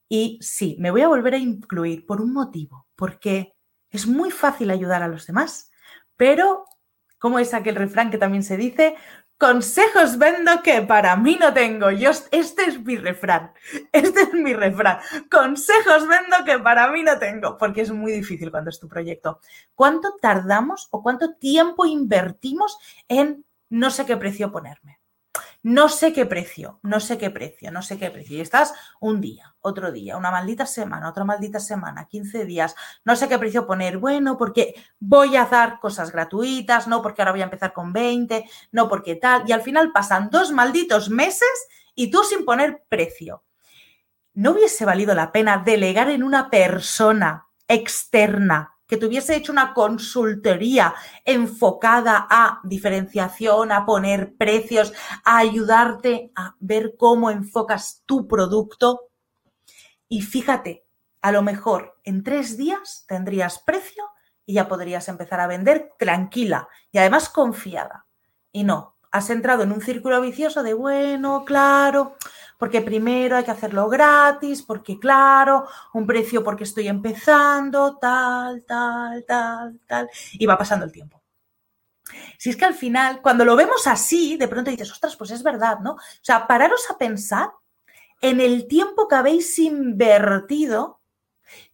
y 0.09 0.39
sí, 0.41 0.77
me 0.79 0.91
voy 0.91 1.01
a 1.01 1.07
volver 1.07 1.33
a 1.33 1.37
incluir 1.37 2.05
por 2.05 2.21
un 2.21 2.33
motivo, 2.33 2.87
porque 2.95 3.53
es 3.89 4.07
muy 4.07 4.31
fácil 4.31 4.69
ayudar 4.71 5.03
a 5.03 5.07
los 5.07 5.27
demás, 5.27 5.71
pero, 6.17 6.65
como 7.17 7.39
es 7.39 7.53
aquel 7.53 7.75
refrán 7.75 8.11
que 8.11 8.17
también 8.17 8.43
se 8.43 8.57
dice, 8.57 8.95
Consejos 9.37 10.17
vendo 10.17 10.63
que 10.63 10.81
para 10.81 11.17
mí 11.17 11.37
no 11.37 11.53
tengo. 11.53 11.91
Yo, 11.91 12.11
este 12.31 12.63
es 12.63 12.81
mi 12.81 12.95
refrán. 12.95 13.51
Este 13.91 14.21
es 14.21 14.33
mi 14.33 14.53
refrán. 14.53 14.99
Consejos 15.29 16.07
vendo 16.07 16.37
que 16.45 16.57
para 16.59 16.89
mí 16.89 17.03
no 17.03 17.19
tengo. 17.19 17.57
Porque 17.57 17.81
es 17.81 17.91
muy 17.91 18.13
difícil 18.13 18.49
cuando 18.49 18.69
es 18.69 18.79
tu 18.79 18.87
proyecto. 18.87 19.41
¿Cuánto 19.73 20.15
tardamos 20.21 20.87
o 20.91 21.03
cuánto 21.03 21.33
tiempo 21.33 21.85
invertimos 21.85 22.77
en 23.09 23.45
no 23.69 23.89
sé 23.89 24.05
qué 24.05 24.15
precio 24.15 24.53
ponerme? 24.53 24.94
No 25.65 25.89
sé 25.89 26.13
qué 26.13 26.27
precio, 26.27 26.79
no 26.83 26.99
sé 26.99 27.17
qué 27.17 27.31
precio, 27.31 27.71
no 27.71 27.81
sé 27.81 27.97
qué 27.97 28.11
precio. 28.11 28.37
Y 28.37 28.41
estás 28.41 28.71
un 28.99 29.19
día, 29.19 29.55
otro 29.61 29.91
día, 29.91 30.15
una 30.15 30.29
maldita 30.29 30.67
semana, 30.67 31.09
otra 31.09 31.23
maldita 31.23 31.59
semana, 31.59 32.05
15 32.07 32.45
días, 32.45 32.75
no 33.03 33.15
sé 33.15 33.27
qué 33.27 33.39
precio 33.39 33.65
poner. 33.65 33.97
Bueno, 33.97 34.37
porque 34.37 34.75
voy 34.99 35.35
a 35.35 35.45
dar 35.45 35.79
cosas 35.79 36.11
gratuitas, 36.11 36.87
no 36.87 37.01
porque 37.01 37.23
ahora 37.23 37.31
voy 37.31 37.41
a 37.41 37.45
empezar 37.45 37.73
con 37.73 37.93
20, 37.93 38.47
no 38.73 38.87
porque 38.87 39.15
tal. 39.15 39.41
Y 39.47 39.53
al 39.53 39.63
final 39.63 39.91
pasan 39.91 40.29
dos 40.29 40.51
malditos 40.51 41.09
meses 41.09 41.49
y 41.95 42.11
tú 42.11 42.23
sin 42.23 42.45
poner 42.45 42.83
precio. 42.87 43.43
¿No 44.35 44.51
hubiese 44.51 44.85
valido 44.85 45.15
la 45.15 45.31
pena 45.31 45.63
delegar 45.65 46.11
en 46.11 46.21
una 46.21 46.51
persona 46.51 47.47
externa 47.67 48.74
que 48.87 48.97
tuviese 48.97 49.35
hecho 49.35 49.51
una 49.51 49.73
consultoría 49.73 50.93
enfocada 51.23 52.27
a 52.29 52.59
diferenciación, 52.63 53.71
a 53.71 53.85
poner 53.85 54.35
precios, 54.35 54.93
a 55.23 55.37
ayudarte 55.37 56.31
a 56.35 56.55
ver 56.59 56.95
cómo 56.97 57.31
enfocas 57.31 58.03
tu 58.05 58.27
producto. 58.27 59.09
Y 60.07 60.21
fíjate, 60.21 60.85
a 61.21 61.31
lo 61.31 61.41
mejor 61.41 61.99
en 62.03 62.23
tres 62.23 62.57
días 62.57 63.05
tendrías 63.07 63.59
precio 63.59 64.03
y 64.45 64.53
ya 64.53 64.67
podrías 64.67 65.07
empezar 65.09 65.39
a 65.39 65.47
vender 65.47 65.89
tranquila 65.97 66.67
y 66.91 66.99
además 66.99 67.29
confiada. 67.29 68.05
Y 68.51 68.63
no, 68.63 68.94
has 69.15 69.29
entrado 69.29 69.63
en 69.63 69.71
un 69.71 69.81
círculo 69.81 70.19
vicioso 70.19 70.61
de, 70.61 70.73
bueno, 70.73 71.45
claro, 71.45 72.17
porque 72.57 72.81
primero 72.81 73.37
hay 73.37 73.45
que 73.45 73.51
hacerlo 73.51 73.87
gratis, 73.87 74.61
porque 74.61 74.99
claro, 74.99 75.67
un 75.93 76.05
precio 76.05 76.43
porque 76.43 76.65
estoy 76.65 76.89
empezando, 76.89 77.97
tal, 77.97 78.65
tal, 78.65 79.23
tal, 79.25 79.79
tal, 79.87 80.09
y 80.33 80.45
va 80.45 80.57
pasando 80.57 80.85
el 80.85 80.91
tiempo. 80.91 81.23
Si 82.37 82.49
es 82.49 82.57
que 82.57 82.65
al 82.65 82.73
final, 82.73 83.21
cuando 83.21 83.45
lo 83.45 83.55
vemos 83.55 83.87
así, 83.87 84.35
de 84.35 84.49
pronto 84.49 84.69
dices, 84.69 84.91
ostras, 84.91 85.15
pues 85.15 85.31
es 85.31 85.43
verdad, 85.43 85.79
¿no? 85.79 85.93
O 85.93 85.99
sea, 86.21 86.45
pararos 86.45 86.85
a 86.91 86.97
pensar 86.97 87.51
en 88.19 88.41
el 88.41 88.67
tiempo 88.67 89.07
que 89.07 89.15
habéis 89.15 89.57
invertido. 89.59 90.99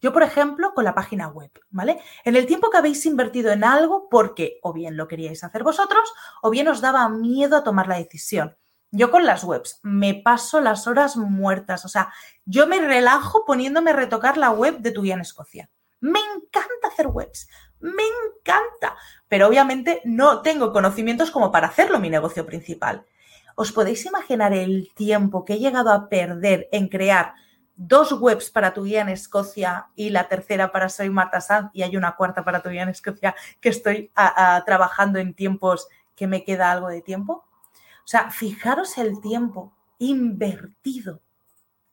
Yo, 0.00 0.12
por 0.12 0.22
ejemplo, 0.22 0.74
con 0.74 0.84
la 0.84 0.94
página 0.94 1.28
web, 1.28 1.50
¿vale? 1.70 2.00
En 2.24 2.36
el 2.36 2.46
tiempo 2.46 2.70
que 2.70 2.78
habéis 2.78 3.04
invertido 3.06 3.52
en 3.52 3.64
algo 3.64 4.08
porque 4.10 4.58
o 4.62 4.72
bien 4.72 4.96
lo 4.96 5.08
queríais 5.08 5.44
hacer 5.44 5.62
vosotros 5.62 6.12
o 6.42 6.50
bien 6.50 6.68
os 6.68 6.80
daba 6.80 7.08
miedo 7.08 7.56
a 7.56 7.64
tomar 7.64 7.88
la 7.88 7.98
decisión. 7.98 8.56
Yo 8.90 9.10
con 9.10 9.24
las 9.24 9.42
webs 9.42 9.80
me 9.82 10.14
paso 10.14 10.60
las 10.60 10.86
horas 10.86 11.16
muertas, 11.16 11.86
o 11.86 11.88
sea, 11.88 12.12
yo 12.44 12.66
me 12.66 12.78
relajo 12.78 13.46
poniéndome 13.46 13.90
a 13.90 13.94
retocar 13.96 14.36
la 14.36 14.50
web 14.50 14.80
de 14.80 14.90
tu 14.90 15.02
guía 15.02 15.14
en 15.14 15.22
Escocia. 15.22 15.70
Me 16.00 16.18
encanta 16.18 16.88
hacer 16.88 17.06
webs, 17.06 17.48
me 17.80 18.02
encanta, 18.02 18.96
pero 19.28 19.48
obviamente 19.48 20.02
no 20.04 20.42
tengo 20.42 20.72
conocimientos 20.72 21.30
como 21.30 21.50
para 21.50 21.68
hacerlo 21.68 22.00
mi 22.00 22.10
negocio 22.10 22.44
principal. 22.44 23.06
¿Os 23.54 23.72
podéis 23.72 24.04
imaginar 24.04 24.52
el 24.52 24.90
tiempo 24.94 25.44
que 25.44 25.54
he 25.54 25.58
llegado 25.58 25.90
a 25.90 26.08
perder 26.08 26.68
en 26.72 26.88
crear 26.88 27.34
dos 27.76 28.12
webs 28.12 28.50
para 28.50 28.74
tu 28.74 28.84
guía 28.84 29.00
en 29.00 29.08
Escocia 29.08 29.88
y 29.94 30.10
la 30.10 30.28
tercera 30.28 30.72
para 30.72 30.88
Soy 30.88 31.10
Marta 31.10 31.40
Sanz 31.40 31.70
y 31.72 31.82
hay 31.82 31.96
una 31.96 32.16
cuarta 32.16 32.44
para 32.44 32.62
tu 32.62 32.68
guía 32.68 32.82
en 32.82 32.90
Escocia 32.90 33.34
que 33.60 33.68
estoy 33.70 34.10
trabajando 34.66 35.18
en 35.18 35.34
tiempos 35.34 35.88
que 36.14 36.26
me 36.26 36.44
queda 36.44 36.70
algo 36.70 36.88
de 36.88 37.02
tiempo? 37.02 37.44
O 38.04 38.06
sea, 38.06 38.30
fijaros 38.30 38.98
el 38.98 39.20
tiempo 39.20 39.72
invertido 39.98 41.20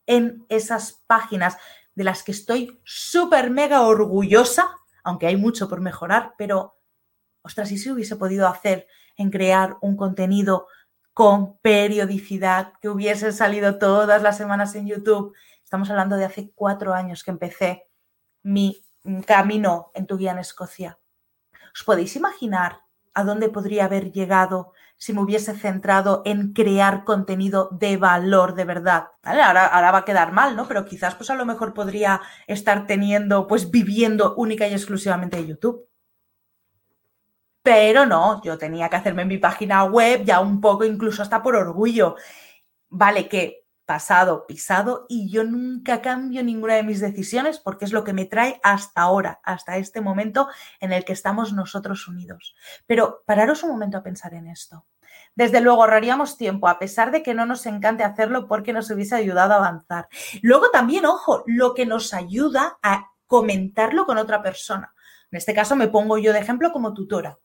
en 0.06 0.46
esas 0.50 1.04
páginas 1.06 1.58
de 1.96 2.04
las 2.04 2.24
que 2.24 2.32
estoy 2.32 2.80
súper 2.84 3.52
mega 3.52 3.82
orgullosa, 3.82 4.70
aunque 5.04 5.28
hay 5.28 5.38
mucho 5.38 5.70
por 5.70 5.82
mejorar, 5.82 6.34
pero, 6.38 6.78
ostras, 7.42 7.72
¿y 7.72 7.78
si 7.78 7.92
hubiese 7.92 8.16
podido 8.16 8.48
hacer 8.48 8.88
en 9.16 9.30
crear 9.30 9.78
un 9.82 9.96
contenido 9.96 10.68
con 11.14 11.58
periodicidad 11.60 12.74
que 12.82 12.90
hubiese 12.90 13.32
salido 13.32 13.78
todas 13.78 14.22
las 14.22 14.38
semanas 14.38 14.76
en 14.76 14.88
YouTube? 14.88 15.36
Estamos 15.70 15.92
hablando 15.92 16.16
de 16.16 16.26
hace 16.26 16.52
cuatro 16.56 16.96
años 16.96 17.24
que 17.24 17.30
empecé 17.30 17.88
mi 18.42 18.82
camino 19.28 19.92
en 19.94 20.08
tu 20.08 20.18
guía 20.18 20.32
en 20.32 20.40
Escocia. 20.40 20.98
¿Os 21.76 21.84
podéis 21.84 22.16
imaginar 22.16 22.82
a 23.14 23.24
dónde 23.24 23.50
podría 23.50 23.86
haber 23.86 24.12
llegado 24.12 24.74
si 24.98 25.14
me 25.14 25.22
hubiese 25.22 25.56
centrado 25.56 26.24
en 26.26 26.54
crear 26.54 27.04
contenido 27.04 27.70
de 27.72 27.98
valor 27.98 28.56
de 28.56 28.66
verdad. 28.66 29.10
Ahora, 29.22 29.68
ahora, 29.68 29.92
va 29.92 29.98
a 30.00 30.06
quedar 30.06 30.32
mal, 30.32 30.56
¿no? 30.56 30.68
Pero 30.68 30.86
quizás 30.86 31.14
pues 31.14 31.30
a 31.30 31.36
lo 31.36 31.46
mejor 31.46 31.76
podría 31.76 32.20
estar 32.48 32.88
teniendo, 32.88 33.46
pues 33.46 33.70
viviendo 33.70 34.34
única 34.38 34.68
y 34.68 34.74
exclusivamente 34.74 35.38
de 35.38 35.46
YouTube. 35.50 35.88
Pero 37.62 38.08
no, 38.08 38.42
yo 38.42 38.58
tenía 38.58 38.90
que 38.90 38.96
hacerme 38.96 39.24
mi 39.24 39.38
página 39.38 39.84
web 39.84 40.24
ya 40.26 40.40
un 40.40 40.62
poco, 40.62 40.84
incluso 40.84 41.22
hasta 41.22 41.44
por 41.44 41.56
orgullo. 41.56 42.16
Vale, 42.90 43.30
que 43.30 43.69
pasado, 43.90 44.46
pisado 44.46 45.08
y 45.10 45.32
yo 45.32 45.44
nunca 45.44 46.04
cambio 46.04 46.44
ninguna 46.44 46.76
de 46.76 46.84
mis 46.84 47.00
decisiones 47.00 47.58
porque 47.58 47.86
es 47.86 47.92
lo 47.92 48.04
que 48.04 48.14
me 48.14 48.26
trae 48.26 48.60
hasta 48.62 49.02
ahora, 49.02 49.40
hasta 49.44 49.78
este 49.78 50.00
momento 50.00 50.48
en 50.80 50.94
el 50.94 51.04
que 51.04 51.14
estamos 51.14 51.54
nosotros 51.54 52.08
unidos. 52.08 52.56
Pero 52.86 53.24
pararos 53.26 53.64
un 53.64 53.72
momento 53.72 53.98
a 53.98 54.04
pensar 54.04 54.36
en 54.36 54.46
esto. 54.46 54.86
Desde 55.34 55.60
luego 55.60 55.82
ahorraríamos 55.82 56.38
tiempo, 56.38 56.68
a 56.68 56.78
pesar 56.78 57.10
de 57.10 57.24
que 57.24 57.34
no 57.34 57.48
nos 57.48 57.66
encante 57.66 58.04
hacerlo 58.04 58.48
porque 58.48 58.74
nos 58.74 58.92
hubiese 58.92 59.16
ayudado 59.16 59.54
a 59.54 59.58
avanzar. 59.58 60.08
Luego 60.44 60.70
también, 60.70 61.08
ojo, 61.08 61.44
lo 61.48 61.74
que 61.74 61.88
nos 61.88 62.14
ayuda 62.14 62.78
a 62.84 63.08
comentarlo 63.26 64.06
con 64.06 64.20
otra 64.20 64.44
persona. 64.44 64.94
En 65.32 65.38
este 65.38 65.56
caso 65.56 65.76
me 65.76 65.88
pongo 65.88 66.20
yo 66.20 66.32
de 66.32 66.38
ejemplo 66.38 66.72
como 66.72 66.94
tutora. 66.94 67.40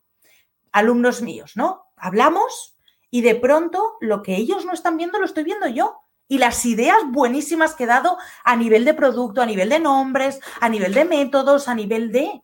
Alumnos 0.72 1.22
míos, 1.22 1.52
¿no? 1.54 1.86
Hablamos 1.96 2.76
y 3.10 3.22
de 3.22 3.34
pronto 3.34 3.96
lo 4.02 4.22
que 4.22 4.36
ellos 4.36 4.66
no 4.66 4.74
están 4.74 4.98
viendo 4.98 5.18
lo 5.18 5.24
estoy 5.24 5.44
viendo 5.44 5.68
yo. 5.68 6.03
Y 6.28 6.38
las 6.38 6.64
ideas 6.64 6.96
buenísimas 7.08 7.74
que 7.74 7.84
he 7.84 7.86
dado 7.86 8.18
a 8.44 8.56
nivel 8.56 8.84
de 8.84 8.94
producto, 8.94 9.42
a 9.42 9.46
nivel 9.46 9.68
de 9.68 9.80
nombres, 9.80 10.40
a 10.60 10.68
nivel 10.68 10.94
de 10.94 11.04
métodos, 11.04 11.68
a 11.68 11.74
nivel 11.74 12.12
de... 12.12 12.42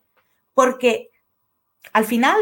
Porque 0.54 1.10
al 1.92 2.04
final 2.04 2.36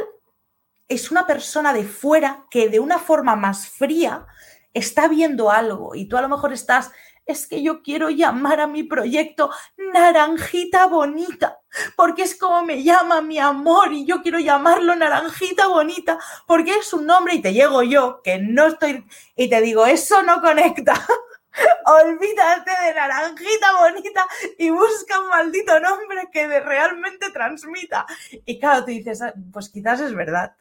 es 0.89 1.11
una 1.11 1.27
persona 1.27 1.73
de 1.73 1.85
fuera 1.85 2.47
que 2.51 2.69
de 2.69 2.81
una 2.81 2.99
forma 2.99 3.37
más 3.37 3.69
fría 3.69 4.27
está 4.75 5.09
viendo 5.09 5.51
algo 5.51 5.95
y 5.95 6.07
tú 6.07 6.17
a 6.17 6.23
lo 6.23 6.29
mejor 6.29 6.53
estás 6.53 6.91
es 7.29 7.47
que 7.47 7.63
yo 7.63 7.83
quiero 7.83 8.09
llamar 8.09 8.59
a 8.59 8.67
mi 8.67 8.83
proyecto 8.85 9.51
Naranjita 9.93 10.87
Bonita, 10.87 11.61
porque 11.95 12.23
es 12.23 12.35
como 12.35 12.65
me 12.65 12.83
llama 12.83 13.21
mi 13.21 13.39
amor 13.39 13.93
y 13.93 14.07
yo 14.07 14.23
quiero 14.23 14.39
llamarlo 14.39 14.97
Naranjita 14.97 15.67
Bonita, 15.69 16.19
porque 16.47 16.77
es 16.77 16.93
un 16.95 17.07
nombre 17.07 17.35
y 17.35 17.43
te 17.43 17.53
llego 17.53 17.83
yo, 17.83 18.23
que 18.25 18.39
no 18.39 18.67
estoy, 18.67 19.05
y 19.37 19.51
te 19.51 19.61
digo, 19.61 19.87
eso 19.87 20.23
no 20.23 20.41
conecta. 20.41 20.95
Olvídate 21.87 22.71
de 22.71 22.95
Naranjita 22.95 23.79
Bonita 23.81 24.27
y 24.59 24.71
busca 24.71 25.21
un 25.21 25.29
maldito 25.29 25.79
nombre 25.81 26.29
que 26.33 26.61
realmente 26.61 27.31
transmita. 27.31 28.07
Y 28.45 28.59
claro, 28.59 28.85
tú 28.85 28.91
dices, 28.91 29.23
ah, 29.23 29.35
pues 29.53 29.69
quizás 29.69 30.01
es 30.01 30.15
verdad. 30.15 30.57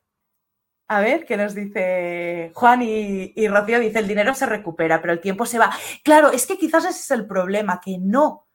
A 0.90 1.02
ver, 1.02 1.26
¿qué 1.26 1.36
nos 1.36 1.54
dice 1.54 2.52
Juan 2.54 2.82
y, 2.82 3.48
Rocío? 3.50 3.80
Dice, 3.80 4.00
el 4.00 4.08
dinero 4.08 4.34
se 4.34 4.46
recupera, 4.46 5.02
pero 5.02 5.14
el 5.14 5.20
tiempo 5.20 5.46
se 5.46 5.60
va. 5.60 5.70
Claro, 6.04 6.32
es 6.32 6.48
que 6.48 6.58
quizás 6.58 6.86
ese 6.86 7.00
es 7.00 7.12
el 7.12 7.28
problema, 7.28 7.82
que 7.84 7.98
no 8.00 8.48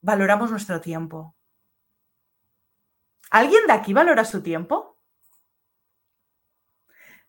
valoramos 0.00 0.50
nuestro 0.50 0.80
tiempo. 0.80 1.36
¿Alguien 3.30 3.66
de 3.66 3.74
aquí 3.74 3.92
valora 3.92 4.24
su 4.24 4.42
tiempo? 4.42 4.98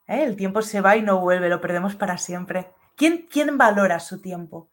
¿Eh? 0.07 0.23
El 0.23 0.35
tiempo 0.35 0.61
se 0.61 0.81
va 0.81 0.95
y 0.95 1.01
no 1.01 1.19
vuelve, 1.19 1.49
lo 1.49 1.61
perdemos 1.61 1.95
para 1.95 2.17
siempre. 2.17 2.71
¿Quién, 3.01 3.57
valora 3.57 3.99
su 3.99 4.21
tiempo? 4.21 4.69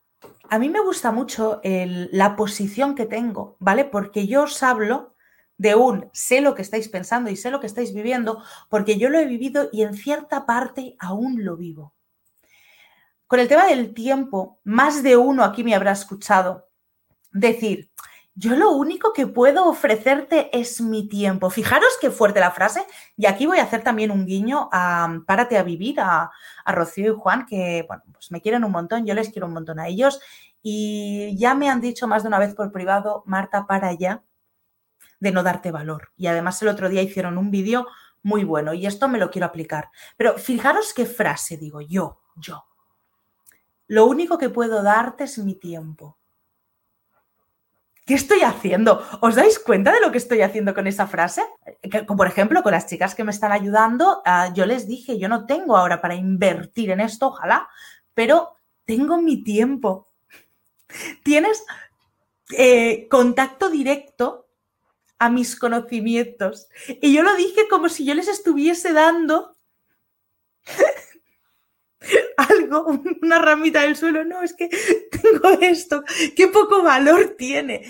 A 0.51 0.59
mí 0.59 0.69
me 0.69 0.81
gusta 0.81 1.13
mucho 1.13 1.63
la 1.63 2.37
posición 2.37 2.95
que 2.95 3.07
tengo, 3.07 3.57
¿vale? 3.59 3.87
Porque 3.87 4.27
yo 4.27 4.43
os 4.43 4.63
hablo 4.63 5.15
de 5.57 5.75
un 5.75 6.11
sé 6.13 6.43
lo 6.43 6.55
que 6.55 6.61
estáis 6.61 6.91
pensando 6.91 7.31
y 7.31 7.37
sé 7.37 7.51
lo 7.51 7.59
que 7.59 7.67
estáis 7.67 7.95
viviendo, 7.95 8.43
porque 8.69 8.99
yo 8.99 9.09
lo 9.09 9.19
he 9.19 9.25
vivido 9.25 9.71
y 9.73 9.81
en 9.81 9.95
cierta 9.95 10.45
parte 10.45 10.95
aún 10.99 11.43
lo 11.43 11.57
vivo. 11.57 11.95
Con 13.27 13.41
el 13.41 13.49
tema 13.49 13.65
del 13.65 13.95
tiempo, 13.95 14.61
más 14.63 15.03
de 15.03 15.17
uno 15.17 15.43
aquí 15.43 15.65
me 15.65 15.75
habrá 15.75 15.93
escuchado 15.93 16.69
decir, 17.33 17.91
yo 18.39 18.55
lo 18.55 18.71
único 18.71 19.13
que 19.13 19.27
puedo 19.27 19.67
ofrecerte 19.67 20.57
es 20.57 20.81
mi 20.81 21.09
tiempo. 21.09 21.51
Fijaros 21.51 21.89
qué 22.01 22.09
fuerte 22.13 22.39
la 22.39 22.53
frase. 22.53 22.87
Y 23.17 23.27
aquí 23.27 23.47
voy 23.47 23.59
a 23.59 23.65
hacer 23.65 23.83
también 23.83 24.13
un 24.13 24.27
guiño 24.27 24.69
a 24.71 25.23
Párate 25.27 25.59
a 25.59 25.65
vivir, 25.65 25.99
a, 25.99 26.31
a 26.65 26.73
Rocío 26.73 27.13
y 27.13 27.17
Juan, 27.19 27.47
que 27.47 27.85
bueno, 27.89 28.05
pues 28.13 28.31
me 28.31 28.41
quieren 28.41 28.63
un 28.63 28.71
montón, 28.71 29.05
yo 29.05 29.15
les 29.15 29.31
quiero 29.31 29.49
un 29.49 29.55
montón 29.55 29.81
a 29.81 29.89
ellos. 29.89 30.21
Y 30.63 31.37
ya 31.37 31.57
me 31.57 31.69
han 31.69 31.81
dicho 31.81 32.07
más 32.07 32.23
de 32.23 32.29
una 32.29 32.39
vez 32.39 32.55
por 32.55 32.71
privado, 32.71 33.25
Marta, 33.27 33.67
para 33.67 33.89
allá, 33.89 34.23
de 35.19 35.33
no 35.33 35.43
darte 35.43 35.73
valor. 35.73 36.13
Y 36.17 36.29
además 36.29 36.63
el 36.63 36.69
otro 36.69 36.89
día 36.89 37.03
hicieron 37.03 37.39
un 37.39 37.51
vídeo 37.51 37.89
muy 38.23 38.45
bueno 38.45 38.73
y 38.73 38.87
esto 38.87 39.09
me 39.09 39.19
lo 39.19 39.33
quiero 39.33 39.47
aplicar. 39.47 39.91
Pero 40.17 40.39
fijaros 40.39 40.95
qué 40.95 41.07
frase 41.07 41.57
digo 41.57 41.81
yo, 41.81 42.21
yo. 42.37 42.67
Lo 43.89 44.07
único 44.07 44.39
que 44.39 44.49
puedo 44.49 44.81
darte 44.81 45.25
es 45.25 45.39
mi 45.39 45.57
tiempo. 45.57 46.18
¿Qué 48.09 48.15
estoy 48.15 48.41
haciendo? 48.41 49.07
¿Os 49.21 49.35
dais 49.35 49.59
cuenta 49.59 49.93
de 49.93 50.01
lo 50.01 50.11
que 50.11 50.17
estoy 50.17 50.41
haciendo 50.41 50.73
con 50.73 50.87
esa 50.87 51.07
frase? 51.07 51.43
por 52.07 52.27
ejemplo, 52.27 52.63
con 52.63 52.73
las 52.73 52.87
chicas 52.87 53.15
que 53.15 53.23
me 53.23 53.33
están 53.33 53.53
ayudando, 53.53 54.23
ah, 54.25 54.51
yo 54.55 54.65
les 54.65 54.89
dije, 54.89 55.19
yo 55.19 55.29
no 55.29 55.45
tengo 55.45 55.77
ahora 55.77 56.01
para 56.01 56.15
invertir 56.15 56.91
en 56.91 57.01
esto, 57.01 57.27
ojalá, 57.27 57.69
pero 58.15 58.57
tengo 58.87 59.21
mi 59.21 59.45
tiempo. 59.45 60.09
Tienes 61.23 61.63
eh, 62.57 63.09
contacto 63.11 63.69
directo 63.69 64.49
a 65.19 65.29
mis 65.29 65.55
conocimientos. 65.55 66.69
Y 67.03 67.13
yo 67.13 67.23
lo 67.23 67.37
dije 67.37 67.69
como 67.69 67.91
si 67.91 68.07
yo 68.07 68.15
les 68.15 68.29
estuviese 68.29 68.95
dando 68.95 69.55
una 73.23 73.39
ramita 73.39 73.83
del 73.83 73.97
suelo. 73.97 74.25
No, 74.25 74.43
es 74.43 74.55
que 74.55 74.69
tengo 75.11 75.51
esto, 75.61 76.03
qué 76.37 76.49
poco 76.49 76.83
valor 76.83 77.35
tiene. 77.37 77.83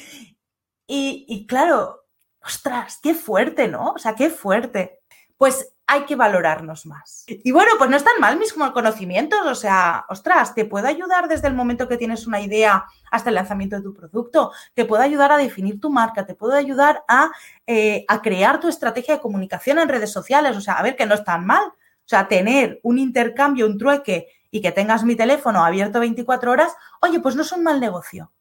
Y, 0.87 1.27
y 1.29 1.47
claro, 1.47 2.07
ostras, 2.43 2.99
qué 3.03 3.15
fuerte, 3.15 3.69
¿no? 3.69 3.93
O 3.93 3.99
sea, 3.99 4.15
qué 4.15 4.31
fuerte. 4.31 5.01
Pues 5.37 5.75
hay 5.91 6.05
que 6.05 6.17
valorarnos 6.17 6.85
más. 6.85 7.25
Y 7.27 7.51
bueno, 7.51 7.71
pues 7.79 7.89
no 7.89 7.97
están 7.97 8.21
mal 8.21 8.39
mis 8.39 8.53
conocimientos, 8.53 9.41
o 9.47 9.55
sea, 9.55 10.05
ostras, 10.11 10.55
te 10.55 10.67
puedo 10.67 10.87
ayudar 10.87 11.29
desde 11.29 11.49
el 11.49 11.55
momento 11.55 11.89
que 11.89 11.97
tienes 11.97 12.27
una 12.27 12.43
idea 12.43 12.85
hasta 13.11 13.31
el 13.31 13.37
lanzamiento 13.37 13.77
de 13.77 13.83
tu 13.83 13.95
producto, 13.95 14.53
te 14.75 14.85
puedo 14.85 15.03
ayudar 15.03 15.33
a 15.33 15.39
definir 15.39 15.81
tu 15.81 15.89
marca, 15.89 16.27
te 16.27 16.35
puedo 16.35 16.53
ayudar 16.53 17.05
a, 17.09 17.31
eh, 17.67 18.05
a 18.07 18.21
crear 18.21 18.61
tu 18.61 18.69
estrategia 18.69 19.15
de 19.15 19.23
comunicación 19.23 19.79
en 19.79 19.89
redes 19.89 20.13
sociales, 20.13 20.59
o 20.59 20.61
sea, 20.61 20.75
a 20.75 20.83
ver 20.83 20.95
que 20.95 21.07
no 21.07 21.15
están 21.15 21.47
mal. 21.47 21.65
O 21.65 22.09
sea, 22.09 22.27
tener 22.27 22.81
un 22.83 22.99
intercambio, 22.99 23.67
un 23.67 23.77
trueque 23.77 24.29
y 24.51 24.61
que 24.61 24.73
tengas 24.73 25.05
mi 25.05 25.17
teléfono 25.17 25.65
abierto 25.65 26.01
24 26.01 26.51
horas, 26.51 26.75
oye, 27.01 27.21
pues 27.21 27.37
no 27.37 27.43
es 27.43 27.53
un 27.53 27.63
mal 27.63 27.81
negocio. 27.81 28.33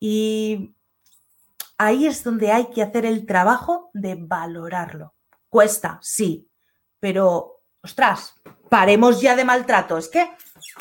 Y 0.00 0.74
ahí 1.78 2.06
es 2.06 2.24
donde 2.24 2.52
hay 2.52 2.70
que 2.70 2.82
hacer 2.82 3.04
el 3.06 3.26
trabajo 3.26 3.90
de 3.92 4.16
valorarlo. 4.18 5.14
Cuesta, 5.48 5.98
sí, 6.02 6.48
pero, 7.00 7.62
ostras, 7.82 8.34
paremos 8.70 9.20
ya 9.20 9.36
de 9.36 9.44
maltrato. 9.44 9.98
Es 9.98 10.08
que 10.08 10.30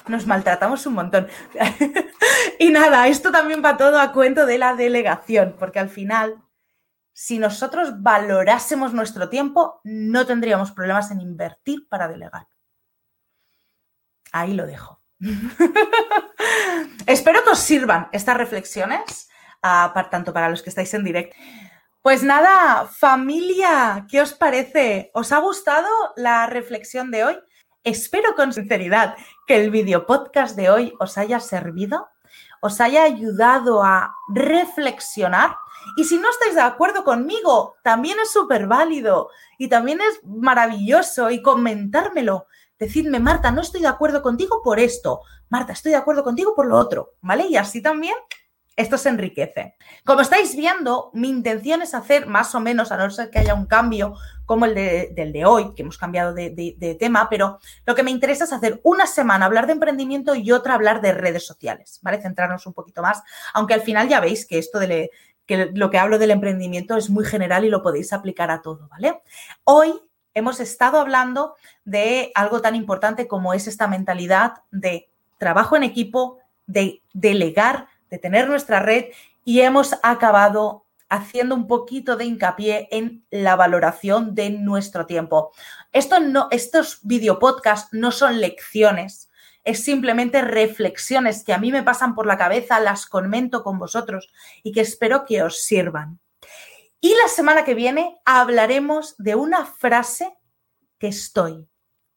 nos 0.08 0.26
maltratamos 0.26 0.86
un 0.86 0.94
montón. 0.94 1.28
y 2.60 2.70
nada, 2.70 3.08
esto 3.08 3.32
también 3.32 3.62
va 3.64 3.78
todo 3.78 4.00
a 4.00 4.12
cuento 4.12 4.46
de 4.46 4.58
la 4.58 4.76
delegación, 4.76 5.56
porque 5.60 5.80
al 5.80 5.90
final, 5.90 6.42
si 7.12 7.40
nosotros 7.40 8.02
valorásemos 8.02 8.94
nuestro 8.94 9.30
tiempo, 9.30 9.82
no 9.84 10.26
tendríamos 10.26 10.72
problemas 10.72 11.12
en 11.12 11.22
invertir 11.22 11.88
para 11.90 12.08
delegar. 12.08 12.48
Ahí 14.34 14.54
lo 14.54 14.66
dejo. 14.66 15.02
Espero 17.08 17.42
que 17.46 17.52
os 17.52 17.60
sirvan 17.60 18.10
estas 18.12 18.36
reflexiones, 18.36 19.30
uh, 19.64 19.98
tanto 20.12 20.34
para 20.34 20.50
los 20.50 20.62
que 20.62 20.70
estáis 20.70 20.94
en 20.94 21.06
directo 21.06 21.36
pues 22.04 22.22
nada, 22.22 22.86
familia, 22.88 24.06
¿qué 24.10 24.20
os 24.20 24.34
parece? 24.34 25.10
¿Os 25.14 25.32
ha 25.32 25.38
gustado 25.38 25.88
la 26.18 26.48
reflexión 26.48 27.12
de 27.12 27.24
hoy? 27.24 27.40
Espero 27.86 28.36
con 28.36 28.52
sinceridad 28.52 29.16
que 29.48 29.56
el 29.56 29.72
video 29.72 30.06
podcast 30.06 30.58
de 30.58 30.70
hoy 30.70 30.94
os 31.00 31.18
haya 31.18 31.40
servido, 31.40 32.10
os 32.62 32.82
haya 32.82 33.04
ayudado 33.04 33.86
a 33.86 34.14
reflexionar. 34.28 35.56
Y 35.96 36.04
si 36.04 36.18
no 36.18 36.30
estáis 36.30 36.56
de 36.56 36.62
acuerdo 36.62 37.06
conmigo, 37.06 37.78
también 37.86 38.18
es 38.22 38.34
súper 38.34 38.68
válido 38.68 39.30
y 39.58 39.70
también 39.70 40.02
es 40.02 40.20
maravilloso 40.26 41.30
y 41.30 41.42
comentármelo. 41.42 42.48
Decidme, 42.84 43.22
Marta, 43.22 43.50
no 43.50 43.62
estoy 43.62 43.80
de 43.80 43.88
acuerdo 43.88 44.22
contigo 44.22 44.62
por 44.62 44.78
esto. 44.78 45.22
Marta, 45.48 45.72
estoy 45.72 45.94
de 45.94 45.98
acuerdo 45.98 46.22
contigo 46.22 46.54
por 46.54 46.66
lo 46.66 46.78
otro, 46.78 47.14
¿vale? 47.22 47.48
Y 47.48 47.56
así 47.56 47.82
también 47.82 48.16
esto 48.76 48.98
se 48.98 49.08
enriquece. 49.08 49.76
Como 50.04 50.20
estáis 50.20 50.54
viendo, 50.54 51.10
mi 51.14 51.30
intención 51.30 51.82
es 51.82 51.94
hacer 51.94 52.28
más 52.28 52.54
o 52.56 52.60
menos, 52.60 52.92
a 52.92 52.98
no 52.98 53.10
ser 53.10 53.30
que 53.30 53.40
haya 53.40 53.54
un 53.54 53.68
cambio 53.68 54.16
como 54.46 54.66
el 54.66 54.76
del 54.76 55.32
de 55.32 55.46
hoy, 55.46 55.74
que 55.74 55.84
hemos 55.84 55.98
cambiado 55.98 56.34
de, 56.34 56.98
tema, 57.00 57.30
pero 57.30 57.58
lo 57.86 57.96
que 57.96 58.04
me 58.04 58.12
interesa 58.12 58.44
es 58.44 58.52
hacer 58.52 58.82
una 58.84 59.08
semana 59.08 59.46
hablar 59.46 59.66
de 59.66 59.74
emprendimiento 59.74 60.36
y 60.36 60.52
otra 60.52 60.74
hablar 60.74 61.00
de 61.00 61.14
redes 61.14 61.46
sociales, 61.46 62.02
¿vale? 62.02 62.22
Centrarnos 62.22 62.68
un 62.68 62.74
poquito 62.74 63.02
más, 63.02 63.24
aunque 63.54 63.76
al 63.76 63.82
final 63.82 64.10
ya 64.10 64.20
veis 64.20 64.46
que 64.46 64.58
esto 64.58 64.78
de 64.78 65.10
que 65.46 65.72
lo 65.74 65.90
que 65.90 66.00
hablo 66.00 66.20
del 66.20 66.32
emprendimiento 66.32 66.98
es 66.98 67.10
muy 67.10 67.24
general 67.24 67.64
y 67.64 67.70
lo 67.70 67.82
podéis 67.82 68.12
aplicar 68.12 68.52
a 68.52 68.62
todo, 68.62 68.90
¿vale? 68.90 69.22
Hoy 69.64 70.02
hemos 70.34 70.60
estado 70.60 71.00
hablando 71.00 71.56
de 71.86 72.32
algo 72.36 72.62
tan 72.62 72.76
importante 72.76 73.28
como 73.28 73.54
es 73.54 73.68
esta 73.68 73.88
mentalidad 73.88 74.64
de 74.72 75.10
trabajo 75.38 75.76
en 75.76 75.84
equipo, 75.84 76.40
de 76.68 77.02
delegar, 77.14 77.88
de 78.10 78.18
tener 78.18 78.48
nuestra 78.48 78.80
red 78.80 79.06
y 79.44 79.62
hemos 79.62 79.96
acabado 80.04 80.86
haciendo 81.10 81.54
un 81.54 81.68
poquito 81.68 82.16
de 82.16 82.26
hincapié 82.26 82.88
en 82.92 83.24
la 83.30 83.56
valoración 83.56 84.34
de 84.34 84.50
nuestro 84.50 85.06
tiempo. 85.06 85.52
Esto 85.92 86.20
no, 86.20 86.48
estos 86.50 87.00
videopodcasts 87.04 87.94
no 87.94 88.12
son 88.12 88.42
lecciones, 88.42 89.30
es 89.64 89.84
simplemente 89.84 90.42
reflexiones 90.42 91.44
que 91.44 91.54
a 91.54 91.58
mí 91.58 91.72
me 91.72 91.84
pasan 91.84 92.16
por 92.16 92.26
la 92.26 92.38
cabeza, 92.38 92.80
las 92.80 93.06
comento 93.06 93.64
con 93.64 93.80
vosotros 93.80 94.30
y 94.62 94.72
que 94.72 94.82
espero 94.82 95.26
que 95.26 95.44
os 95.44 95.64
sirvan. 95.64 96.20
Y 97.04 97.14
la 97.16 97.28
semana 97.28 97.66
que 97.66 97.74
viene 97.74 98.22
hablaremos 98.24 99.18
de 99.18 99.36
una 99.36 99.66
frase 99.66 100.38
que 100.98 101.08
estoy 101.10 101.70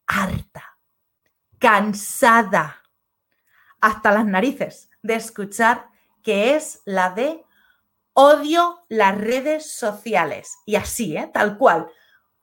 harta, 0.07 0.79
cansada, 1.59 2.83
hasta 3.81 4.11
las 4.11 4.25
narices 4.25 4.89
de 5.01 5.15
escuchar 5.15 5.89
que 6.23 6.55
es 6.55 6.83
la 6.85 7.09
de 7.09 7.43
odio 8.13 8.85
las 8.87 9.17
redes 9.17 9.73
sociales. 9.73 10.55
Y 10.65 10.77
así, 10.77 11.17
¿eh? 11.17 11.29
tal 11.33 11.57
cual. 11.57 11.91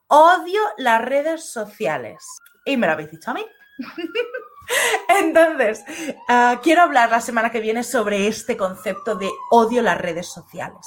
Odio 0.05 0.61
las 0.77 1.03
redes 1.03 1.49
sociales. 1.49 2.23
Y 2.63 2.77
me 2.77 2.85
lo 2.85 2.93
habéis 2.93 3.09
dicho 3.09 3.31
a 3.31 3.33
mí. 3.33 3.45
Entonces, 5.09 5.83
ah, 6.27 6.59
quiero 6.61 6.83
hablar 6.83 7.09
la 7.09 7.21
semana 7.21 7.51
que 7.51 7.59
viene 7.59 7.83
sobre 7.83 8.27
este 8.27 8.55
concepto 8.55 9.15
de 9.15 9.31
odio 9.49 9.81
las 9.81 9.97
redes 9.97 10.27
sociales. 10.27 10.85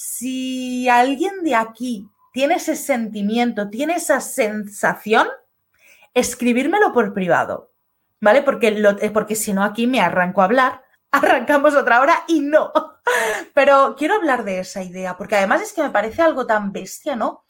Si 0.00 0.88
alguien 0.88 1.42
de 1.42 1.56
aquí 1.56 2.08
tiene 2.32 2.54
ese 2.54 2.76
sentimiento, 2.76 3.68
tiene 3.68 3.96
esa 3.96 4.20
sensación, 4.20 5.26
escribírmelo 6.14 6.92
por 6.92 7.12
privado, 7.12 7.72
¿vale? 8.20 8.42
Porque, 8.42 8.68
eh, 8.68 9.10
porque 9.10 9.34
si 9.34 9.52
no 9.52 9.64
aquí 9.64 9.88
me 9.88 10.00
arranco 10.00 10.40
a 10.40 10.44
hablar, 10.44 10.84
arrancamos 11.10 11.74
otra 11.74 12.00
hora 12.00 12.22
y 12.28 12.38
no. 12.38 12.72
Pero 13.54 13.96
quiero 13.98 14.14
hablar 14.14 14.44
de 14.44 14.60
esa 14.60 14.84
idea, 14.84 15.16
porque 15.16 15.34
además 15.34 15.62
es 15.62 15.72
que 15.72 15.82
me 15.82 15.90
parece 15.90 16.22
algo 16.22 16.46
tan 16.46 16.70
bestia, 16.70 17.16
¿no? 17.16 17.44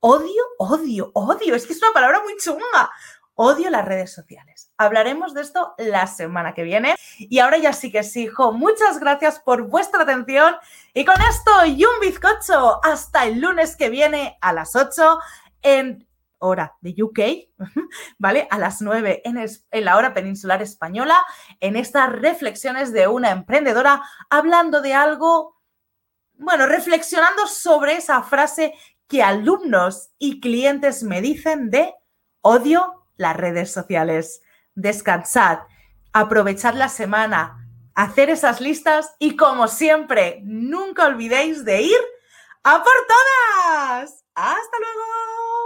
Odio, 0.00 0.42
odio, 0.58 1.10
odio. 1.14 1.54
Es 1.54 1.66
que 1.66 1.72
es 1.72 1.82
una 1.82 1.94
palabra 1.94 2.20
muy 2.22 2.36
chunga. 2.36 2.90
Odio 3.36 3.68
las 3.68 3.84
redes 3.84 4.12
sociales. 4.12 4.70
Hablaremos 4.76 5.34
de 5.34 5.42
esto 5.42 5.74
la 5.78 6.06
semana 6.06 6.54
que 6.54 6.62
viene. 6.62 6.94
Y 7.18 7.40
ahora 7.40 7.58
ya 7.58 7.72
sí 7.72 7.90
que 7.90 8.04
sí, 8.04 8.24
hijo. 8.24 8.52
Muchas 8.52 9.00
gracias 9.00 9.40
por 9.40 9.68
vuestra 9.68 10.02
atención. 10.02 10.54
Y 10.94 11.04
con 11.04 11.16
esto 11.20 11.66
y 11.66 11.84
un 11.84 12.00
bizcocho. 12.00 12.80
Hasta 12.84 13.26
el 13.26 13.40
lunes 13.40 13.74
que 13.74 13.90
viene 13.90 14.38
a 14.40 14.52
las 14.52 14.76
8 14.76 15.18
en 15.62 16.06
hora 16.38 16.76
de 16.80 16.94
UK, 17.02 17.20
¿vale? 18.18 18.46
A 18.50 18.58
las 18.58 18.80
9 18.80 19.22
en, 19.24 19.38
en, 19.38 19.84
la 19.84 19.96
hora 19.96 20.14
peninsular 20.14 20.62
española, 20.62 21.18
en 21.58 21.74
estas 21.74 22.12
reflexiones 22.12 22.92
de 22.92 23.08
una 23.08 23.30
emprendedora 23.30 24.02
hablando 24.30 24.80
de 24.80 24.94
algo, 24.94 25.60
bueno, 26.34 26.66
reflexionando 26.66 27.46
sobre 27.46 27.96
esa 27.96 28.22
frase 28.22 28.74
que 29.08 29.22
alumnos 29.22 30.10
y 30.18 30.40
clientes 30.40 31.02
me 31.02 31.20
dicen 31.20 31.70
de 31.70 31.94
odio 32.42 33.03
las 33.16 33.36
redes 33.36 33.72
sociales. 33.72 34.42
Descansad, 34.74 35.60
aprovechad 36.12 36.74
la 36.74 36.88
semana, 36.88 37.68
hacer 37.94 38.30
esas 38.30 38.60
listas 38.60 39.14
y 39.18 39.36
como 39.36 39.68
siempre, 39.68 40.40
nunca 40.44 41.06
olvidéis 41.06 41.64
de 41.64 41.82
ir 41.82 42.00
a 42.62 42.82
por 42.82 42.92
todas. 43.06 44.24
Hasta 44.34 44.78
luego. 44.78 45.63